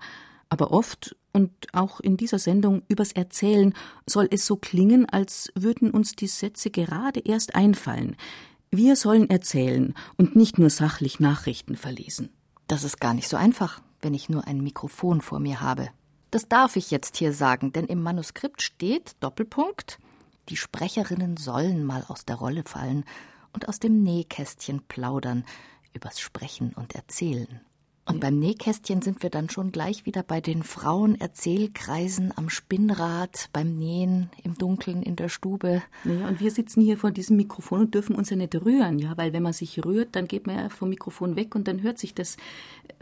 Aber 0.48 0.70
oft, 0.70 1.14
und 1.38 1.52
auch 1.72 2.00
in 2.00 2.16
dieser 2.16 2.38
Sendung 2.38 2.82
übers 2.88 3.12
Erzählen, 3.12 3.74
soll 4.06 4.28
es 4.30 4.44
so 4.46 4.56
klingen, 4.56 5.08
als 5.08 5.50
würden 5.54 5.90
uns 5.90 6.12
die 6.12 6.26
Sätze 6.26 6.70
gerade 6.70 7.20
erst 7.20 7.54
einfallen. 7.54 8.16
Wir 8.70 8.96
sollen 8.96 9.30
erzählen 9.30 9.94
und 10.16 10.36
nicht 10.36 10.58
nur 10.58 10.70
sachlich 10.70 11.20
Nachrichten 11.20 11.76
verlesen. 11.76 12.30
Das 12.66 12.84
ist 12.84 13.00
gar 13.00 13.14
nicht 13.14 13.28
so 13.28 13.36
einfach, 13.36 13.80
wenn 14.02 14.14
ich 14.14 14.28
nur 14.28 14.46
ein 14.46 14.62
Mikrofon 14.62 15.20
vor 15.20 15.40
mir 15.40 15.60
habe. 15.60 15.88
Das 16.30 16.48
darf 16.48 16.76
ich 16.76 16.90
jetzt 16.90 17.16
hier 17.16 17.32
sagen, 17.32 17.72
denn 17.72 17.86
im 17.86 18.02
Manuskript 18.02 18.60
steht 18.60 19.12
Doppelpunkt 19.20 19.98
die 20.48 20.56
Sprecherinnen 20.56 21.36
sollen 21.36 21.84
mal 21.84 22.04
aus 22.08 22.24
der 22.24 22.36
Rolle 22.36 22.62
fallen 22.62 23.04
und 23.52 23.68
aus 23.68 23.80
dem 23.80 24.02
Nähkästchen 24.02 24.82
plaudern 24.88 25.44
übers 25.92 26.20
Sprechen 26.20 26.72
und 26.74 26.94
Erzählen. 26.94 27.60
Und 28.08 28.20
beim 28.20 28.38
Nähkästchen 28.38 29.02
sind 29.02 29.22
wir 29.22 29.28
dann 29.28 29.50
schon 29.50 29.70
gleich 29.70 30.06
wieder 30.06 30.22
bei 30.22 30.40
den 30.40 30.62
Frauenerzählkreisen 30.62 32.32
am 32.36 32.48
Spinnrad, 32.48 33.50
beim 33.52 33.76
Nähen, 33.76 34.30
im 34.42 34.54
Dunkeln, 34.54 35.02
in 35.02 35.14
der 35.14 35.28
Stube. 35.28 35.82
Naja, 36.04 36.26
und 36.26 36.40
wir 36.40 36.50
sitzen 36.50 36.80
hier 36.80 36.96
vor 36.96 37.10
diesem 37.10 37.36
Mikrofon 37.36 37.80
und 37.80 37.94
dürfen 37.94 38.16
uns 38.16 38.30
ja 38.30 38.36
nicht 38.36 38.54
rühren, 38.54 38.98
ja, 38.98 39.14
weil 39.18 39.34
wenn 39.34 39.42
man 39.42 39.52
sich 39.52 39.84
rührt, 39.84 40.16
dann 40.16 40.26
geht 40.26 40.46
man 40.46 40.56
ja 40.56 40.68
vom 40.70 40.88
Mikrofon 40.88 41.36
weg 41.36 41.54
und 41.54 41.68
dann 41.68 41.82
hört 41.82 41.98
sich 41.98 42.14
das 42.14 42.38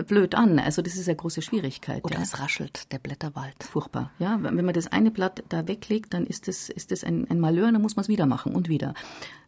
blöd 0.07 0.35
an. 0.35 0.59
Also 0.59 0.83
das 0.83 0.97
ist 0.97 1.09
eine 1.09 1.17
große 1.17 1.43
Schwierigkeit. 1.43 2.05
Oder 2.05 2.17
ja. 2.17 2.23
es 2.23 2.39
raschelt, 2.39 2.93
der 2.93 2.99
Blätterwald. 2.99 3.63
Furchtbar, 3.63 4.11
ja. 4.19 4.39
Wenn 4.41 4.65
man 4.65 4.75
das 4.75 4.87
eine 4.87 5.11
Blatt 5.11 5.43
da 5.49 5.67
weglegt, 5.69 6.15
dann 6.15 6.27
ist 6.27 6.49
das, 6.49 6.69
ist 6.69 6.91
das 6.91 7.05
ein, 7.05 7.27
ein 7.31 7.41
Malheur, 7.41 7.71
dann 7.73 7.83
muss 7.83 7.97
man 7.97 8.03
es 8.03 8.09
wieder 8.09 8.27
machen 8.27 8.55
und 8.55 8.69
wieder. 8.69 8.95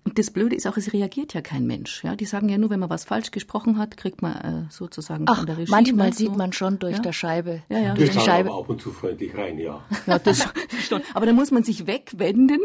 Und 0.04 0.18
das 0.18 0.30
Blöde 0.30 0.56
ist 0.56 0.66
auch, 0.66 0.76
es 0.78 0.94
reagiert 0.94 1.34
ja 1.34 1.42
kein 1.42 1.66
Mensch. 1.66 2.02
Ja, 2.02 2.16
die 2.16 2.24
sagen 2.24 2.48
ja 2.48 2.56
nur, 2.56 2.70
wenn 2.70 2.80
man 2.80 2.88
was 2.88 3.04
falsch 3.04 3.30
gesprochen 3.30 3.76
hat, 3.76 3.98
kriegt 3.98 4.22
man 4.22 4.36
äh, 4.36 4.64
sozusagen 4.70 5.26
Ach, 5.28 5.38
von 5.38 5.46
der 5.46 5.58
Regie. 5.58 5.70
Manchmal 5.70 6.14
sieht 6.14 6.34
man 6.34 6.54
schon 6.54 6.78
durch 6.78 6.96
ja? 6.96 7.02
der 7.02 7.12
Scheibe. 7.12 7.62
Ja, 7.68 7.78
ja. 7.78 7.94
Durch 7.94 8.10
die 8.10 8.20
Scheibe. 8.20 8.48
Aber 8.48 8.60
ab 8.60 8.70
und 8.70 8.80
zu 8.80 8.90
freundlich 8.90 9.36
rein, 9.36 9.58
ja. 9.58 9.84
ja 10.06 10.18
das 10.18 10.48
schon. 10.88 11.02
Aber 11.12 11.26
da 11.26 11.32
muss 11.32 11.50
man 11.50 11.62
sich 11.62 11.86
wegwenden. 11.86 12.60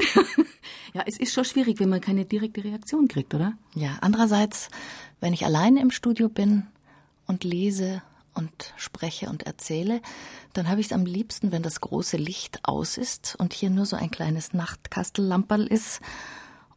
ja, 0.94 1.04
es 1.06 1.20
ist 1.20 1.34
schon 1.34 1.44
schwierig, 1.44 1.80
wenn 1.80 1.90
man 1.90 2.00
keine 2.00 2.24
direkte 2.24 2.64
Reaktion 2.64 3.10
kriegt, 3.10 3.34
oder? 3.34 3.54
Ja, 3.76 3.98
andererseits, 4.00 4.70
wenn 5.20 5.34
ich 5.34 5.44
alleine 5.44 5.82
im 5.82 5.92
Studio 5.92 6.30
bin 6.30 6.68
und 7.34 7.44
lese 7.44 8.04
und 8.36 8.74
spreche 8.78 9.28
und 9.28 9.44
erzähle, 9.44 10.02
dann 10.54 10.70
habe 10.70 10.82
ich 10.82 10.88
es 10.88 10.94
am 10.94 11.06
liebsten, 11.06 11.52
wenn 11.52 11.64
das 11.64 11.82
große 11.82 12.18
Licht 12.18 12.60
aus 12.64 12.98
ist 12.98 13.36
und 13.40 13.54
hier 13.54 13.72
nur 13.72 13.88
so 13.88 13.96
ein 13.96 14.12
kleines 14.12 14.54
Nachtkastellamperl 14.54 15.66
ist 15.66 16.00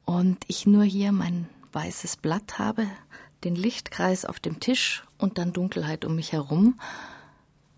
und 0.06 0.38
ich 0.48 0.66
nur 0.66 0.84
hier 0.84 1.12
mein 1.12 1.46
weißes 1.72 2.16
Blatt 2.16 2.58
habe, 2.58 2.86
den 3.44 3.54
Lichtkreis 3.54 4.24
auf 4.24 4.40
dem 4.40 4.60
Tisch 4.60 5.04
und 5.18 5.36
dann 5.36 5.52
Dunkelheit 5.52 6.06
um 6.06 6.16
mich 6.16 6.32
herum, 6.32 6.80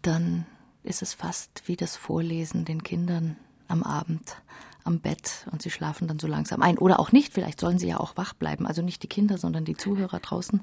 dann 0.02 0.46
ist 0.84 1.02
es 1.02 1.14
fast 1.14 1.62
wie 1.66 1.76
das 1.76 1.96
Vorlesen 1.96 2.64
den 2.64 2.84
Kindern 2.84 3.36
am 3.66 3.82
Abend 3.82 4.36
am 4.88 5.00
Bett 5.00 5.46
und 5.52 5.62
sie 5.62 5.70
schlafen 5.70 6.08
dann 6.08 6.18
so 6.18 6.26
langsam 6.26 6.62
ein. 6.62 6.78
Oder 6.78 6.98
auch 6.98 7.12
nicht, 7.12 7.32
vielleicht 7.32 7.60
sollen 7.60 7.78
sie 7.78 7.88
ja 7.88 8.00
auch 8.00 8.16
wach 8.16 8.32
bleiben. 8.32 8.66
Also 8.66 8.82
nicht 8.82 9.02
die 9.02 9.06
Kinder, 9.06 9.38
sondern 9.38 9.64
die 9.64 9.76
Zuhörer 9.76 10.18
draußen. 10.18 10.60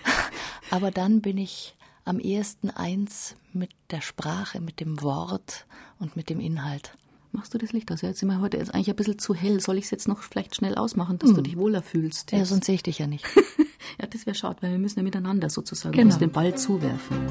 Aber 0.70 0.90
dann 0.90 1.20
bin 1.20 1.38
ich 1.38 1.76
am 2.04 2.18
ehesten 2.18 2.70
eins 2.70 3.36
mit 3.52 3.70
der 3.90 4.00
Sprache, 4.00 4.60
mit 4.60 4.80
dem 4.80 5.02
Wort 5.02 5.66
und 5.98 6.16
mit 6.16 6.30
dem 6.30 6.40
Inhalt. 6.40 6.96
Machst 7.32 7.54
du 7.54 7.58
das 7.58 7.72
Licht 7.72 7.92
aus? 7.92 8.00
Ja, 8.00 8.08
jetzt 8.08 8.18
sind 8.18 8.28
wir 8.28 8.40
heute 8.40 8.56
ist 8.56 8.74
eigentlich 8.74 8.90
ein 8.90 8.96
bisschen 8.96 9.18
zu 9.18 9.34
hell. 9.34 9.60
Soll 9.60 9.78
ich 9.78 9.84
es 9.84 9.90
jetzt 9.90 10.08
noch 10.08 10.22
vielleicht 10.22 10.56
schnell 10.56 10.74
ausmachen, 10.74 11.18
dass 11.18 11.30
hm. 11.30 11.36
du 11.36 11.42
dich 11.42 11.56
wohler 11.56 11.82
fühlst? 11.82 12.32
Jetzt? 12.32 12.38
Ja, 12.38 12.44
sonst 12.44 12.64
sehe 12.66 12.74
ich 12.74 12.82
dich 12.82 12.98
ja 12.98 13.06
nicht. 13.06 13.24
ja, 14.00 14.06
das 14.08 14.26
wäre 14.26 14.34
schade, 14.34 14.56
weil 14.62 14.72
wir 14.72 14.78
müssen 14.78 14.98
ja 14.98 15.04
miteinander 15.04 15.50
sozusagen 15.50 15.94
genau. 15.94 16.06
uns 16.06 16.18
den 16.18 16.32
Ball 16.32 16.56
zuwerfen. 16.56 17.28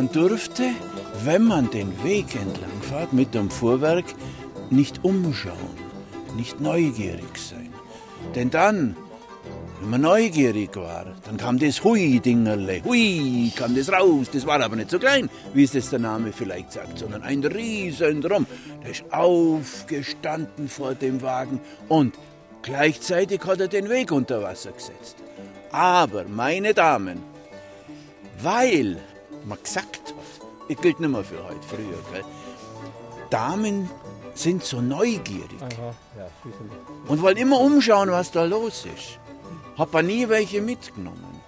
Man 0.00 0.10
dürfte, 0.12 0.62
wenn 1.24 1.44
man 1.44 1.70
den 1.70 1.92
Weg 2.02 2.34
entlang 2.34 2.80
fährt 2.80 3.12
mit 3.12 3.34
dem 3.34 3.50
Fuhrwerk, 3.50 4.06
nicht 4.70 5.04
umschauen, 5.04 5.76
nicht 6.38 6.58
neugierig 6.58 7.36
sein. 7.36 7.68
Denn 8.34 8.48
dann 8.48 8.96
wenn 9.78 9.90
man 9.90 10.00
neugierig 10.00 10.74
war, 10.74 11.04
dann 11.26 11.36
kam 11.36 11.58
das 11.58 11.84
Hui-Dingerle. 11.84 12.82
Hui, 12.82 13.52
kam 13.54 13.74
das 13.74 13.92
raus. 13.92 14.28
Das 14.32 14.46
war 14.46 14.62
aber 14.62 14.76
nicht 14.76 14.90
so 14.90 14.98
klein, 14.98 15.28
wie 15.52 15.64
es 15.64 15.72
das 15.72 15.90
der 15.90 15.98
Name 15.98 16.32
vielleicht 16.32 16.72
sagt, 16.72 16.98
sondern 16.98 17.22
ein 17.22 17.44
riesen 17.44 18.22
Drum. 18.22 18.46
Der 18.82 18.92
ist 18.92 19.04
aufgestanden 19.10 20.70
vor 20.70 20.94
dem 20.94 21.20
Wagen 21.20 21.60
und 21.88 22.14
gleichzeitig 22.62 23.44
hat 23.44 23.60
er 23.60 23.68
den 23.68 23.90
Weg 23.90 24.12
unter 24.12 24.40
Wasser 24.40 24.72
gesetzt. 24.72 25.16
Aber, 25.72 26.24
meine 26.24 26.72
Damen, 26.72 27.18
weil 28.42 28.96
man 29.44 29.58
gesagt 29.62 29.96
hat, 29.96 30.14
das 30.68 30.80
gilt 30.80 31.00
nicht 31.00 31.10
mehr 31.10 31.24
für 31.24 31.42
heute, 31.44 31.62
früher, 31.66 31.98
gell? 32.12 32.24
Damen 33.30 33.88
sind 34.34 34.64
so 34.64 34.80
neugierig 34.80 35.60
Aha, 35.60 35.94
ja, 36.16 36.28
und 37.06 37.22
wollen 37.22 37.36
immer 37.36 37.60
umschauen, 37.60 38.10
was 38.10 38.30
da 38.32 38.44
los 38.44 38.86
ist 38.86 39.20
habe 39.80 40.02
nie 40.02 40.28
welche 40.28 40.60
mitgenommen. 40.60 41.40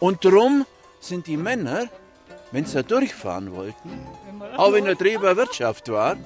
Und 0.00 0.24
darum 0.24 0.64
sind 1.00 1.26
die 1.26 1.36
Männer, 1.36 1.88
wenn 2.52 2.64
sie 2.64 2.74
da 2.74 2.82
durchfahren 2.82 3.54
wollten, 3.54 3.90
auch 4.56 4.72
wenn 4.72 4.86
der 4.86 4.96
Treiber 4.96 5.36
Wirtschaft 5.36 5.90
war, 5.90 6.16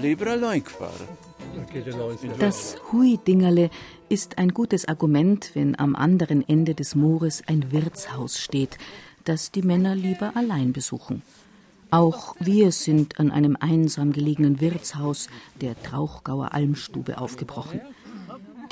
lieber 0.00 0.32
allein 0.32 0.64
gefahren. 0.64 1.08
Das 2.38 2.76
Hui-Dingerle 2.90 3.70
ist 4.08 4.38
ein 4.38 4.48
gutes 4.54 4.88
Argument, 4.88 5.50
wenn 5.54 5.78
am 5.78 5.94
anderen 5.94 6.46
Ende 6.48 6.74
des 6.74 6.94
Moores 6.94 7.42
ein 7.46 7.70
Wirtshaus 7.70 8.38
steht, 8.38 8.78
das 9.26 9.50
die 9.50 9.62
Männer 9.62 9.94
lieber 9.94 10.36
allein 10.36 10.72
besuchen. 10.72 11.22
Auch 11.90 12.34
wir 12.40 12.72
sind 12.72 13.20
an 13.20 13.30
einem 13.30 13.56
einsam 13.60 14.12
gelegenen 14.12 14.60
Wirtshaus 14.60 15.28
der 15.60 15.80
Trauchgauer 15.82 16.52
Almstube 16.52 17.18
aufgebrochen. 17.18 17.80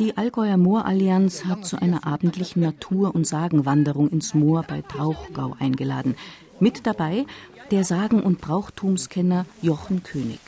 Die 0.00 0.16
Allgäuer 0.16 0.56
Moorallianz 0.56 1.44
hat 1.44 1.64
zu 1.64 1.80
einer 1.80 2.04
abendlichen 2.04 2.62
Natur- 2.62 3.14
und 3.14 3.26
Sagenwanderung 3.26 4.08
ins 4.08 4.34
Moor 4.34 4.64
bei 4.64 4.82
Trauchgau 4.82 5.54
eingeladen. 5.60 6.16
Mit 6.58 6.86
dabei 6.86 7.26
der 7.70 7.84
Sagen- 7.84 8.22
und 8.22 8.40
Brauchtumskenner 8.40 9.46
Jochen 9.62 10.02
König. 10.02 10.40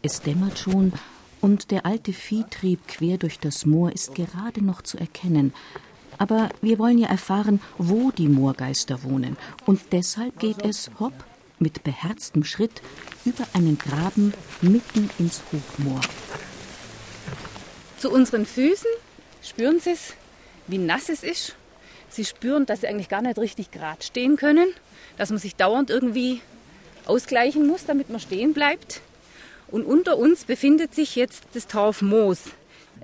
Es 0.00 0.22
dämmert 0.22 0.58
schon 0.58 0.92
und 1.42 1.70
der 1.70 1.84
alte 1.84 2.12
Viehtrieb 2.12 2.88
quer 2.88 3.18
durch 3.18 3.38
das 3.38 3.66
Moor 3.66 3.92
ist 3.92 4.14
gerade 4.14 4.64
noch 4.64 4.80
zu 4.82 4.96
erkennen. 4.98 5.52
Aber 6.20 6.50
wir 6.60 6.78
wollen 6.78 6.98
ja 6.98 7.08
erfahren, 7.08 7.60
wo 7.78 8.10
die 8.10 8.28
Moorgeister 8.28 9.02
wohnen. 9.04 9.38
Und 9.64 9.80
deshalb 9.92 10.38
geht 10.38 10.62
es, 10.62 10.90
hopp, 11.00 11.14
mit 11.58 11.82
beherztem 11.82 12.44
Schritt 12.44 12.82
über 13.24 13.44
einen 13.54 13.78
Graben 13.78 14.34
mitten 14.60 15.08
ins 15.18 15.40
Hochmoor. 15.50 16.02
Zu 17.96 18.10
unseren 18.10 18.44
Füßen 18.44 18.90
spüren 19.42 19.80
Sie 19.80 19.92
es, 19.92 20.12
wie 20.66 20.76
nass 20.76 21.08
es 21.08 21.22
ist. 21.22 21.56
Sie 22.10 22.26
spüren, 22.26 22.66
dass 22.66 22.82
Sie 22.82 22.88
eigentlich 22.88 23.08
gar 23.08 23.22
nicht 23.22 23.38
richtig 23.38 23.70
gerade 23.70 24.02
stehen 24.02 24.36
können, 24.36 24.68
dass 25.16 25.30
man 25.30 25.38
sich 25.38 25.56
dauernd 25.56 25.88
irgendwie 25.88 26.42
ausgleichen 27.06 27.66
muss, 27.66 27.86
damit 27.86 28.10
man 28.10 28.20
stehen 28.20 28.52
bleibt. 28.52 29.00
Und 29.68 29.86
unter 29.86 30.18
uns 30.18 30.44
befindet 30.44 30.94
sich 30.94 31.16
jetzt 31.16 31.44
das 31.54 31.66
Torf 31.66 32.02
Moos. 32.02 32.40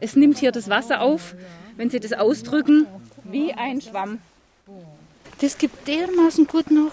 Es 0.01 0.17
nimmt 0.17 0.37
hier 0.37 0.53
das 0.53 0.69
Wasser 0.69 1.01
auf, 1.01 1.35
wenn 1.79 1.89
Sie 1.91 2.01
das 2.01 2.12
ausdrücken, 2.12 2.87
wie 3.31 3.53
ein 3.53 3.81
Schwamm. 3.81 4.18
Das 5.41 5.59
gibt 5.59 5.87
dermaßen 5.87 6.47
gut 6.47 6.70
noch. 6.70 6.93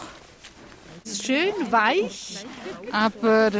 Schön 1.05 1.53
weich, 1.69 2.45
aber 2.91 3.51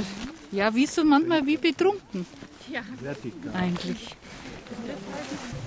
ja, 0.52 0.74
wie 0.74 0.86
so 0.86 1.04
manchmal 1.04 1.46
wie 1.46 1.58
betrunken. 1.58 2.26
Ja. 2.72 2.82
Eigentlich. 3.54 4.16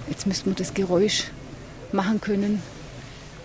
Jetzt 0.09 0.27
müssten 0.27 0.51
wir 0.51 0.55
das 0.55 0.73
Geräusch 0.73 1.25
machen 1.93 2.21
können, 2.21 2.63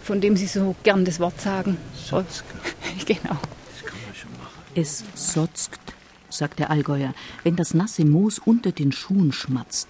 von 0.03 0.21
dem 0.21 0.37
Sie 0.37 0.47
so 0.47 0.75
gern 0.83 1.03
das 1.03 1.19
Wort 1.19 1.41
sagen. 1.41 1.77
Sotzkt. 1.93 2.45
genau. 3.05 3.37
Das 3.73 3.85
kann 3.85 3.99
man 4.05 4.15
schon 4.15 4.31
machen. 4.31 4.61
Es 4.75 5.03
sotzkt, 5.15 5.81
sagt 6.29 6.59
der 6.59 6.69
Allgäuer, 6.69 7.13
wenn 7.43 7.55
das 7.55 7.73
nasse 7.73 8.05
Moos 8.05 8.39
unter 8.39 8.71
den 8.71 8.91
Schuhen 8.91 9.31
schmatzt. 9.33 9.89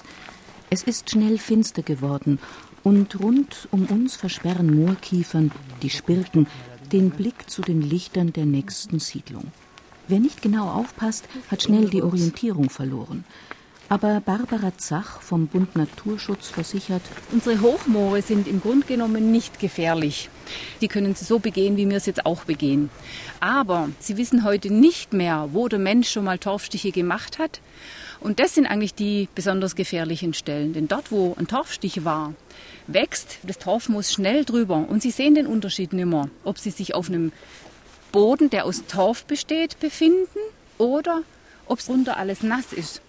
Es 0.69 0.83
ist 0.83 1.09
schnell 1.09 1.37
finster 1.37 1.83
geworden 1.83 2.39
Und 2.83 3.19
rund 3.19 3.67
um 3.71 3.85
uns 3.85 4.15
versperren 4.15 4.75
Moorkiefern, 4.75 5.51
die 5.81 5.89
Spirken, 5.89 6.47
den 6.91 7.11
Blick 7.11 7.49
zu 7.49 7.61
den 7.61 7.81
Lichtern 7.81 8.33
der 8.33 8.45
nächsten 8.45 8.99
Siedlung. 8.99 9.51
Wer 10.07 10.19
nicht 10.19 10.41
genau 10.41 10.67
aufpasst, 10.67 11.25
hat 11.49 11.63
schnell 11.63 11.89
die 11.89 12.01
Orientierung 12.01 12.69
verloren. 12.69 13.23
Aber 13.91 14.21
Barbara 14.21 14.77
Zach 14.77 15.21
vom 15.21 15.47
Bund 15.47 15.75
Naturschutz 15.75 16.47
versichert, 16.47 17.01
unsere 17.33 17.59
Hochmoore 17.59 18.21
sind 18.21 18.47
im 18.47 18.61
Grunde 18.61 18.87
genommen 18.87 19.33
nicht 19.33 19.59
gefährlich. 19.59 20.29
Die 20.79 20.87
können 20.87 21.13
sie 21.13 21.25
so 21.25 21.39
begehen, 21.39 21.75
wie 21.75 21.89
wir 21.89 21.97
es 21.97 22.05
jetzt 22.05 22.25
auch 22.25 22.45
begehen. 22.45 22.89
Aber 23.41 23.89
sie 23.99 24.15
wissen 24.15 24.45
heute 24.45 24.73
nicht 24.73 25.11
mehr, 25.11 25.49
wo 25.51 25.67
der 25.67 25.79
Mensch 25.79 26.09
schon 26.09 26.23
mal 26.23 26.37
Torfstiche 26.37 26.93
gemacht 26.93 27.37
hat. 27.37 27.59
Und 28.21 28.39
das 28.39 28.55
sind 28.55 28.65
eigentlich 28.65 28.95
die 28.95 29.27
besonders 29.35 29.75
gefährlichen 29.75 30.33
Stellen. 30.33 30.71
Denn 30.71 30.87
dort, 30.87 31.11
wo 31.11 31.35
ein 31.37 31.47
Torfstich 31.47 32.05
war, 32.05 32.33
wächst 32.87 33.37
das 33.43 33.57
Torfmoos 33.57 34.11
schnell 34.11 34.45
drüber. 34.45 34.85
Und 34.87 35.01
Sie 35.01 35.11
sehen 35.11 35.35
den 35.35 35.47
Unterschied 35.47 35.93
nicht 35.93 36.05
mehr, 36.05 36.29
ob 36.43 36.57
Sie 36.57 36.71
sich 36.71 36.93
auf 36.95 37.09
einem 37.09 37.31
Boden, 38.11 38.49
der 38.49 38.65
aus 38.65 38.83
Torf 38.87 39.25
besteht, 39.25 39.79
befinden 39.79 40.39
oder 40.77 41.21
ob 41.67 41.79
es 41.79 41.89
runter 41.89 42.17
alles 42.17 42.43
nass 42.43 42.73
ist. 42.73 43.01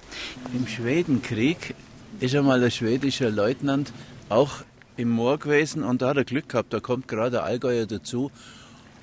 Im 0.52 0.66
Schwedenkrieg 0.66 1.74
ist 2.20 2.34
einmal 2.34 2.62
ein 2.62 2.70
schwedischer 2.70 3.30
Leutnant 3.30 3.92
auch 4.28 4.62
im 4.96 5.10
Moor 5.10 5.38
gewesen 5.38 5.82
und 5.82 6.02
da 6.02 6.10
hat 6.10 6.18
er 6.18 6.24
Glück 6.24 6.48
gehabt, 6.48 6.72
da 6.72 6.80
kommt 6.80 7.08
gerade 7.08 7.32
der 7.32 7.44
Allgäuer 7.44 7.86
dazu 7.86 8.30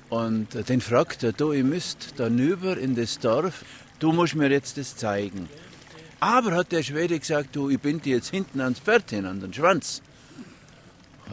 und 0.08 0.68
den 0.68 0.80
fragt 0.80 1.22
er, 1.22 1.32
du, 1.32 1.52
ihr 1.52 1.64
müsst 1.64 2.14
da 2.16 2.30
nüber 2.30 2.78
in 2.78 2.94
das 2.94 3.18
Dorf, 3.18 3.64
du 3.98 4.12
musst 4.12 4.34
mir 4.34 4.50
jetzt 4.50 4.78
das 4.78 4.96
zeigen. 4.96 5.48
Aber 6.20 6.52
hat 6.52 6.72
der 6.72 6.82
Schwede 6.82 7.18
gesagt, 7.18 7.56
du, 7.56 7.70
ich 7.70 7.80
bin 7.80 8.00
dir 8.00 8.16
jetzt 8.16 8.30
hinten 8.30 8.60
ans 8.60 8.80
Pferd 8.80 9.10
hin, 9.10 9.24
an 9.24 9.40
den 9.40 9.54
Schwanz. 9.54 10.02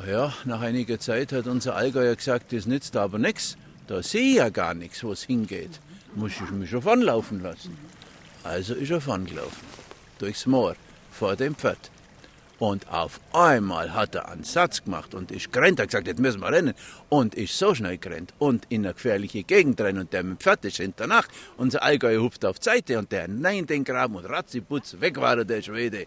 Ja, 0.06 0.34
nach 0.46 0.62
einiger 0.62 1.00
Zeit 1.00 1.32
hat 1.32 1.48
unser 1.48 1.76
Allgäuer 1.76 2.16
gesagt, 2.16 2.54
das 2.54 2.66
nützt 2.66 2.96
aber 2.96 3.18
nichts. 3.18 3.58
Da 3.88 4.04
sehe 4.04 4.32
ich 4.32 4.36
ja 4.36 4.50
gar 4.50 4.74
nichts, 4.74 5.04
wo 5.04 5.12
es 5.12 5.24
hingeht. 5.24 5.80
Muss 6.16 6.34
ich 6.34 6.52
mich 6.52 6.70
schon 6.70 6.82
vornlaufen 6.82 7.42
lassen. 7.42 7.78
Also 8.44 8.74
ist 8.76 8.92
er 8.92 9.02
vorngelaufen, 9.02 9.68
durchs 10.20 10.46
Moor, 10.46 10.76
vor 11.12 11.36
dem 11.36 11.56
Pferd. 11.56 11.92
Und 12.60 12.88
auf 12.92 13.20
einmal 13.34 13.94
hat 13.94 14.16
er 14.16 14.30
einen 14.30 14.44
Satz 14.44 14.84
gemacht 14.84 15.14
und 15.14 15.32
ist 15.32 15.52
gerannt, 15.52 15.80
hat 15.80 15.88
gesagt, 15.88 16.08
jetzt 16.08 16.20
müssen 16.20 16.42
wir 16.42 16.52
rennen. 16.52 16.74
Und 17.10 17.36
ist 17.36 17.58
so 17.58 17.76
schnell 17.76 17.98
gerannt 17.98 18.34
und 18.40 18.66
in 18.70 18.86
eine 18.86 18.94
gefährliche 18.94 19.44
Gegend 19.44 19.80
rennen 19.80 20.00
und 20.00 20.14
der 20.14 20.24
mit 20.24 20.40
dem 20.40 20.40
Pferd 20.40 20.66
ist 20.66 20.78
hinternach. 20.78 21.28
Unser 21.58 21.84
Allgäuer 21.84 22.22
hupft 22.22 22.46
auf 22.46 22.60
die 22.60 22.66
Seite 22.66 22.98
und 22.98 23.12
der 23.12 23.28
nein 23.28 23.68
den 23.68 23.84
Graben 23.84 24.16
und 24.16 24.26
ratziputz, 24.26 24.96
weg 25.00 25.18
war 25.18 25.38
er, 25.38 25.46
der 25.46 25.62
Schwede. 25.62 26.06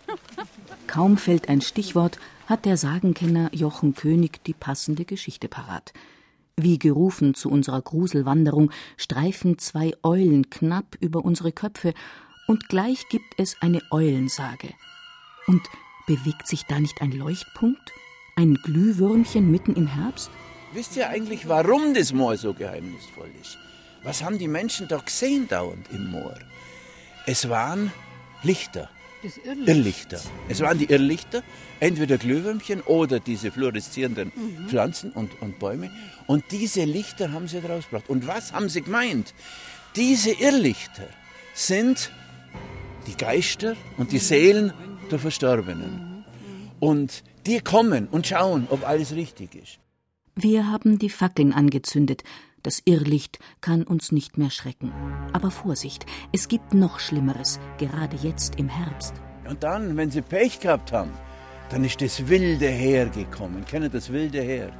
Kaum 0.86 1.18
fällt 1.18 1.48
ein 1.48 1.60
Stichwort, 1.60 2.18
hat 2.50 2.64
der 2.64 2.76
Sagenkenner 2.76 3.48
Jochen 3.54 3.94
König 3.94 4.42
die 4.42 4.54
passende 4.54 5.04
Geschichte 5.04 5.46
parat. 5.46 5.92
Wie 6.56 6.80
gerufen 6.80 7.34
zu 7.34 7.48
unserer 7.48 7.80
Gruselwanderung 7.80 8.72
streifen 8.96 9.56
zwei 9.58 9.92
Eulen 10.02 10.50
knapp 10.50 10.96
über 10.98 11.24
unsere 11.24 11.52
Köpfe 11.52 11.94
und 12.48 12.68
gleich 12.68 13.08
gibt 13.08 13.38
es 13.38 13.56
eine 13.60 13.80
Eulensage. 13.92 14.70
Und 15.46 15.62
bewegt 16.08 16.48
sich 16.48 16.64
da 16.64 16.80
nicht 16.80 17.00
ein 17.00 17.12
Leuchtpunkt? 17.12 17.92
Ein 18.34 18.56
Glühwürmchen 18.56 19.48
mitten 19.48 19.76
im 19.76 19.86
Herbst? 19.86 20.32
Wisst 20.72 20.96
ihr 20.96 21.08
eigentlich, 21.08 21.48
warum 21.48 21.94
das 21.94 22.12
Moor 22.12 22.36
so 22.36 22.52
geheimnisvoll 22.52 23.30
ist? 23.40 23.58
Was 24.02 24.24
haben 24.24 24.38
die 24.38 24.48
Menschen 24.48 24.88
da 24.88 24.96
gesehen 24.96 25.46
dauernd 25.46 25.86
im 25.92 26.10
Moor? 26.10 26.34
Es 27.26 27.48
waren 27.48 27.92
Lichter. 28.42 28.90
Irrlicht. 29.22 29.68
Irrlichter. 29.68 30.20
Es 30.48 30.60
waren 30.60 30.78
die 30.78 30.86
Irrlichter, 30.86 31.42
entweder 31.78 32.18
Glühwürmchen 32.18 32.80
oder 32.82 33.20
diese 33.20 33.50
fluoreszierenden 33.50 34.32
mhm. 34.34 34.68
Pflanzen 34.68 35.12
und, 35.12 35.40
und 35.40 35.58
Bäume. 35.58 35.90
Und 36.26 36.44
diese 36.50 36.84
Lichter 36.84 37.32
haben 37.32 37.48
sie 37.48 37.60
daraus 37.60 37.84
gebracht. 37.84 38.08
Und 38.08 38.26
was 38.26 38.52
haben 38.52 38.68
sie 38.68 38.82
gemeint? 38.82 39.34
Diese 39.96 40.30
Irrlichter 40.30 41.08
sind 41.54 42.10
die 43.06 43.16
Geister 43.16 43.76
und 43.96 44.12
die 44.12 44.18
Seelen 44.18 44.72
der 45.10 45.18
Verstorbenen. 45.18 46.24
Und 46.78 47.24
die 47.46 47.60
kommen 47.60 48.08
und 48.08 48.26
schauen, 48.26 48.66
ob 48.70 48.86
alles 48.86 49.14
richtig 49.14 49.54
ist. 49.54 49.78
Wir 50.36 50.68
haben 50.68 50.98
die 50.98 51.10
Fackeln 51.10 51.52
angezündet. 51.52 52.22
Das 52.62 52.82
Irrlicht 52.84 53.38
kann 53.60 53.84
uns 53.84 54.12
nicht 54.12 54.36
mehr 54.36 54.50
schrecken. 54.50 54.92
Aber 55.32 55.50
Vorsicht, 55.50 56.04
es 56.32 56.48
gibt 56.48 56.74
noch 56.74 57.00
Schlimmeres, 57.00 57.58
gerade 57.78 58.16
jetzt 58.16 58.58
im 58.58 58.68
Herbst. 58.68 59.14
Und 59.48 59.62
dann, 59.62 59.96
wenn 59.96 60.10
sie 60.10 60.20
Pech 60.20 60.60
gehabt 60.60 60.92
haben, 60.92 61.10
dann 61.70 61.84
ist 61.84 62.02
das 62.02 62.28
wilde 62.28 62.68
Heer 62.68 63.06
gekommen. 63.06 63.64
Kennt 63.64 63.94
das 63.94 64.12
wilde 64.12 64.42
Heer? 64.42 64.72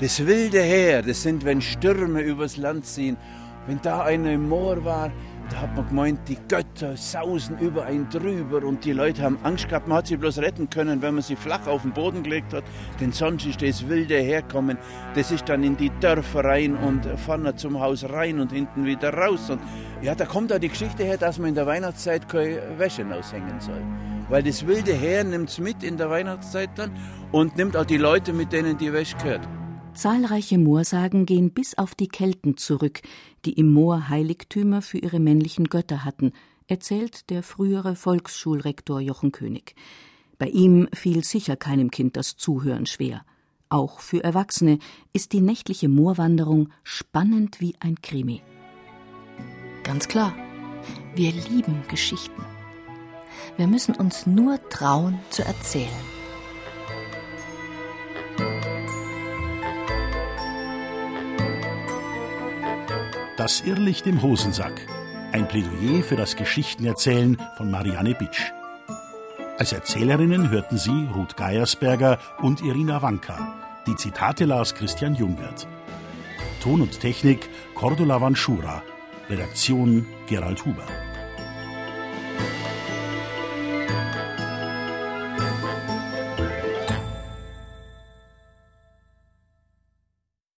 Das 0.00 0.24
wilde 0.24 0.62
Heer, 0.62 1.02
das 1.02 1.22
sind, 1.22 1.44
wenn 1.44 1.60
Stürme 1.60 2.22
übers 2.22 2.56
Land 2.56 2.86
ziehen. 2.86 3.18
Wenn 3.66 3.80
da 3.82 4.02
einer 4.02 4.32
im 4.32 4.48
Moor 4.48 4.82
war, 4.84 5.12
da 5.50 5.62
hat 5.62 5.74
man 5.74 5.88
gemeint, 5.88 6.20
die 6.28 6.38
Götter 6.48 6.96
sausen 6.96 7.58
über 7.58 7.84
einen 7.84 8.08
drüber 8.08 8.64
und 8.64 8.84
die 8.84 8.92
Leute 8.92 9.22
haben 9.22 9.38
Angst 9.42 9.68
gehabt. 9.68 9.88
Man 9.88 9.98
hat 9.98 10.06
sie 10.06 10.16
bloß 10.16 10.38
retten 10.38 10.70
können, 10.70 11.02
wenn 11.02 11.14
man 11.14 11.22
sie 11.22 11.36
flach 11.36 11.66
auf 11.66 11.82
den 11.82 11.92
Boden 11.92 12.22
gelegt 12.22 12.52
hat. 12.52 12.64
Denn 13.00 13.12
sonst 13.12 13.46
ist 13.46 13.60
das 13.60 13.88
wilde 13.88 14.16
herkommen. 14.16 14.78
Das 15.14 15.30
ist 15.30 15.48
dann 15.48 15.64
in 15.64 15.76
die 15.76 15.90
Dörfer 16.00 16.44
rein 16.44 16.76
und 16.76 17.06
vorne 17.18 17.56
zum 17.56 17.80
Haus 17.80 18.04
rein 18.08 18.38
und 18.38 18.52
hinten 18.52 18.84
wieder 18.84 19.12
raus. 19.12 19.50
Und 19.50 19.60
ja, 20.02 20.14
da 20.14 20.24
kommt 20.24 20.52
auch 20.52 20.58
die 20.58 20.68
Geschichte 20.68 21.02
her, 21.02 21.16
dass 21.16 21.38
man 21.38 21.48
in 21.48 21.54
der 21.56 21.66
Weihnachtszeit 21.66 22.28
keine 22.28 22.78
Wäsche 22.78 23.04
aushängen 23.06 23.60
soll. 23.60 23.82
Weil 24.28 24.44
das 24.44 24.66
wilde 24.66 24.92
Heer 24.92 25.24
nimmt 25.24 25.48
es 25.48 25.58
mit 25.58 25.82
in 25.82 25.96
der 25.96 26.08
Weihnachtszeit 26.10 26.70
dann 26.76 26.92
und 27.32 27.56
nimmt 27.56 27.76
auch 27.76 27.86
die 27.86 27.96
Leute, 27.96 28.32
mit 28.32 28.52
denen 28.52 28.78
die 28.78 28.92
Wäsche 28.92 29.16
gehört. 29.16 29.48
Zahlreiche 29.94 30.56
Moorsagen 30.56 31.26
gehen 31.26 31.50
bis 31.50 31.76
auf 31.76 31.94
die 31.94 32.08
Kelten 32.08 32.56
zurück, 32.56 33.00
die 33.44 33.54
im 33.54 33.72
Moor 33.72 34.08
Heiligtümer 34.08 34.82
für 34.82 34.98
ihre 34.98 35.20
männlichen 35.20 35.66
Götter 35.66 36.04
hatten, 36.04 36.32
erzählt 36.66 37.30
der 37.30 37.42
frühere 37.42 37.96
Volksschulrektor 37.96 39.00
Jochen 39.00 39.32
König. 39.32 39.74
Bei 40.38 40.46
ihm 40.48 40.88
fiel 40.92 41.24
sicher 41.24 41.56
keinem 41.56 41.90
Kind 41.90 42.16
das 42.16 42.36
Zuhören 42.36 42.86
schwer. 42.86 43.24
Auch 43.68 44.00
für 44.00 44.24
Erwachsene 44.24 44.78
ist 45.12 45.32
die 45.32 45.40
nächtliche 45.40 45.88
Moorwanderung 45.88 46.70
spannend 46.82 47.60
wie 47.60 47.74
ein 47.80 48.00
Krimi. 48.00 48.42
Ganz 49.84 50.08
klar, 50.08 50.34
wir 51.14 51.32
lieben 51.32 51.82
Geschichten. 51.88 52.42
Wir 53.56 53.66
müssen 53.66 53.94
uns 53.94 54.26
nur 54.26 54.60
trauen 54.68 55.18
zu 55.30 55.44
erzählen. 55.44 56.19
Das 63.40 63.62
Irrlicht 63.62 64.06
im 64.06 64.20
Hosensack. 64.20 64.86
Ein 65.32 65.48
Plädoyer 65.48 66.02
für 66.02 66.14
das 66.14 66.36
Geschichtenerzählen 66.36 67.38
von 67.56 67.70
Marianne 67.70 68.14
Bitsch. 68.14 68.52
Als 69.56 69.72
Erzählerinnen 69.72 70.50
hörten 70.50 70.76
Sie 70.76 71.08
Ruth 71.14 71.38
Geiersberger 71.38 72.18
und 72.42 72.60
Irina 72.60 73.00
Wanka. 73.00 73.54
Die 73.86 73.96
Zitate 73.96 74.44
las 74.44 74.74
Christian 74.74 75.14
Jungwirth. 75.14 75.66
Ton 76.62 76.82
und 76.82 77.00
Technik 77.00 77.48
Cordula 77.74 78.20
Vanschura. 78.20 78.82
Redaktion 79.30 80.06
Gerald 80.26 80.62
Huber. 80.66 80.84